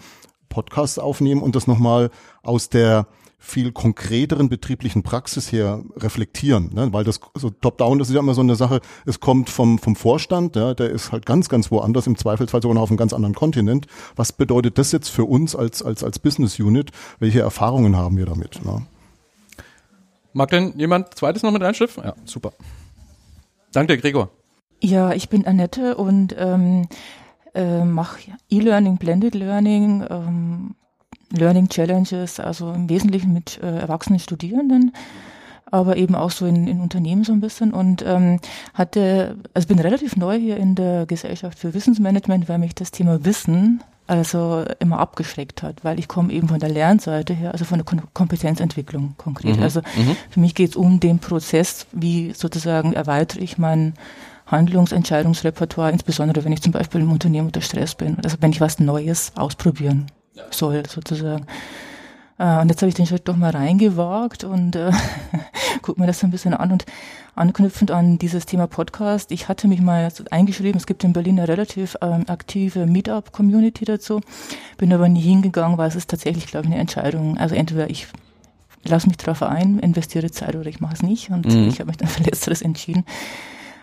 Podcasts 0.50 0.98
aufnehmen 1.00 1.41
und 1.41 1.56
das 1.56 1.67
nochmal 1.67 2.10
aus 2.41 2.69
der 2.69 3.08
viel 3.41 3.72
konkreteren 3.72 4.50
betrieblichen 4.50 5.02
Praxis 5.02 5.50
her 5.52 5.82
reflektieren, 5.95 6.74
ne? 6.74 6.91
weil 6.91 7.06
das 7.06 7.22
so 7.36 7.50
top-down, 7.50 7.98
das 7.98 8.10
ist 8.10 8.15
ja 8.15 8.19
immer 8.19 8.34
so 8.34 8.41
eine 8.41 8.56
Sache, 8.56 8.82
es 9.06 9.22
kommt 9.22 9.50
vom, 9.50 9.80
vom 9.80 9.95
Vorstand, 9.95 10.58
ja, 10.58 10.74
der 10.74 10.89
ist 10.89 11.13
halt 11.13 11.26
ganz, 11.26 11.48
ganz 11.48 11.72
woanders, 11.72 12.06
im 12.06 12.17
Zweifelsfall 12.17 12.62
sogar 12.62 12.76
noch 12.76 12.82
auf 12.82 12.89
einem 12.89 12.98
ganz 12.98 13.13
anderen 13.13 13.36
Kontinent. 13.36 13.88
Was 14.17 14.34
bedeutet 14.34 14.78
das 14.78 14.91
jetzt 14.91 15.08
für 15.08 15.24
uns 15.24 15.56
als, 15.56 15.82
als, 15.82 16.04
als 16.04 16.19
Business 16.19 16.60
Unit? 16.60 16.91
Welche 17.19 17.39
Erfahrungen 17.39 17.95
haben 17.95 18.17
wir 18.17 18.26
damit? 18.26 18.63
Ne? 18.65 18.86
Mag 20.39 20.52
denn 20.52 20.71
jemand 20.78 21.15
zweites 21.15 21.43
noch 21.43 21.52
mit 21.52 21.62
reinschiffen? 21.62 22.02
Ja, 22.02 22.13
super. 22.23 22.54
Danke, 23.73 23.97
Gregor. 23.97 24.30
Ja, 24.80 25.12
ich 25.12 25.28
bin 25.28 25.45
Annette 25.45 25.97
und 25.97 26.34
ähm, 26.39 26.88
äh, 27.54 27.84
mache 27.84 28.19
E-Learning, 28.49 28.95
Blended 28.95 29.36
Learning, 29.36 30.02
ähm, 30.10 30.75
Learning 31.32 31.67
Challenges, 31.67 32.39
also 32.39 32.71
im 32.71 32.88
Wesentlichen 32.88 33.34
mit 33.34 33.60
äh, 33.62 33.80
erwachsenen 33.80 34.19
Studierenden, 34.19 34.93
aber 35.65 35.97
eben 35.97 36.15
auch 36.15 36.32
so 36.32 36.45
in, 36.45 36.67
in 36.67 36.80
Unternehmen 36.80 37.25
so 37.25 37.34
ein 37.34 37.41
bisschen 37.41 37.73
und 37.73 38.02
ähm, 38.08 38.39
hatte, 38.73 39.36
also 39.54 39.67
bin 39.67 39.80
relativ 39.80 40.15
neu 40.15 40.39
hier 40.39 40.56
in 40.56 40.73
der 40.73 41.06
Gesellschaft 41.06 41.60
für 41.60 41.73
Wissensmanagement, 41.73 42.47
weil 42.47 42.60
mich 42.60 42.75
das 42.75 42.91
Thema 42.91 43.25
Wissen 43.25 43.84
also 44.10 44.65
immer 44.80 45.00
abgeschreckt 45.00 45.62
hat, 45.62 45.84
weil 45.84 46.00
ich 46.00 46.08
komme 46.08 46.34
eben 46.34 46.48
von 46.48 46.60
der 46.60 46.69
Lernseite 46.69 47.34
her, 47.34 47.52
also 47.52 47.65
von 47.65 47.78
der 47.78 47.86
Kom 47.86 48.02
Kompetenzentwicklung 48.13 49.13
konkret. 49.17 49.58
Mhm. 49.58 49.63
Also 49.63 49.82
mhm. 49.82 50.15
für 50.30 50.39
mich 50.39 50.56
geht 50.56 50.72
es 50.72 50.76
um 50.76 51.00
den 51.00 51.19
Prozess, 51.19 51.86
wie 51.91 52.34
sozusagen 52.34 52.93
erweitere 52.93 53.41
ich 53.41 53.58
mein 53.58 53.93
Handlungsentscheidungsrepertoire, 54.48 55.91
insbesondere 55.91 56.43
wenn 56.43 56.52
ich 56.52 56.62
zum 56.62 56.72
Beispiel 56.72 57.02
im 57.02 57.12
Unternehmen 57.12 57.48
unter 57.48 57.62
Stress 57.62 57.95
bin, 57.95 58.17
also 58.24 58.38
wenn 58.39 58.52
ich 58.52 58.62
was 58.62 58.80
Neues 58.80 59.32
ausprobieren 59.36 60.08
soll, 60.50 60.84
sozusagen. 60.88 61.45
Äh, 62.39 62.62
und 62.62 62.69
jetzt 62.69 62.82
habe 62.82 62.89
ich 62.89 62.95
den 62.95 63.06
Schritt 63.06 63.28
doch 63.28 63.36
mal 63.36 63.52
reingewagt 63.52 64.43
und 64.43 64.75
äh, 64.75 64.91
gucke 65.84 65.99
mir 65.99 66.08
das 66.08 66.19
so 66.19 66.28
ein 66.28 66.32
bisschen 66.32 66.54
an 66.56 66.71
und 66.71 66.86
anknüpfend 67.36 67.91
an 67.91 68.17
dieses 68.17 68.45
Thema 68.45 68.67
Podcast. 68.67 69.32
Ich 69.32 69.47
hatte 69.47 69.67
mich 69.67 69.82
mal 69.82 70.10
eingeschrieben, 70.32 70.78
es 70.78 70.88
gibt 70.88 71.04
in 71.04 71.13
Berlin 71.13 71.39
eine 71.39 71.47
relativ 71.47 71.95
ähm, 72.02 72.25
aktive 72.28 72.86
Meetup-Community 72.86 73.86
dazu, 73.86 74.21
bin 74.78 74.91
aber 74.91 75.08
nie 75.10 75.21
hingegangen, 75.21 75.78
weil 75.78 75.89
es 75.89 75.95
ist 75.95 76.10
tatsächlich, 76.10 76.47
glaube 76.47 76.65
ich, 76.65 76.71
eine 76.71 76.82
Entscheidung. 76.82 77.38
Also 77.38 77.56
entweder 77.56 77.89
ich 77.89 78.08
lasse 78.84 79.08
mich 79.08 79.17
darauf 79.17 79.43
ein, 79.43 79.80
investiere 79.80 80.32
Zeit 80.32 80.56
oder 80.56 80.67
ich 80.67 80.80
mache 80.80 80.93
es 80.93 81.02
nicht 81.04 81.30
und 81.30 81.45
mhm. 81.45 81.67
ich 81.67 81.80
habe 81.80 81.88
mich 81.88 81.97
dann 81.97 82.08
für 82.10 82.23
Letzteres 82.23 82.62
entschieden. 82.62 83.06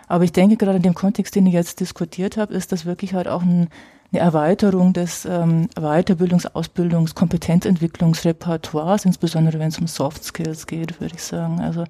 Aber 0.08 0.24
ich 0.24 0.32
denke, 0.32 0.56
gerade 0.56 0.76
in 0.76 0.82
dem 0.82 0.94
Kontext, 0.94 1.34
den 1.34 1.46
ich 1.46 1.54
jetzt 1.54 1.80
diskutiert 1.80 2.36
habe, 2.36 2.54
ist 2.54 2.72
das 2.72 2.86
wirklich 2.86 3.14
halt 3.14 3.26
auch 3.26 3.42
ein, 3.42 3.68
eine 4.12 4.20
Erweiterung 4.20 4.92
des 4.92 5.24
ähm, 5.24 5.68
Weiterbildungs-, 5.76 6.52
Ausbildungs-, 6.54 7.14
Kompetenzentwicklungsrepertoires, 7.14 9.04
insbesondere 9.04 9.58
wenn 9.58 9.68
es 9.68 9.78
um 9.78 9.86
Soft 9.86 10.24
Skills 10.24 10.66
geht, 10.66 11.00
würde 11.00 11.14
ich 11.14 11.22
sagen. 11.22 11.60
Also, 11.60 11.84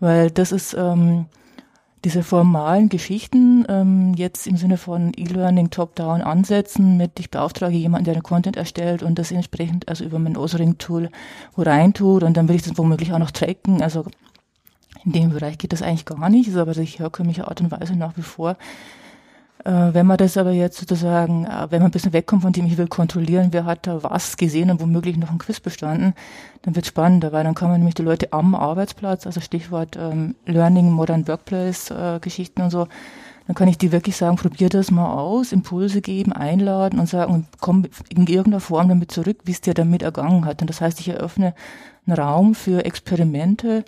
weil 0.00 0.30
das 0.30 0.52
ist 0.52 0.74
ähm, 0.74 1.26
diese 2.06 2.22
formalen 2.22 2.88
Geschichten 2.88 3.64
ähm, 3.68 4.14
jetzt 4.14 4.46
im 4.46 4.56
Sinne 4.56 4.76
von 4.76 5.12
E-Learning 5.16 5.70
Top-Down 5.70 6.22
ansetzen 6.22 6.96
mit 6.96 7.18
ich 7.18 7.30
beauftrage 7.30 7.76
jemanden, 7.76 8.04
der 8.04 8.14
den 8.14 8.22
Content 8.22 8.56
erstellt 8.56 9.02
und 9.02 9.18
das 9.18 9.32
entsprechend 9.32 9.88
also 9.88 10.04
über 10.04 10.20
mein 10.20 10.36
Authoring-Tool 10.36 11.10
wo 11.56 11.62
reintut 11.62 12.22
und 12.22 12.36
dann 12.36 12.48
will 12.48 12.54
ich 12.54 12.62
das 12.62 12.78
womöglich 12.78 13.12
auch 13.12 13.18
noch 13.18 13.32
tracken. 13.32 13.82
Also 13.82 14.04
in 15.04 15.12
dem 15.12 15.30
Bereich 15.30 15.58
geht 15.58 15.72
das 15.72 15.82
eigentlich 15.82 16.04
gar 16.04 16.28
nicht, 16.28 16.48
ist 16.48 16.56
aber 16.56 16.74
durch 16.74 17.00
herkömmliche 17.00 17.48
Art 17.48 17.60
und 17.60 17.72
Weise 17.72 17.96
nach 17.96 18.16
wie 18.16 18.22
vor 18.22 18.56
wenn 19.68 20.06
man 20.06 20.16
das 20.16 20.36
aber 20.36 20.52
jetzt 20.52 20.78
sozusagen, 20.78 21.44
äh, 21.44 21.66
wenn 21.70 21.80
man 21.80 21.88
ein 21.88 21.92
bisschen 21.92 22.12
wegkommt 22.12 22.42
von 22.42 22.52
dem, 22.52 22.66
ich 22.66 22.78
will 22.78 22.86
kontrollieren, 22.86 23.48
wer 23.50 23.64
hat 23.64 23.86
da 23.86 24.02
was 24.02 24.36
gesehen 24.36 24.70
und 24.70 24.80
womöglich 24.80 25.16
noch 25.16 25.30
ein 25.30 25.38
Quiz 25.38 25.58
bestanden, 25.58 26.14
dann 26.62 26.76
wird 26.76 26.86
spannender, 26.86 27.32
weil 27.32 27.42
dann 27.42 27.54
kann 27.54 27.70
man 27.70 27.78
nämlich 27.80 27.94
die 27.94 28.02
Leute 28.02 28.32
am 28.32 28.54
Arbeitsplatz, 28.54 29.26
also 29.26 29.40
Stichwort 29.40 29.96
ähm, 29.96 30.36
Learning, 30.46 30.90
Modern 30.90 31.26
Workplace 31.26 31.90
äh, 31.90 32.20
Geschichten 32.20 32.62
und 32.62 32.70
so, 32.70 32.86
dann 33.46 33.54
kann 33.54 33.68
ich 33.68 33.78
die 33.78 33.92
wirklich 33.92 34.16
sagen, 34.16 34.36
probier 34.36 34.68
das 34.68 34.90
mal 34.90 35.12
aus, 35.12 35.52
Impulse 35.52 36.00
geben, 36.00 36.32
einladen 36.32 36.98
und 36.98 37.08
sagen, 37.08 37.46
komm 37.60 37.86
in 38.08 38.26
irgendeiner 38.26 38.60
Form 38.60 38.88
damit 38.88 39.12
zurück, 39.12 39.38
wie 39.44 39.52
es 39.52 39.60
dir 39.60 39.74
damit 39.74 40.02
ergangen 40.02 40.44
hat. 40.44 40.60
Und 40.60 40.68
das 40.68 40.80
heißt, 40.80 41.00
ich 41.00 41.08
eröffne 41.08 41.54
einen 42.06 42.18
Raum 42.18 42.54
für 42.54 42.84
Experimente, 42.84 43.84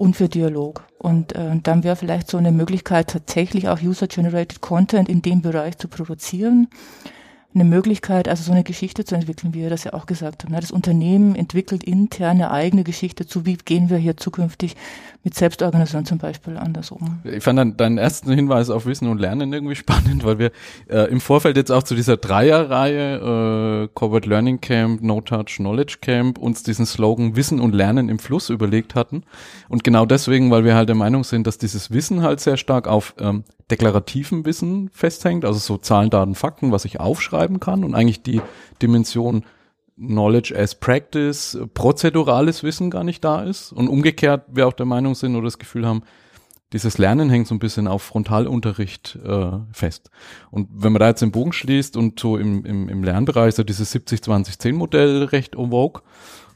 und 0.00 0.16
für 0.16 0.30
Dialog. 0.30 0.86
Und 0.98 1.34
äh, 1.34 1.60
dann 1.62 1.84
wäre 1.84 1.94
vielleicht 1.94 2.30
so 2.30 2.38
eine 2.38 2.52
Möglichkeit, 2.52 3.08
tatsächlich 3.08 3.68
auch 3.68 3.82
User-Generated 3.82 4.62
Content 4.62 5.10
in 5.10 5.20
dem 5.20 5.42
Bereich 5.42 5.76
zu 5.76 5.88
produzieren 5.88 6.68
eine 7.54 7.64
Möglichkeit, 7.64 8.28
also 8.28 8.44
so 8.44 8.52
eine 8.52 8.62
Geschichte 8.62 9.04
zu 9.04 9.16
entwickeln, 9.16 9.54
wie 9.54 9.62
ihr 9.62 9.70
das 9.70 9.84
ja 9.84 9.92
auch 9.92 10.06
gesagt 10.06 10.42
habt. 10.42 10.52
Ne? 10.52 10.60
Das 10.60 10.70
Unternehmen 10.70 11.34
entwickelt 11.34 11.82
intern 11.82 12.36
eine 12.36 12.50
eigene 12.52 12.84
Geschichte 12.84 13.26
zu, 13.26 13.44
wie 13.44 13.56
gehen 13.56 13.90
wir 13.90 13.96
hier 13.96 14.16
zukünftig 14.16 14.76
mit 15.22 15.34
Selbstorganisation 15.34 16.06
zum 16.06 16.18
Beispiel 16.18 16.56
anders 16.56 16.90
um. 16.90 17.18
Ich 17.24 17.44
fand 17.44 17.58
dann 17.58 17.76
deinen 17.76 17.98
ersten 17.98 18.32
Hinweis 18.32 18.70
auf 18.70 18.86
Wissen 18.86 19.08
und 19.08 19.18
Lernen 19.18 19.52
irgendwie 19.52 19.74
spannend, 19.76 20.24
weil 20.24 20.38
wir 20.38 20.50
äh, 20.88 21.10
im 21.10 21.20
Vorfeld 21.20 21.56
jetzt 21.56 21.70
auch 21.70 21.82
zu 21.82 21.94
dieser 21.94 22.16
Dreierreihe 22.16 23.84
äh, 23.84 23.88
Corporate 23.92 24.28
Learning 24.28 24.60
Camp, 24.60 25.02
No 25.02 25.20
Touch 25.20 25.56
Knowledge 25.56 25.98
Camp 26.00 26.38
uns 26.38 26.62
diesen 26.62 26.86
Slogan 26.86 27.36
Wissen 27.36 27.60
und 27.60 27.74
Lernen 27.74 28.08
im 28.08 28.18
Fluss 28.18 28.48
überlegt 28.48 28.94
hatten. 28.94 29.24
Und 29.68 29.84
genau 29.84 30.06
deswegen, 30.06 30.50
weil 30.50 30.64
wir 30.64 30.74
halt 30.74 30.88
der 30.88 30.96
Meinung 30.96 31.24
sind, 31.24 31.46
dass 31.46 31.58
dieses 31.58 31.90
Wissen 31.90 32.22
halt 32.22 32.40
sehr 32.40 32.56
stark 32.56 32.88
auf 32.88 33.14
ähm, 33.18 33.44
deklarativen 33.70 34.44
Wissen 34.46 34.90
festhängt, 34.92 35.44
also 35.44 35.58
so 35.58 35.76
Zahlen, 35.76 36.10
Daten, 36.10 36.34
Fakten, 36.34 36.72
was 36.72 36.84
ich 36.84 36.98
aufschreiben 36.98 37.60
kann 37.60 37.84
und 37.84 37.94
eigentlich 37.94 38.22
die 38.22 38.40
Dimension 38.82 39.44
Knowledge 40.00 40.56
as 40.56 40.74
Practice, 40.74 41.58
prozedurales 41.74 42.62
Wissen 42.62 42.90
gar 42.90 43.04
nicht 43.04 43.24
da 43.24 43.42
ist. 43.42 43.72
Und 43.72 43.88
umgekehrt 43.88 44.44
wir 44.48 44.66
auch 44.66 44.72
der 44.72 44.86
Meinung 44.86 45.14
sind 45.14 45.36
oder 45.36 45.44
das 45.44 45.58
Gefühl 45.58 45.86
haben, 45.86 46.02
dieses 46.72 46.98
Lernen 46.98 47.30
hängt 47.30 47.48
so 47.48 47.54
ein 47.54 47.58
bisschen 47.58 47.88
auf 47.88 48.02
Frontalunterricht 48.02 49.18
äh, 49.24 49.50
fest. 49.72 50.10
Und 50.50 50.68
wenn 50.72 50.92
man 50.92 51.00
da 51.00 51.08
jetzt 51.08 51.20
den 51.20 51.32
Bogen 51.32 51.52
schließt 51.52 51.96
und 51.96 52.20
so 52.20 52.36
im, 52.36 52.64
im, 52.64 52.88
im 52.88 53.02
Lernbereich 53.02 53.56
so 53.56 53.64
dieses 53.64 53.94
70-20-10-Modell 53.94 55.24
recht 55.24 55.56
vogue, 55.56 56.02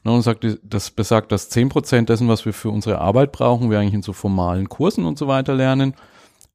ne, 0.05 0.13
und 0.13 0.23
sagt, 0.23 0.47
das 0.63 0.93
besagt, 0.93 1.33
dass 1.33 1.51
10% 1.51 2.05
dessen, 2.07 2.29
was 2.29 2.45
wir 2.45 2.53
für 2.53 2.71
unsere 2.71 3.01
Arbeit 3.01 3.33
brauchen, 3.33 3.71
wir 3.71 3.81
eigentlich 3.81 3.95
in 3.95 4.03
so 4.03 4.13
formalen 4.13 4.69
Kursen 4.69 5.05
und 5.05 5.19
so 5.19 5.27
weiter 5.27 5.55
lernen 5.55 5.95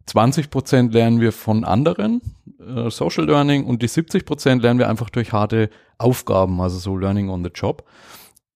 20 0.10 0.50
Prozent 0.50 0.94
lernen 0.94 1.22
wir 1.22 1.32
von 1.32 1.64
anderen, 1.64 2.22
äh, 2.60 2.90
Social 2.90 3.26
Learning, 3.26 3.66
und 3.66 3.82
die 3.82 3.88
70 3.88 4.26
Prozent 4.26 4.64
lernen 4.64 4.80
wir 4.80 4.90
einfach 4.90 5.10
durch 5.10 5.34
harte 5.34 5.70
Aufgaben, 5.98 6.60
also 6.62 6.80
so 6.80 6.98
Learning 6.98 7.30
on 7.30 7.44
the 7.44 7.52
Job. 7.54 7.84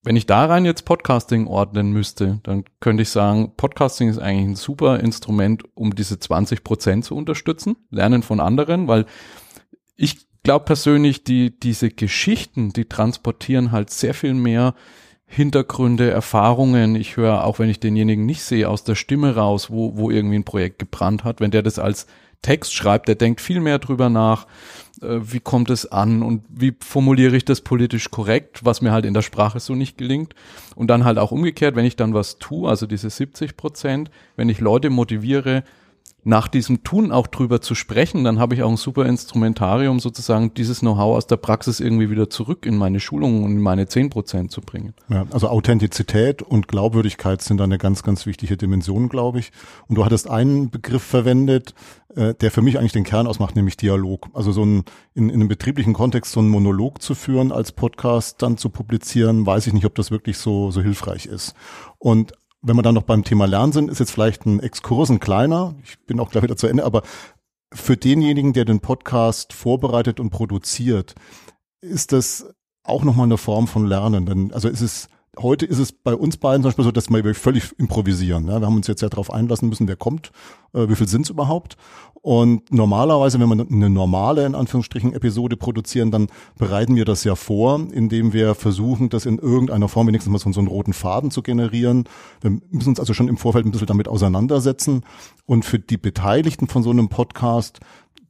Wenn 0.02 0.16
ich 0.16 0.26
da 0.26 0.46
rein 0.46 0.64
jetzt 0.64 0.84
Podcasting 0.84 1.46
ordnen 1.46 1.92
müsste, 1.92 2.40
dann 2.42 2.64
könnte 2.80 3.04
ich 3.04 3.08
sagen, 3.08 3.52
Podcasting 3.56 4.08
ist 4.08 4.18
eigentlich 4.18 4.48
ein 4.48 4.56
super 4.56 5.00
Instrument, 5.00 5.62
um 5.74 5.94
diese 5.94 6.18
20 6.18 6.64
Prozent 6.64 7.04
zu 7.04 7.14
unterstützen, 7.14 7.76
lernen 7.90 8.22
von 8.22 8.40
anderen, 8.40 8.88
weil 8.88 9.06
ich 9.96 10.26
glaube 10.42 10.64
persönlich, 10.66 11.24
die, 11.24 11.58
diese 11.58 11.88
Geschichten, 11.88 12.72
die 12.72 12.84
transportieren 12.84 13.72
halt 13.72 13.90
sehr 13.90 14.12
viel 14.12 14.34
mehr 14.34 14.74
Hintergründe, 15.34 16.10
Erfahrungen. 16.10 16.94
Ich 16.94 17.16
höre, 17.16 17.44
auch 17.44 17.58
wenn 17.58 17.68
ich 17.68 17.80
denjenigen 17.80 18.24
nicht 18.24 18.42
sehe, 18.42 18.68
aus 18.68 18.84
der 18.84 18.94
Stimme 18.94 19.34
raus, 19.34 19.70
wo, 19.70 19.96
wo 19.96 20.10
irgendwie 20.10 20.36
ein 20.36 20.44
Projekt 20.44 20.78
gebrannt 20.78 21.24
hat. 21.24 21.40
Wenn 21.40 21.50
der 21.50 21.62
das 21.62 21.78
als 21.78 22.06
Text 22.42 22.74
schreibt, 22.74 23.08
der 23.08 23.16
denkt 23.16 23.40
viel 23.40 23.60
mehr 23.60 23.78
drüber 23.78 24.10
nach, 24.10 24.46
äh, 25.02 25.18
wie 25.20 25.40
kommt 25.40 25.70
es 25.70 25.90
an 25.90 26.22
und 26.22 26.44
wie 26.48 26.74
formuliere 26.78 27.36
ich 27.36 27.44
das 27.44 27.62
politisch 27.62 28.10
korrekt, 28.10 28.64
was 28.64 28.80
mir 28.80 28.92
halt 28.92 29.06
in 29.06 29.14
der 29.14 29.22
Sprache 29.22 29.58
so 29.58 29.74
nicht 29.74 29.98
gelingt. 29.98 30.34
Und 30.76 30.88
dann 30.88 31.04
halt 31.04 31.18
auch 31.18 31.32
umgekehrt, 31.32 31.74
wenn 31.74 31.86
ich 31.86 31.96
dann 31.96 32.14
was 32.14 32.38
tue, 32.38 32.68
also 32.68 32.86
diese 32.86 33.10
70 33.10 33.56
Prozent, 33.56 34.10
wenn 34.36 34.48
ich 34.48 34.60
Leute 34.60 34.90
motiviere, 34.90 35.64
nach 36.24 36.48
diesem 36.48 36.82
Tun 36.82 37.12
auch 37.12 37.26
drüber 37.26 37.60
zu 37.60 37.74
sprechen, 37.74 38.24
dann 38.24 38.38
habe 38.38 38.54
ich 38.54 38.62
auch 38.62 38.70
ein 38.70 38.78
super 38.78 39.04
Instrumentarium, 39.06 40.00
sozusagen 40.00 40.54
dieses 40.54 40.80
Know-how 40.80 41.16
aus 41.16 41.26
der 41.26 41.36
Praxis 41.36 41.80
irgendwie 41.80 42.10
wieder 42.10 42.30
zurück 42.30 42.64
in 42.64 42.76
meine 42.76 42.98
Schulungen 42.98 43.44
und 43.44 43.52
in 43.52 43.60
meine 43.60 43.86
zehn 43.86 44.08
Prozent 44.08 44.50
zu 44.50 44.62
bringen. 44.62 44.94
Ja, 45.08 45.26
also 45.30 45.48
Authentizität 45.48 46.40
und 46.40 46.66
Glaubwürdigkeit 46.66 47.42
sind 47.42 47.58
da 47.58 47.64
eine 47.64 47.78
ganz, 47.78 48.02
ganz 48.02 48.24
wichtige 48.24 48.56
Dimension, 48.56 49.10
glaube 49.10 49.38
ich. 49.38 49.52
Und 49.86 49.96
du 49.96 50.04
hattest 50.04 50.28
einen 50.28 50.70
Begriff 50.70 51.02
verwendet, 51.02 51.74
äh, 52.16 52.34
der 52.34 52.50
für 52.50 52.62
mich 52.62 52.78
eigentlich 52.78 52.92
den 52.92 53.04
Kern 53.04 53.26
ausmacht, 53.26 53.54
nämlich 53.54 53.76
Dialog. 53.76 54.28
Also 54.32 54.52
so 54.52 54.64
ein, 54.64 54.84
in, 55.14 55.28
in 55.28 55.36
einem 55.36 55.48
betrieblichen 55.48 55.92
Kontext 55.92 56.32
so 56.32 56.40
einen 56.40 56.48
Monolog 56.48 57.02
zu 57.02 57.14
führen, 57.14 57.52
als 57.52 57.72
Podcast 57.72 58.40
dann 58.40 58.56
zu 58.56 58.70
publizieren, 58.70 59.44
weiß 59.44 59.66
ich 59.66 59.74
nicht, 59.74 59.84
ob 59.84 59.94
das 59.94 60.10
wirklich 60.10 60.38
so, 60.38 60.70
so 60.70 60.80
hilfreich 60.80 61.26
ist. 61.26 61.54
Und 61.98 62.32
wenn 62.64 62.76
wir 62.76 62.82
dann 62.82 62.94
noch 62.94 63.02
beim 63.02 63.24
Thema 63.24 63.46
Lernen 63.46 63.72
sind, 63.72 63.90
ist 63.90 64.00
jetzt 64.00 64.10
vielleicht 64.10 64.46
ein 64.46 64.60
Exkurs, 64.60 65.10
ein 65.10 65.20
kleiner, 65.20 65.74
ich 65.84 65.98
bin 66.06 66.18
auch 66.18 66.30
gleich 66.30 66.42
wieder 66.42 66.56
zu 66.56 66.66
Ende, 66.66 66.84
aber 66.84 67.02
für 67.72 67.96
denjenigen, 67.96 68.52
der 68.52 68.64
den 68.64 68.80
Podcast 68.80 69.52
vorbereitet 69.52 70.18
und 70.18 70.30
produziert, 70.30 71.14
ist 71.80 72.12
das 72.12 72.54
auch 72.82 73.04
nochmal 73.04 73.26
eine 73.26 73.38
Form 73.38 73.66
von 73.66 73.86
Lernen. 73.86 74.26
Denn, 74.26 74.52
also 74.52 74.68
ist 74.68 74.80
es 74.80 75.08
heute 75.38 75.66
ist 75.66 75.78
es 75.78 75.92
bei 75.92 76.14
uns 76.14 76.36
beiden 76.36 76.62
zum 76.62 76.68
Beispiel 76.68 76.84
so, 76.84 76.90
dass 76.90 77.10
wir 77.10 77.34
völlig 77.34 77.78
improvisieren. 77.78 78.46
Ja? 78.46 78.60
Wir 78.60 78.66
haben 78.66 78.76
uns 78.76 78.86
jetzt 78.86 79.02
ja 79.02 79.08
darauf 79.08 79.32
einlassen 79.32 79.68
müssen, 79.68 79.88
wer 79.88 79.96
kommt, 79.96 80.32
äh, 80.72 80.88
wie 80.88 80.94
viel 80.94 81.08
sind 81.08 81.22
es 81.22 81.30
überhaupt. 81.30 81.76
Und 82.14 82.72
normalerweise, 82.72 83.38
wenn 83.38 83.48
wir 83.48 83.66
eine 83.70 83.90
normale, 83.90 84.46
in 84.46 84.54
Anführungsstrichen, 84.54 85.12
Episode 85.12 85.58
produzieren, 85.58 86.10
dann 86.10 86.28
bereiten 86.56 86.96
wir 86.96 87.04
das 87.04 87.22
ja 87.24 87.34
vor, 87.34 87.86
indem 87.92 88.32
wir 88.32 88.54
versuchen, 88.54 89.10
das 89.10 89.26
in 89.26 89.38
irgendeiner 89.38 89.88
Form 89.88 90.06
wenigstens 90.06 90.32
mal 90.32 90.52
so 90.52 90.58
einen 90.58 90.68
roten 90.68 90.94
Faden 90.94 91.30
zu 91.30 91.42
generieren. 91.42 92.04
Wir 92.40 92.58
müssen 92.70 92.88
uns 92.88 93.00
also 93.00 93.12
schon 93.12 93.28
im 93.28 93.36
Vorfeld 93.36 93.66
ein 93.66 93.72
bisschen 93.72 93.86
damit 93.86 94.08
auseinandersetzen. 94.08 95.04
Und 95.44 95.66
für 95.66 95.78
die 95.78 95.98
Beteiligten 95.98 96.66
von 96.66 96.82
so 96.82 96.90
einem 96.90 97.10
Podcast, 97.10 97.80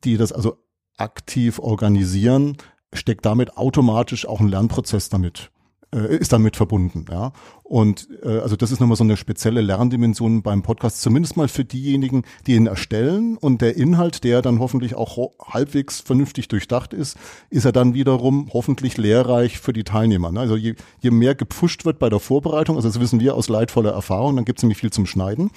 die 0.02 0.16
das 0.16 0.32
also 0.32 0.56
aktiv 0.96 1.60
organisieren, 1.60 2.56
steckt 2.92 3.24
damit 3.24 3.56
automatisch 3.56 4.26
auch 4.26 4.40
ein 4.40 4.48
Lernprozess 4.48 5.08
damit 5.08 5.52
äh, 5.94 6.16
ist 6.16 6.32
damit 6.32 6.56
verbunden. 6.56 7.06
Ja. 7.10 7.32
Und 7.62 8.08
äh, 8.22 8.38
also 8.38 8.56
das 8.56 8.70
ist 8.70 8.80
nochmal 8.80 8.96
so 8.96 9.04
eine 9.04 9.16
spezielle 9.16 9.60
Lerndimension 9.60 10.42
beim 10.42 10.62
Podcast, 10.62 11.00
zumindest 11.00 11.36
mal 11.36 11.48
für 11.48 11.64
diejenigen, 11.64 12.24
die 12.46 12.54
ihn 12.54 12.66
erstellen. 12.66 13.36
Und 13.38 13.62
der 13.62 13.76
Inhalt, 13.76 14.24
der 14.24 14.42
dann 14.42 14.58
hoffentlich 14.58 14.96
auch 14.96 15.30
halbwegs 15.40 16.00
vernünftig 16.00 16.48
durchdacht 16.48 16.92
ist, 16.92 17.16
ist 17.50 17.64
er 17.64 17.72
dann 17.72 17.94
wiederum 17.94 18.50
hoffentlich 18.52 18.96
lehrreich 18.96 19.58
für 19.58 19.72
die 19.72 19.84
Teilnehmer. 19.84 20.32
Ne? 20.32 20.40
Also 20.40 20.56
je, 20.56 20.74
je 21.00 21.10
mehr 21.10 21.34
gepfuscht 21.34 21.84
wird 21.84 21.98
bei 21.98 22.10
der 22.10 22.20
Vorbereitung, 22.20 22.76
also 22.76 22.88
das 22.88 23.00
wissen 23.00 23.20
wir 23.20 23.34
aus 23.34 23.48
leidvoller 23.48 23.92
Erfahrung, 23.92 24.36
dann 24.36 24.44
gibt 24.44 24.58
es 24.58 24.62
nämlich 24.62 24.78
viel 24.78 24.90
zum 24.90 25.06
Schneiden, 25.06 25.50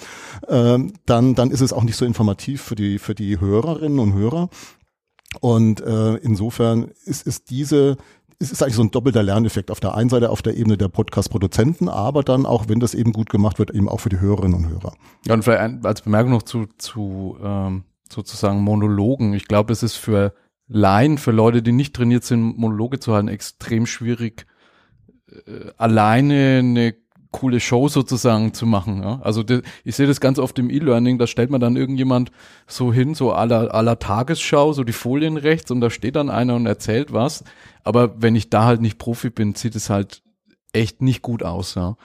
äh, 0.48 0.78
dann, 1.06 1.36
dann 1.36 1.52
ist 1.52 1.62
es 1.62 1.74
auch 1.74 1.84
nicht 1.84 1.98
so 1.98 2.06
informativ 2.06 2.62
für 2.62 2.76
die, 2.76 3.00
für 3.00 3.16
die 3.16 3.40
Hörerinnen 3.40 4.00
und 4.00 4.14
Hörer. 4.14 4.50
Und 5.42 5.82
äh, 5.82 6.16
insofern 6.16 6.90
ist, 7.06 7.28
ist 7.28 7.50
diese 7.50 7.98
es 8.40 8.52
ist 8.52 8.62
eigentlich 8.62 8.76
so 8.76 8.84
ein 8.84 8.92
doppelter 8.92 9.24
Lerneffekt. 9.24 9.72
Auf 9.72 9.80
der 9.80 9.96
einen 9.96 10.10
Seite 10.10 10.30
auf 10.30 10.42
der 10.42 10.56
Ebene 10.58 10.78
der 10.78 10.90
Podcast-Produzenten, 10.90 11.90
aber 11.90 12.24
dann 12.24 12.46
auch, 12.46 12.68
wenn 12.68 12.80
das 12.80 12.94
eben 12.94 13.12
gut 13.12 13.30
gemacht 13.30 13.58
wird, 13.58 13.72
eben 13.72 13.90
auch 13.90 14.00
für 14.00 14.10
die 14.10 14.20
Hörerinnen 14.20 14.56
und 14.56 14.70
Hörer. 14.70 14.94
Ja, 15.26 15.34
und 15.34 15.44
vielleicht 15.44 15.86
als 15.86 16.02
Bemerkung 16.02 16.32
noch 16.32 16.44
zu, 16.44 16.68
zu 16.78 17.38
ähm, 17.42 17.84
sozusagen 18.10 18.62
Monologen. 18.62 19.34
Ich 19.34 19.48
glaube, 19.48 19.74
es 19.74 19.82
ist 19.82 19.96
für 19.96 20.34
Laien, 20.68 21.18
für 21.18 21.32
Leute, 21.32 21.64
die 21.64 21.72
nicht 21.72 21.96
trainiert 21.96 22.24
sind, 22.24 22.58
Monologe 22.58 23.00
zu 23.00 23.14
halten, 23.14 23.28
extrem 23.28 23.86
schwierig, 23.86 24.46
äh, 25.32 25.72
alleine 25.78 26.60
eine 26.60 26.96
coole 27.32 27.60
Show 27.60 27.88
sozusagen 27.88 28.54
zu 28.54 28.66
machen. 28.66 29.04
Ja? 29.04 29.20
Also 29.22 29.44
de, 29.44 29.62
ich 29.84 29.96
sehe 29.96 30.08
das 30.08 30.20
ganz 30.20 30.40
oft 30.40 30.58
im 30.60 30.70
E-Learning, 30.70 31.18
da 31.18 31.28
stellt 31.28 31.50
man 31.50 31.62
dann 31.62 31.76
irgendjemand 31.76 32.32
so 32.68 32.94
hin, 32.94 33.14
so 33.16 33.32
aller 33.32 33.74
aller 33.74 34.00
Tagesschau, 34.00 34.74
so 34.74 34.84
die 34.84 34.94
Folien 34.94 35.38
rechts 35.38 35.72
und 35.72 35.82
da 35.82 35.90
steht 35.90 36.16
dann 36.16 36.30
einer 36.30 36.56
und 36.56 36.66
erzählt 36.66 37.14
was. 37.14 37.44
Aber 37.84 38.22
wenn 38.22 38.36
ich 38.36 38.50
da 38.50 38.66
halt 38.66 38.82
nicht 38.82 38.98
Profi 38.98 39.30
bin, 39.30 39.56
sieht 39.56 39.76
es 39.76 39.90
halt 39.90 40.22
echt 40.74 41.02
nicht 41.02 41.22
gut 41.22 41.44
aus. 41.44 41.76
Ja? 41.76 41.96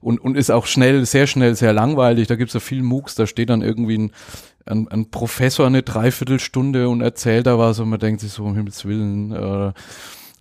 und, 0.00 0.18
und 0.20 0.36
ist 0.36 0.50
auch 0.50 0.66
schnell, 0.66 1.04
sehr 1.04 1.26
schnell, 1.26 1.54
sehr 1.54 1.72
langweilig. 1.72 2.26
Da 2.26 2.36
gibt's 2.36 2.54
ja 2.54 2.60
viel 2.60 2.82
MOOCs, 2.82 3.14
da 3.14 3.26
steht 3.26 3.50
dann 3.50 3.62
irgendwie 3.62 3.98
ein, 3.98 4.12
ein, 4.66 4.88
ein 4.88 5.10
Professor 5.10 5.66
eine 5.66 5.82
Dreiviertelstunde 5.82 6.88
und 6.88 7.00
erzählt 7.00 7.46
da 7.46 7.58
was 7.58 7.80
und 7.80 7.90
man 7.90 8.00
denkt 8.00 8.20
sich 8.20 8.32
so, 8.32 8.44
um 8.44 8.54
Himmels 8.54 8.84
Willen, 8.84 9.32
äh, 9.32 9.72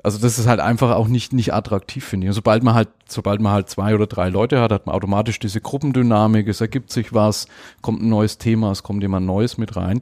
also 0.03 0.17
das 0.17 0.39
ist 0.39 0.47
halt 0.47 0.59
einfach 0.59 0.91
auch 0.91 1.07
nicht, 1.07 1.33
nicht 1.33 1.53
attraktiv, 1.53 2.05
finde 2.05 2.25
ich. 2.25 2.29
Und 2.29 2.35
sobald 2.35 2.63
man 2.63 2.73
halt, 2.73 2.89
sobald 3.07 3.41
man 3.41 3.51
halt 3.51 3.69
zwei 3.69 3.93
oder 3.93 4.07
drei 4.07 4.29
Leute 4.29 4.61
hat, 4.61 4.71
hat 4.71 4.85
man 4.85 4.95
automatisch 4.95 5.39
diese 5.39 5.61
Gruppendynamik, 5.61 6.47
es 6.47 6.61
ergibt 6.61 6.91
sich 6.91 7.13
was, 7.13 7.47
kommt 7.81 8.01
ein 8.01 8.09
neues 8.09 8.37
Thema, 8.37 8.71
es 8.71 8.83
kommt 8.83 9.01
jemand 9.01 9.25
Neues 9.25 9.57
mit 9.57 9.75
rein. 9.75 10.01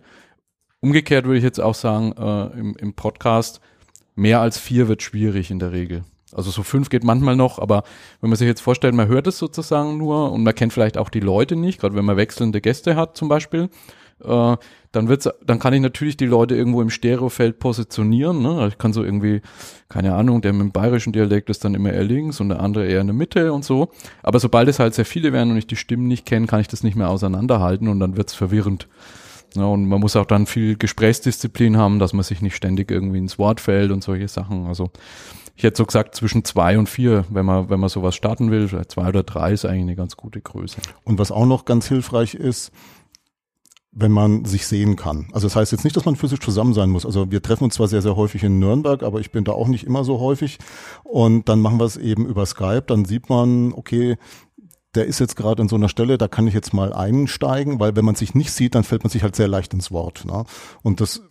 Umgekehrt 0.79 1.25
würde 1.25 1.37
ich 1.37 1.43
jetzt 1.43 1.59
auch 1.59 1.75
sagen, 1.75 2.13
äh, 2.13 2.59
im, 2.59 2.75
im 2.75 2.93
Podcast, 2.93 3.61
mehr 4.15 4.41
als 4.41 4.57
vier 4.57 4.87
wird 4.87 5.01
schwierig 5.01 5.49
in 5.49 5.59
der 5.59 5.71
Regel. 5.71 6.03
Also 6.33 6.51
so 6.51 6.61
fünf 6.61 6.89
geht 6.89 7.03
manchmal 7.03 7.35
noch, 7.35 7.57
aber 7.57 7.83
wenn 8.21 8.29
man 8.29 8.37
sich 8.37 8.47
jetzt 8.47 8.61
vorstellt, 8.61 8.93
man 8.93 9.07
hört 9.07 9.27
es 9.27 9.37
sozusagen 9.37 9.97
nur 9.97 10.31
und 10.31 10.43
man 10.43 10.53
kennt 10.53 10.73
vielleicht 10.73 10.97
auch 10.97 11.09
die 11.09 11.21
Leute 11.21 11.55
nicht, 11.55 11.79
gerade 11.79 11.95
wenn 11.95 12.05
man 12.05 12.17
wechselnde 12.17 12.61
Gäste 12.61 12.95
hat 12.95 13.17
zum 13.17 13.29
Beispiel, 13.29 13.69
äh, 14.23 14.57
dann 14.91 15.09
wird's, 15.09 15.29
dann 15.45 15.59
kann 15.59 15.73
ich 15.73 15.81
natürlich 15.81 16.17
die 16.17 16.25
Leute 16.25 16.55
irgendwo 16.55 16.81
im 16.81 16.89
Stereofeld 16.89 17.59
positionieren. 17.59 18.41
Ne? 18.41 18.67
Ich 18.67 18.77
kann 18.77 18.93
so 18.93 19.03
irgendwie, 19.03 19.41
keine 19.89 20.15
Ahnung, 20.15 20.41
der 20.41 20.53
mit 20.53 20.61
dem 20.61 20.71
bayerischen 20.71 21.13
Dialekt 21.13 21.49
ist 21.49 21.63
dann 21.63 21.75
immer 21.75 21.93
eher 21.93 22.03
links 22.03 22.39
und 22.39 22.49
der 22.49 22.61
andere 22.61 22.87
eher 22.87 23.01
in 23.01 23.07
der 23.07 23.15
Mitte 23.15 23.53
und 23.53 23.63
so. 23.63 23.89
Aber 24.23 24.39
sobald 24.39 24.67
es 24.69 24.79
halt 24.79 24.95
sehr 24.95 25.05
viele 25.05 25.33
werden 25.33 25.51
und 25.51 25.57
ich 25.57 25.67
die 25.67 25.75
Stimmen 25.75 26.07
nicht 26.07 26.25
kenne, 26.25 26.47
kann 26.47 26.61
ich 26.61 26.67
das 26.67 26.83
nicht 26.83 26.95
mehr 26.95 27.09
auseinanderhalten 27.09 27.87
und 27.87 27.99
dann 27.99 28.17
wird's 28.17 28.33
verwirrend. 28.33 28.87
Ja, 29.55 29.65
und 29.65 29.85
man 29.87 30.01
muss 30.01 30.15
auch 30.15 30.25
dann 30.25 30.45
viel 30.45 30.77
Gesprächsdisziplin 30.77 31.77
haben, 31.77 31.99
dass 31.99 32.13
man 32.13 32.23
sich 32.23 32.41
nicht 32.41 32.55
ständig 32.55 32.91
irgendwie 32.91 33.19
ins 33.19 33.39
Wort 33.39 33.59
fällt 33.61 33.91
und 33.91 34.03
solche 34.03 34.27
Sachen. 34.27 34.67
Also 34.67 34.91
ich 35.55 35.63
hätte 35.63 35.77
so 35.77 35.85
gesagt 35.85 36.15
zwischen 36.15 36.43
zwei 36.43 36.77
und 36.77 36.87
vier, 36.87 37.25
wenn 37.29 37.45
man, 37.45 37.69
wenn 37.69 37.79
man 37.79 37.89
sowas 37.89 38.15
starten 38.15 38.51
will, 38.51 38.69
zwei 38.87 39.07
oder 39.07 39.23
drei 39.23 39.53
ist 39.53 39.65
eigentlich 39.65 39.81
eine 39.81 39.95
ganz 39.95 40.15
gute 40.15 40.41
Größe. 40.41 40.77
Und 41.03 41.17
was 41.17 41.31
auch 41.31 41.45
noch 41.45 41.65
ganz 41.65 41.87
hilfreich 41.87 42.35
ist, 42.35 42.71
wenn 43.99 44.11
man 44.11 44.45
sich 44.45 44.67
sehen 44.67 44.95
kann. 44.95 45.27
Also 45.33 45.47
das 45.47 45.55
heißt 45.55 45.71
jetzt 45.71 45.83
nicht, 45.83 45.97
dass 45.97 46.05
man 46.05 46.15
physisch 46.15 46.39
zusammen 46.39 46.73
sein 46.73 46.91
muss. 46.91 47.05
Also 47.05 47.31
wir 47.31 47.41
treffen 47.41 47.63
uns 47.63 47.73
zwar 47.73 47.87
sehr, 47.87 48.03
sehr 48.03 48.15
häufig 48.15 48.43
in 48.43 48.59
Nürnberg, 48.59 49.01
aber 49.01 49.19
ich 49.19 49.31
bin 49.31 49.43
da 49.43 49.53
auch 49.53 49.67
nicht 49.67 49.85
immer 49.85 50.03
so 50.03 50.19
häufig. 50.19 50.59
Und 51.03 51.49
dann 51.49 51.59
machen 51.59 51.79
wir 51.79 51.85
es 51.85 51.97
eben 51.97 52.27
über 52.27 52.45
Skype. 52.45 52.83
Dann 52.87 53.05
sieht 53.05 53.29
man, 53.29 53.73
okay, 53.73 54.17
der 54.93 55.05
ist 55.05 55.19
jetzt 55.19 55.35
gerade 55.35 55.63
in 55.63 55.67
so 55.67 55.75
einer 55.75 55.89
Stelle, 55.89 56.19
da 56.19 56.27
kann 56.27 56.45
ich 56.45 56.53
jetzt 56.53 56.75
mal 56.75 56.93
einsteigen, 56.93 57.79
weil 57.79 57.95
wenn 57.95 58.05
man 58.05 58.15
sich 58.15 58.35
nicht 58.35 58.51
sieht, 58.51 58.75
dann 58.75 58.83
fällt 58.83 59.03
man 59.03 59.09
sich 59.09 59.23
halt 59.23 59.35
sehr 59.35 59.47
leicht 59.47 59.73
ins 59.73 59.91
Wort. 59.91 60.25
Ne? 60.25 60.43
Und 60.83 61.01
das 61.01 61.23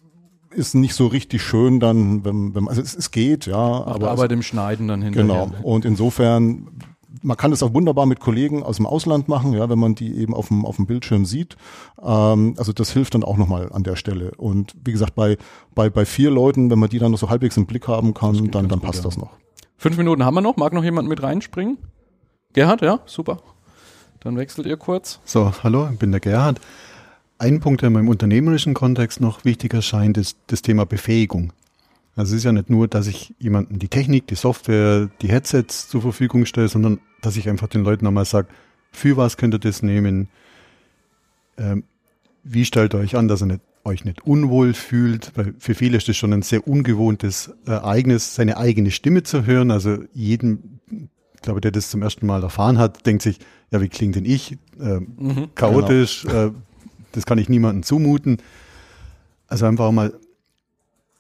ist 0.51 0.75
nicht 0.75 0.95
so 0.95 1.07
richtig 1.07 1.43
schön 1.43 1.79
dann, 1.79 2.25
wenn, 2.25 2.55
wenn 2.55 2.65
man, 2.65 2.71
also 2.71 2.83
es, 2.83 2.97
es 2.97 3.13
geht, 3.13 3.47
ja. 3.47 3.57
Macht 3.57 3.95
aber 3.97 4.11
Arbeit 4.11 4.33
im 4.33 4.43
Schneiden 4.43 4.89
dann 4.89 5.03
hinterher. 5.03 5.47
Genau. 5.47 5.63
Und 5.63 5.85
insofern, 5.85 6.69
man 7.23 7.37
kann 7.37 7.53
es 7.53 7.63
auch 7.63 7.75
wunderbar 7.75 8.07
mit 8.07 8.21
Kollegen 8.21 8.63
aus 8.63 8.77
dem 8.77 8.87
Ausland 8.87 9.29
machen, 9.29 9.53
ja, 9.53 9.69
wenn 9.69 9.79
man 9.79 9.95
die 9.95 10.17
eben 10.17 10.35
auf 10.35 10.49
dem, 10.49 10.65
auf 10.65 10.77
dem 10.77 10.87
Bildschirm 10.87 11.25
sieht. 11.25 11.57
Ähm, 12.03 12.55
also 12.57 12.73
das 12.73 12.91
hilft 12.91 13.15
dann 13.15 13.25
auch 13.25 13.37
nochmal 13.37 13.73
an 13.73 13.83
der 13.83 13.97
Stelle. 13.97 14.33
Und 14.37 14.75
wie 14.85 14.93
gesagt, 14.93 15.15
bei, 15.15 15.37
bei, 15.75 15.91
bei 15.91 16.05
vier 16.05 16.31
Leuten, 16.31 16.71
wenn 16.71 16.79
man 16.79 16.89
die 16.89 16.99
dann 16.99 17.13
noch 17.13 17.19
so 17.19 17.31
halbwegs 17.31 17.57
im 17.57 17.67
Blick 17.67 17.89
haben 17.89 18.15
kann, 18.15 18.51
dann, 18.51 18.69
dann 18.69 18.81
gut, 18.81 18.83
passt 18.83 18.99
ja. 18.99 19.05
das 19.05 19.17
noch. 19.17 19.31
Fünf 19.77 19.97
Minuten 19.99 20.25
haben 20.25 20.35
wir 20.35 20.41
noch. 20.41 20.57
Mag 20.57 20.73
noch 20.73 20.85
jemand 20.85 21.09
mit 21.09 21.23
reinspringen? 21.23 21.79
Gerhard, 22.53 22.81
ja, 22.81 23.01
super. 23.07 23.39
Dann 24.21 24.37
wechselt 24.37 24.67
ihr 24.67 24.77
kurz. 24.77 25.21
So, 25.25 25.53
hallo, 25.63 25.89
ich 25.93 25.99
bin 25.99 26.11
der 26.11 26.21
Gerhard. 26.21 26.61
Ein 27.39 27.61
Punkt, 27.61 27.83
der 27.83 27.89
in 27.89 27.93
meinem 27.93 28.09
unternehmerischen 28.09 28.73
Kontext 28.73 29.21
noch 29.21 29.45
wichtig 29.45 29.75
erscheint, 29.75 30.17
ist 30.17 30.39
das 30.47 30.63
Thema 30.63 30.87
Befähigung. 30.87 31.53
Also 32.17 32.33
es 32.33 32.39
ist 32.39 32.45
ja 32.45 32.53
nicht 32.53 32.71
nur, 32.71 32.89
dass 32.89 33.07
ich 33.07 33.35
jemandem 33.39 33.79
die 33.79 33.89
Technik, 33.89 34.27
die 34.27 34.35
Software, 34.35 35.11
die 35.21 35.29
Headsets 35.29 35.89
zur 35.89 36.01
Verfügung 36.01 36.47
stelle, 36.47 36.69
sondern 36.69 36.99
dass 37.21 37.37
ich 37.37 37.49
einfach 37.49 37.69
den 37.69 37.85
Leuten 37.85 38.05
nochmal 38.05 38.25
sage, 38.25 38.49
für 38.91 39.19
was 39.19 39.37
könnt 39.37 39.55
ihr 39.55 39.59
das 39.59 39.83
nehmen? 39.83 40.29
Ähm, 41.59 41.85
wie 42.43 42.65
stellt 42.65 42.95
ihr 42.95 42.99
euch 42.99 43.17
an, 43.17 43.29
dass 43.29 43.43
ihr 43.43 43.47
nicht, 43.47 43.61
euch 43.85 44.05
nicht 44.07 44.25
unwohl 44.27 44.73
fühlt? 44.73 45.33
Weil 45.35 45.55
für 45.59 45.75
viele 45.75 45.99
ist 45.99 46.09
das 46.09 46.17
schon 46.17 46.33
ein 46.33 46.43
sehr 46.43 46.67
ungewohntes 46.67 47.51
Ereignis, 47.67 48.35
seine 48.35 48.57
eigene 48.57 48.91
Stimme 48.91 49.23
zu 49.23 49.45
hören. 49.45 49.71
Also 49.71 49.99
jeden, 50.15 50.81
ich 51.35 51.43
glaube, 51.43 51.61
der 51.61 51.71
das 51.71 51.91
zum 51.91 52.01
ersten 52.01 52.27
Mal 52.27 52.43
erfahren 52.43 52.79
hat, 52.79 53.05
denkt 53.05 53.23
sich, 53.23 53.41
ja, 53.71 53.83
wie 53.83 53.89
klingt 53.89 54.17
denn 54.17 54.25
ich? 54.25 54.57
Ähm, 54.81 55.09
Mhm, 55.19 55.49
chaotisch, 55.55 56.25
äh, 56.25 56.51
das 57.13 57.27
kann 57.27 57.37
ich 57.37 57.51
niemandem 57.51 57.83
zumuten. 57.83 58.39
Also 59.49 59.67
einfach 59.67 59.93
mal 59.93 60.15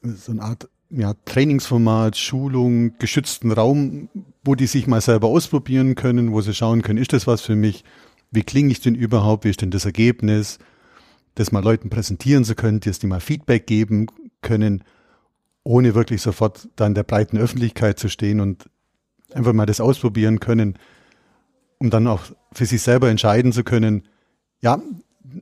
so 0.02 0.32
eine 0.32 0.42
Art 0.42 0.68
ja, 0.90 1.14
Trainingsformat, 1.24 2.16
Schulung, 2.16 2.98
geschützten 2.98 3.52
Raum, 3.52 4.08
wo 4.44 4.54
die 4.54 4.66
sich 4.66 4.86
mal 4.86 5.00
selber 5.00 5.28
ausprobieren 5.28 5.94
können, 5.94 6.32
wo 6.32 6.40
sie 6.40 6.54
schauen 6.54 6.82
können, 6.82 6.98
ist 6.98 7.12
das 7.12 7.26
was 7.26 7.40
für 7.40 7.56
mich? 7.56 7.84
Wie 8.30 8.42
klinge 8.42 8.70
ich 8.70 8.80
denn 8.80 8.94
überhaupt? 8.94 9.44
Wie 9.44 9.50
ist 9.50 9.62
denn 9.62 9.70
das 9.70 9.84
Ergebnis? 9.84 10.58
Das 11.34 11.52
mal 11.52 11.62
Leuten 11.62 11.90
präsentieren 11.90 12.44
zu 12.44 12.54
können, 12.54 12.80
dass 12.80 12.98
die 12.98 13.06
mal 13.06 13.20
Feedback 13.20 13.66
geben 13.66 14.06
können, 14.42 14.84
ohne 15.64 15.94
wirklich 15.94 16.22
sofort 16.22 16.68
da 16.76 16.86
in 16.86 16.94
der 16.94 17.02
breiten 17.02 17.36
Öffentlichkeit 17.36 17.98
zu 17.98 18.08
stehen 18.08 18.40
und 18.40 18.70
einfach 19.34 19.52
mal 19.52 19.66
das 19.66 19.80
ausprobieren 19.80 20.40
können, 20.40 20.78
um 21.78 21.90
dann 21.90 22.06
auch 22.06 22.22
für 22.52 22.66
sich 22.66 22.82
selber 22.82 23.10
entscheiden 23.10 23.52
zu 23.52 23.64
können, 23.64 24.04
ja, 24.60 24.80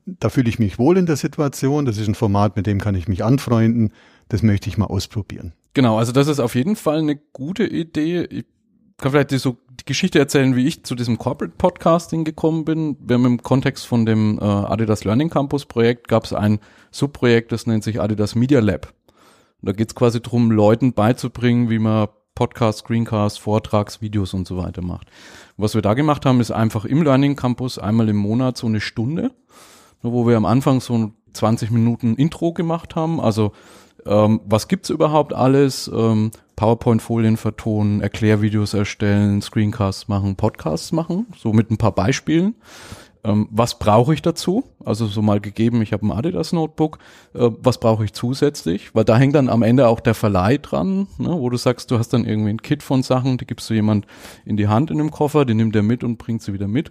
da 0.07 0.29
fühle 0.31 0.49
ich 0.49 0.59
mich 0.59 0.79
wohl 0.79 0.97
in 0.97 1.07
der 1.07 1.17
Situation, 1.17 1.85
das 1.85 1.99
ist 1.99 2.09
ein 2.09 2.15
Format, 2.15 2.57
mit 2.57 2.67
dem 2.67 2.81
kann 2.81 2.95
ich 2.95 3.07
mich 3.07 3.23
anfreunden, 3.23 3.93
das 4.29 4.43
möchte 4.43 4.69
ich 4.69 4.79
mal 4.79 4.87
ausprobieren. 4.87 5.53
Genau, 5.75 5.99
also 5.99 6.13
das 6.13 6.29
ist 6.29 6.41
auf 6.41 6.55
jeden 6.55 6.77
Fall 6.77 6.99
eine 6.99 7.17
gute 7.17 7.65
Idee. 7.65 8.25
Ich 8.25 8.45
kann 8.99 9.11
vielleicht 9.11 9.33
die, 9.33 9.39
so 9.39 9.59
die 9.69 9.85
Geschichte 9.85 10.19
erzählen, 10.19 10.55
wie 10.55 10.67
ich 10.67 10.85
zu 10.85 10.95
diesem 10.95 11.19
Corporate 11.19 11.55
Podcasting 11.59 12.25
gekommen 12.25 12.65
bin. 12.65 12.97
Wir 13.01 13.15
haben 13.15 13.27
im 13.27 13.43
Kontext 13.43 13.87
von 13.87 14.07
dem 14.07 14.39
äh, 14.39 14.45
Adidas 14.45 15.05
Learning 15.05 15.31
Campus 15.31 15.67
Projekt 15.67 16.09
gab 16.09 16.25
es 16.25 16.33
ein 16.33 16.61
Subprojekt, 16.93 17.51
das 17.51 17.67
nennt 17.67 17.83
sich 17.83 18.01
Adidas 18.01 18.35
Media 18.37 18.61
Lab. 18.61 18.95
Und 19.61 19.69
da 19.69 19.73
geht 19.73 19.89
es 19.89 19.95
quasi 19.95 20.21
darum, 20.21 20.51
Leuten 20.51 20.93
beizubringen, 20.93 21.71
wie 21.71 21.81
man 21.81 22.09
Podcast, 22.35 22.81
Screencast, 22.81 23.41
Vortragsvideos 23.41 24.35
und 24.35 24.47
so 24.47 24.57
weiter 24.57 24.83
macht. 24.83 25.09
Was 25.57 25.75
wir 25.75 25.83
da 25.83 25.95
gemacht 25.95 26.27
haben, 26.27 26.41
ist 26.41 26.51
einfach 26.51 26.85
im 26.85 27.03
Learning 27.03 27.37
Campus 27.37 27.79
einmal 27.79 28.09
im 28.09 28.17
Monat 28.17 28.57
so 28.57 28.67
eine 28.67 28.81
Stunde, 28.81 29.33
wo 30.03 30.27
wir 30.27 30.37
am 30.37 30.45
Anfang 30.45 30.81
so 30.81 31.13
20 31.33 31.71
Minuten 31.71 32.15
Intro 32.15 32.53
gemacht 32.53 32.97
haben. 32.97 33.21
Also 33.21 33.53
ähm, 34.07 34.41
was 34.45 34.69
gibt's 34.69 34.91
überhaupt 34.91 35.33
alles? 35.33 35.91
Ähm, 35.95 36.31
PowerPoint-Folien 36.57 37.37
vertonen, 37.37 38.01
Erklärvideos 38.01 38.75
erstellen, 38.75 39.43
Screencasts 39.43 40.09
machen, 40.09 40.37
Podcasts 40.37 40.93
machen, 40.93 41.27
so 41.37 41.53
mit 41.53 41.71
ein 41.71 41.79
paar 41.79 41.93
Beispielen. 41.93 42.55
Ähm, 43.25 43.49
was 43.51 43.79
brauche 43.79 44.13
ich 44.13 44.21
dazu? 44.21 44.65
Also 44.85 45.07
so 45.07 45.23
mal 45.23 45.41
gegeben, 45.41 45.81
ich 45.81 45.93
habe 45.95 46.07
ein 46.07 46.13
Adidas 46.13 46.53
Notebook. 46.53 46.99
Äh, 47.33 47.51
was 47.59 47.79
brauche 47.79 48.05
ich 48.05 48.13
zusätzlich? 48.13 48.95
Weil 48.95 49.05
da 49.05 49.17
hängt 49.17 49.35
dann 49.35 49.49
am 49.49 49.63
Ende 49.63 49.89
auch 49.89 50.01
der 50.01 50.15
Verleih 50.15 50.59
dran, 50.59 51.09
ne, 51.19 51.31
wo 51.31 51.49
du 51.49 51.57
sagst, 51.57 51.91
du 51.91 51.99
hast 51.99 52.11
dann 52.11 52.27
irgendwie 52.27 52.51
ein 52.51 52.63
Kit 52.63 52.83
von 52.83 53.03
Sachen, 53.03 53.39
die 53.39 53.47
gibst 53.47 53.69
du 53.71 53.75
jemand 53.75 54.07
in 54.45 54.59
die 54.59 54.69
Hand 54.69 54.91
in 54.91 54.99
dem 54.99 55.11
Koffer, 55.11 55.47
den 55.47 55.57
nimmt 55.57 55.75
er 55.75 55.83
mit 55.83 56.05
und 56.05 56.19
bringt 56.19 56.43
sie 56.43 56.53
wieder 56.53 56.69
mit. 56.69 56.91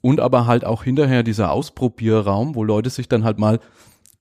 Und 0.00 0.20
aber 0.20 0.46
halt 0.46 0.64
auch 0.64 0.84
hinterher 0.84 1.22
dieser 1.22 1.50
Ausprobierraum, 1.50 2.54
wo 2.54 2.62
Leute 2.62 2.90
sich 2.90 3.08
dann 3.08 3.24
halt 3.24 3.38
mal 3.38 3.58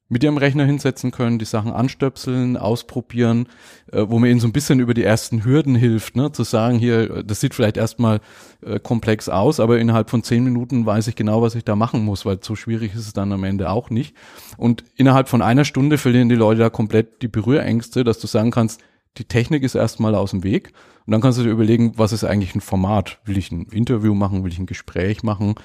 mit 0.10 0.24
ihrem 0.24 0.38
Rechner 0.38 0.66
hinsetzen 0.66 1.12
können, 1.12 1.40
die 1.40 1.46
Sachen 1.46 1.72
anstöpseln, 1.72 2.58
ausprobieren, 2.58 3.48
äh, 3.92 4.06
wo 4.08 4.20
man 4.20 4.30
ihnen 4.30 4.40
so 4.40 4.48
ein 4.48 4.54
bisschen 4.54 4.80
über 4.80 4.94
die 4.94 5.04
ersten 5.04 5.44
Hürden 5.44 5.76
hilft, 5.76 6.16
ne? 6.16 6.32
zu 6.32 6.44
sagen, 6.44 6.78
hier, 6.78 7.24
das 7.24 7.40
sieht 7.40 7.54
vielleicht 7.54 7.78
erstmal 7.78 8.20
äh, 8.62 8.80
komplex 8.80 9.30
aus, 9.30 9.60
aber 9.60 9.80
innerhalb 9.80 10.10
von 10.10 10.24
zehn 10.24 10.44
Minuten 10.44 10.86
weiß 10.86 11.08
ich 11.08 11.16
genau, 11.16 11.42
was 11.42 11.56
ich 11.56 11.64
da 11.64 11.76
machen 11.76 12.04
muss, 12.06 12.26
weil 12.26 12.40
so 12.42 12.56
schwierig 12.56 12.94
ist 12.94 13.08
es 13.08 13.14
dann 13.14 13.32
am 13.32 13.44
Ende 13.44 13.70
auch 13.70 13.90
nicht. 13.90 14.16
Und 14.58 14.84
innerhalb 14.96 15.30
von 15.30 15.42
einer 15.42 15.66
Stunde 15.66 15.98
verlieren 15.98 16.30
die 16.30 16.36
Leute 16.36 16.60
da 16.60 16.70
komplett 16.70 17.22
die 17.22 17.28
Berührängste, 17.28 18.04
dass 18.04 18.20
du 18.20 18.28
sagen 18.28 18.52
kannst, 18.52 18.82
die 19.18 19.26
Technik 19.26 19.64
ist 19.64 19.76
erstmal 19.76 20.16
aus 20.16 20.32
dem 20.32 20.44
Weg. 20.44 20.74
Und 21.06 21.12
dann 21.12 21.22
kannst 21.22 21.38
du 21.38 21.44
dir 21.44 21.52
überlegen, 21.52 21.94
was 21.98 22.14
ist 22.14 22.24
eigentlich 22.24 22.56
ein 22.56 22.62
Format? 22.62 23.20
Will 23.26 23.38
ich 23.38 23.52
ein 23.52 23.68
Interview 23.72 24.14
machen? 24.14 24.44
Will 24.44 24.52
ich 24.52 24.60
ein 24.60 24.66
Gespräch 24.66 25.22
machen? 25.22 25.56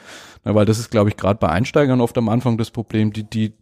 Na, 0.45 0.55
weil 0.55 0.67
das 0.67 0.79
ist, 0.79 0.91
glaube 0.91 1.11
ich, 1.11 1.17
gerade 1.17 1.39
bei 1.39 1.49
Einsteigern 1.49 2.01
oft 2.01 2.19
am 2.19 2.29
Anfang 2.29 2.59
das 2.59 2.71
Problem, 2.71 3.13
die, 3.13 3.23
die, 3.23 3.55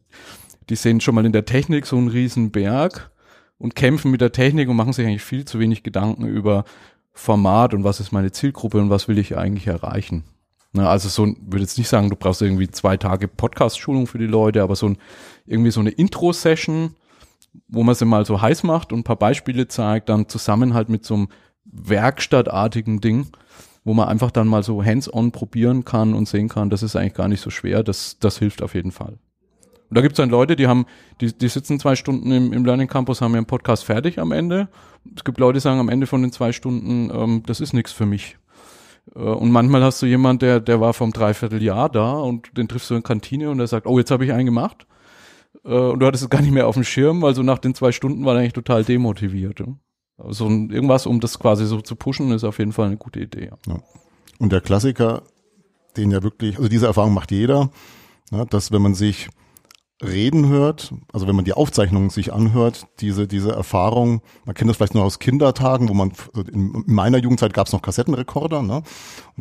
die 0.68 0.76
sehen 0.76 1.00
schon 1.00 1.14
mal 1.14 1.26
in 1.26 1.32
der 1.32 1.44
Technik 1.44 1.86
so 1.86 1.96
einen 1.96 2.08
riesen 2.08 2.50
Berg 2.50 3.10
und 3.58 3.74
kämpfen 3.74 4.10
mit 4.10 4.20
der 4.20 4.32
Technik 4.32 4.68
und 4.68 4.76
machen 4.76 4.92
sich 4.92 5.06
eigentlich 5.06 5.22
viel 5.22 5.44
zu 5.44 5.58
wenig 5.58 5.82
Gedanken 5.82 6.26
über 6.26 6.64
Format 7.12 7.72
und 7.72 7.84
was 7.84 8.00
ist 8.00 8.12
meine 8.12 8.32
Zielgruppe 8.32 8.78
und 8.78 8.90
was 8.90 9.08
will 9.08 9.18
ich 9.18 9.36
eigentlich 9.36 9.66
erreichen. 9.66 10.24
Na, 10.72 10.90
also 10.90 11.08
so, 11.08 11.26
würde 11.40 11.62
jetzt 11.62 11.78
nicht 11.78 11.88
sagen, 11.88 12.10
du 12.10 12.16
brauchst 12.16 12.42
irgendwie 12.42 12.68
zwei 12.68 12.98
Tage 12.98 13.28
Podcast-Schulung 13.28 14.06
für 14.06 14.18
die 14.18 14.26
Leute, 14.26 14.62
aber 14.62 14.76
so 14.76 14.90
ein, 14.90 14.98
irgendwie 15.46 15.70
so 15.70 15.80
eine 15.80 15.90
Intro-Session, 15.90 16.94
wo 17.68 17.82
man 17.82 17.94
sie 17.94 18.04
mal 18.04 18.26
so 18.26 18.42
heiß 18.42 18.62
macht 18.62 18.92
und 18.92 19.00
ein 19.00 19.04
paar 19.04 19.16
Beispiele 19.16 19.68
zeigt, 19.68 20.10
dann 20.10 20.28
zusammen 20.28 20.74
halt 20.74 20.90
mit 20.90 21.06
so 21.06 21.14
einem 21.14 21.28
werkstattartigen 21.64 23.00
Ding, 23.00 23.28
wo 23.84 23.94
man 23.94 24.08
einfach 24.08 24.30
dann 24.30 24.48
mal 24.48 24.62
so 24.62 24.84
hands-on 24.84 25.32
probieren 25.32 25.86
kann 25.86 26.12
und 26.12 26.28
sehen 26.28 26.48
kann, 26.48 26.68
das 26.68 26.82
ist 26.82 26.94
eigentlich 26.94 27.14
gar 27.14 27.28
nicht 27.28 27.40
so 27.40 27.48
schwer, 27.48 27.82
das, 27.82 28.18
das 28.18 28.38
hilft 28.38 28.62
auf 28.62 28.74
jeden 28.74 28.92
Fall. 28.92 29.18
Und 29.88 29.96
da 29.96 30.00
gibt 30.00 30.12
es 30.12 30.16
dann 30.16 30.30
Leute, 30.30 30.56
die 30.56 30.66
haben, 30.66 30.86
die, 31.20 31.36
die 31.36 31.48
sitzen 31.48 31.78
zwei 31.78 31.94
Stunden 31.94 32.30
im, 32.32 32.52
im 32.52 32.64
Learning 32.64 32.88
Campus, 32.88 33.20
haben 33.20 33.34
ihren 33.34 33.46
Podcast 33.46 33.84
fertig 33.84 34.18
am 34.18 34.32
Ende. 34.32 34.68
Es 35.14 35.24
gibt 35.24 35.38
Leute, 35.38 35.54
die 35.54 35.60
sagen 35.60 35.78
am 35.78 35.88
Ende 35.88 36.06
von 36.06 36.22
den 36.22 36.32
zwei 36.32 36.52
Stunden, 36.52 37.10
ähm, 37.14 37.42
das 37.46 37.60
ist 37.60 37.72
nichts 37.72 37.92
für 37.92 38.06
mich. 38.06 38.36
Äh, 39.14 39.20
und 39.20 39.50
manchmal 39.50 39.82
hast 39.82 40.02
du 40.02 40.06
jemand, 40.06 40.42
der, 40.42 40.60
der 40.60 40.80
war 40.80 40.92
vom 40.92 41.12
Dreivierteljahr 41.12 41.88
da 41.88 42.14
und 42.14 42.56
den 42.56 42.68
triffst 42.68 42.90
du 42.90 42.94
in 42.94 43.02
Kantine 43.02 43.50
und 43.50 43.58
der 43.58 43.68
sagt, 43.68 43.86
oh, 43.86 43.98
jetzt 43.98 44.10
habe 44.10 44.24
ich 44.24 44.32
einen 44.32 44.46
gemacht. 44.46 44.86
äh, 45.64 45.68
und 45.68 46.00
du 46.00 46.06
hattest 46.06 46.24
es 46.24 46.30
gar 46.30 46.40
nicht 46.40 46.52
mehr 46.52 46.66
auf 46.66 46.74
dem 46.74 46.84
Schirm, 46.84 47.22
weil 47.22 47.34
so 47.34 47.42
nach 47.42 47.58
den 47.58 47.74
zwei 47.74 47.92
Stunden 47.92 48.24
war 48.24 48.34
er 48.34 48.40
eigentlich 48.40 48.52
total 48.52 48.84
demotiviert. 48.84 49.60
Ja? 49.60 49.66
Also 50.18 50.48
irgendwas, 50.48 51.06
um 51.06 51.20
das 51.20 51.38
quasi 51.38 51.66
so 51.66 51.80
zu 51.80 51.94
pushen, 51.94 52.30
ist 52.32 52.44
auf 52.44 52.58
jeden 52.58 52.72
Fall 52.72 52.86
eine 52.86 52.96
gute 52.96 53.20
Idee. 53.20 53.50
Ja. 53.66 53.78
Und 54.38 54.52
der 54.52 54.60
Klassiker, 54.60 55.22
den 55.96 56.10
ja 56.10 56.22
wirklich, 56.22 56.56
also 56.56 56.68
diese 56.68 56.86
Erfahrung 56.86 57.14
macht 57.14 57.30
jeder, 57.30 57.70
ja, 58.30 58.44
dass 58.44 58.72
wenn 58.72 58.82
man 58.82 58.94
sich 58.94 59.28
reden 60.02 60.48
hört, 60.48 60.92
also 61.10 61.26
wenn 61.26 61.36
man 61.36 61.46
die 61.46 61.54
Aufzeichnungen 61.54 62.10
sich 62.10 62.30
anhört, 62.30 62.86
diese, 63.00 63.26
diese 63.26 63.52
Erfahrung, 63.52 64.20
man 64.44 64.54
kennt 64.54 64.68
das 64.68 64.76
vielleicht 64.76 64.94
nur 64.94 65.04
aus 65.04 65.18
Kindertagen, 65.18 65.88
wo 65.88 65.94
man, 65.94 66.12
in 66.52 66.84
meiner 66.86 67.16
Jugendzeit 67.16 67.54
gab 67.54 67.66
es 67.66 67.72
noch 67.72 67.80
Kassettenrekorder, 67.80 68.60
ne? 68.60 68.76
Und 68.76 68.84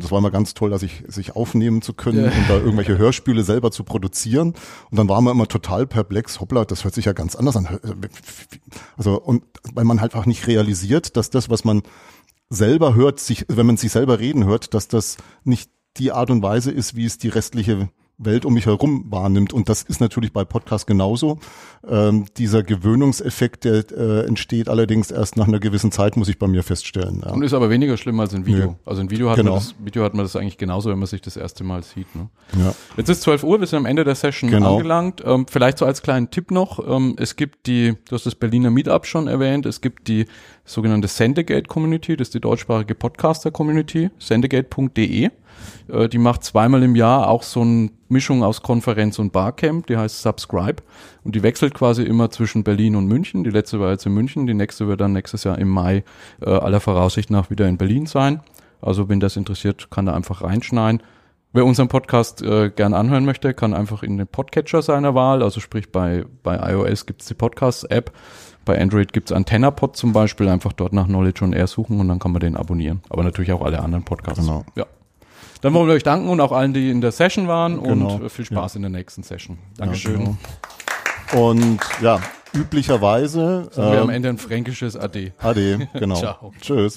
das 0.02 0.10
war 0.10 0.18
immer 0.18 0.30
ganz 0.30 0.54
toll, 0.54 0.70
dass 0.70 0.82
ich 0.82 1.04
sich 1.08 1.36
aufnehmen 1.36 1.82
zu 1.82 1.92
können 1.92 2.24
ja. 2.24 2.30
und 2.30 2.48
da 2.48 2.54
irgendwelche 2.56 2.96
Hörspiele 2.96 3.44
selber 3.44 3.70
zu 3.70 3.84
produzieren. 3.84 4.54
Und 4.90 4.98
dann 4.98 5.10
war 5.10 5.20
man 5.20 5.34
immer 5.34 5.46
total 5.46 5.86
perplex, 5.86 6.40
hoppla, 6.40 6.64
das 6.64 6.84
hört 6.84 6.94
sich 6.94 7.04
ja 7.04 7.12
ganz 7.12 7.36
anders 7.36 7.56
an. 7.56 7.78
Also, 8.96 9.20
und 9.20 9.44
weil 9.74 9.84
man 9.84 10.00
halt 10.00 10.14
einfach 10.14 10.26
nicht 10.26 10.46
realisiert, 10.46 11.18
dass 11.18 11.28
das, 11.28 11.50
was 11.50 11.64
man 11.64 11.82
selber 12.48 12.94
hört, 12.94 13.20
sich, 13.20 13.44
wenn 13.48 13.66
man 13.66 13.76
sich 13.76 13.92
selber 13.92 14.20
reden 14.20 14.46
hört, 14.46 14.72
dass 14.72 14.88
das 14.88 15.18
nicht 15.44 15.70
die 15.98 16.12
Art 16.12 16.30
und 16.30 16.42
Weise 16.42 16.70
ist, 16.70 16.94
wie 16.96 17.04
es 17.04 17.18
die 17.18 17.28
restliche 17.28 17.90
Welt 18.18 18.46
um 18.46 18.54
mich 18.54 18.66
herum 18.66 19.04
wahrnimmt. 19.10 19.52
Und 19.52 19.68
das 19.68 19.82
ist 19.82 20.00
natürlich 20.00 20.32
bei 20.32 20.44
Podcasts 20.44 20.86
genauso. 20.86 21.38
Ähm, 21.86 22.24
dieser 22.36 22.62
Gewöhnungseffekt, 22.62 23.64
der 23.64 23.84
äh, 23.90 24.26
entsteht 24.26 24.68
allerdings 24.68 25.10
erst 25.10 25.36
nach 25.36 25.46
einer 25.46 25.58
gewissen 25.58 25.92
Zeit, 25.92 26.16
muss 26.16 26.28
ich 26.28 26.38
bei 26.38 26.46
mir 26.46 26.62
feststellen. 26.62 27.22
Ja. 27.24 27.32
Und 27.32 27.42
ist 27.42 27.52
aber 27.52 27.68
weniger 27.68 27.96
schlimm 27.96 28.18
als 28.18 28.32
in 28.32 28.46
Video. 28.46 28.66
Nee. 28.68 28.76
Also 28.86 29.02
in 29.02 29.10
Video 29.10 29.28
hat, 29.28 29.36
genau. 29.36 29.52
man 29.52 29.60
das, 29.60 29.74
Video 29.78 30.02
hat 30.02 30.14
man 30.14 30.24
das 30.24 30.34
eigentlich 30.34 30.56
genauso, 30.56 30.90
wenn 30.90 30.98
man 30.98 31.06
sich 31.06 31.20
das 31.20 31.36
erste 31.36 31.62
Mal 31.62 31.82
sieht. 31.82 32.14
Ne? 32.16 32.28
Ja. 32.58 32.74
Jetzt 32.96 33.10
ist 33.10 33.22
12 33.22 33.44
Uhr, 33.44 33.60
wir 33.60 33.66
sind 33.66 33.78
am 33.78 33.86
Ende 33.86 34.04
der 34.04 34.14
Session 34.14 34.50
genau. 34.50 34.76
angelangt. 34.76 35.22
Ähm, 35.24 35.46
vielleicht 35.48 35.78
so 35.78 35.84
als 35.84 36.02
kleinen 36.02 36.30
Tipp 36.30 36.50
noch, 36.50 36.78
ähm, 36.88 37.16
es 37.18 37.36
gibt 37.36 37.66
die, 37.66 37.96
du 38.08 38.14
hast 38.14 38.24
das 38.24 38.34
Berliner 38.34 38.70
Meetup 38.70 39.06
schon 39.06 39.28
erwähnt, 39.28 39.66
es 39.66 39.82
gibt 39.82 40.08
die 40.08 40.26
sogenannte 40.64 41.08
Sendegate 41.08 41.68
Community, 41.68 42.16
das 42.16 42.28
ist 42.28 42.34
die 42.34 42.40
deutschsprachige 42.40 42.94
Podcaster 42.94 43.50
Community, 43.50 44.10
sendegate.de. 44.18 45.30
Äh, 45.88 46.08
die 46.08 46.18
macht 46.18 46.44
zweimal 46.44 46.82
im 46.82 46.96
Jahr 46.96 47.28
auch 47.28 47.42
so 47.42 47.62
eine 47.62 47.90
Mischung 48.08 48.42
aus 48.42 48.62
Konferenz 48.62 49.18
und 49.18 49.32
Barcamp, 49.32 49.86
die 49.86 49.96
heißt 49.96 50.22
Subscribe. 50.22 50.82
Und 51.24 51.34
die 51.34 51.42
wechselt 51.42 51.74
quasi 51.74 52.02
immer 52.02 52.30
zwischen 52.30 52.64
Berlin 52.64 52.96
und 52.96 53.06
München. 53.06 53.44
Die 53.44 53.50
letzte 53.50 53.80
war 53.80 53.90
jetzt 53.90 54.06
in 54.06 54.14
München, 54.14 54.46
die 54.46 54.54
nächste 54.54 54.88
wird 54.88 55.00
dann 55.00 55.12
nächstes 55.12 55.44
Jahr 55.44 55.58
im 55.58 55.68
Mai 55.68 56.04
äh, 56.40 56.50
aller 56.50 56.80
Voraussicht 56.80 57.30
nach 57.30 57.50
wieder 57.50 57.68
in 57.68 57.78
Berlin 57.78 58.06
sein. 58.06 58.40
Also 58.80 59.08
wenn 59.08 59.20
das 59.20 59.36
interessiert, 59.36 59.90
kann 59.90 60.06
da 60.06 60.14
einfach 60.14 60.42
reinschneiden. 60.42 61.02
Wer 61.52 61.64
unseren 61.64 61.88
Podcast 61.88 62.42
äh, 62.42 62.68
gern 62.68 62.92
anhören 62.92 63.24
möchte, 63.24 63.54
kann 63.54 63.72
einfach 63.72 64.02
in 64.02 64.18
den 64.18 64.26
Podcatcher 64.26 64.82
seiner 64.82 65.14
Wahl, 65.14 65.42
also 65.42 65.58
sprich 65.58 65.90
bei, 65.90 66.26
bei 66.42 66.72
iOS 66.72 67.06
gibt's 67.06 67.26
die 67.26 67.34
Podcast-App, 67.34 68.12
bei 68.66 68.78
Android 68.78 69.14
gibt's 69.14 69.32
AntennaPod 69.32 69.96
zum 69.96 70.12
Beispiel, 70.12 70.48
einfach 70.48 70.74
dort 70.74 70.92
nach 70.92 71.06
Knowledge 71.06 71.42
on 71.42 71.54
Air 71.54 71.66
suchen 71.66 71.98
und 71.98 72.08
dann 72.08 72.18
kann 72.18 72.32
man 72.32 72.40
den 72.40 72.56
abonnieren. 72.56 73.00
Aber 73.08 73.24
natürlich 73.24 73.52
auch 73.52 73.62
alle 73.62 73.80
anderen 73.80 74.04
Podcasts. 74.04 74.44
Genau. 74.44 74.66
Ja. 74.74 74.84
Dann 75.66 75.74
wollen 75.74 75.88
wir 75.88 75.94
euch 75.94 76.04
danken 76.04 76.28
und 76.28 76.40
auch 76.40 76.52
allen, 76.52 76.72
die 76.72 76.92
in 76.92 77.00
der 77.00 77.10
Session 77.10 77.48
waren 77.48 77.82
genau. 77.82 78.14
und 78.14 78.26
äh, 78.26 78.28
viel 78.28 78.44
Spaß 78.44 78.74
ja. 78.74 78.76
in 78.76 78.82
der 78.82 78.90
nächsten 78.92 79.24
Session. 79.24 79.58
Dankeschön. 79.76 80.12
Ja, 80.20 80.36
genau. 81.32 81.50
Und 81.50 81.80
ja, 82.00 82.20
üblicherweise. 82.54 83.68
Sagen 83.72 83.88
ähm, 83.88 83.92
wir 83.92 84.00
am 84.02 84.08
ähm, 84.10 84.14
Ende 84.14 84.28
ein 84.28 84.38
fränkisches 84.38 84.96
Ade. 84.96 85.32
Ade, 85.38 85.88
genau. 85.94 86.14
Ciao. 86.14 86.52
Tschüss. 86.60 86.94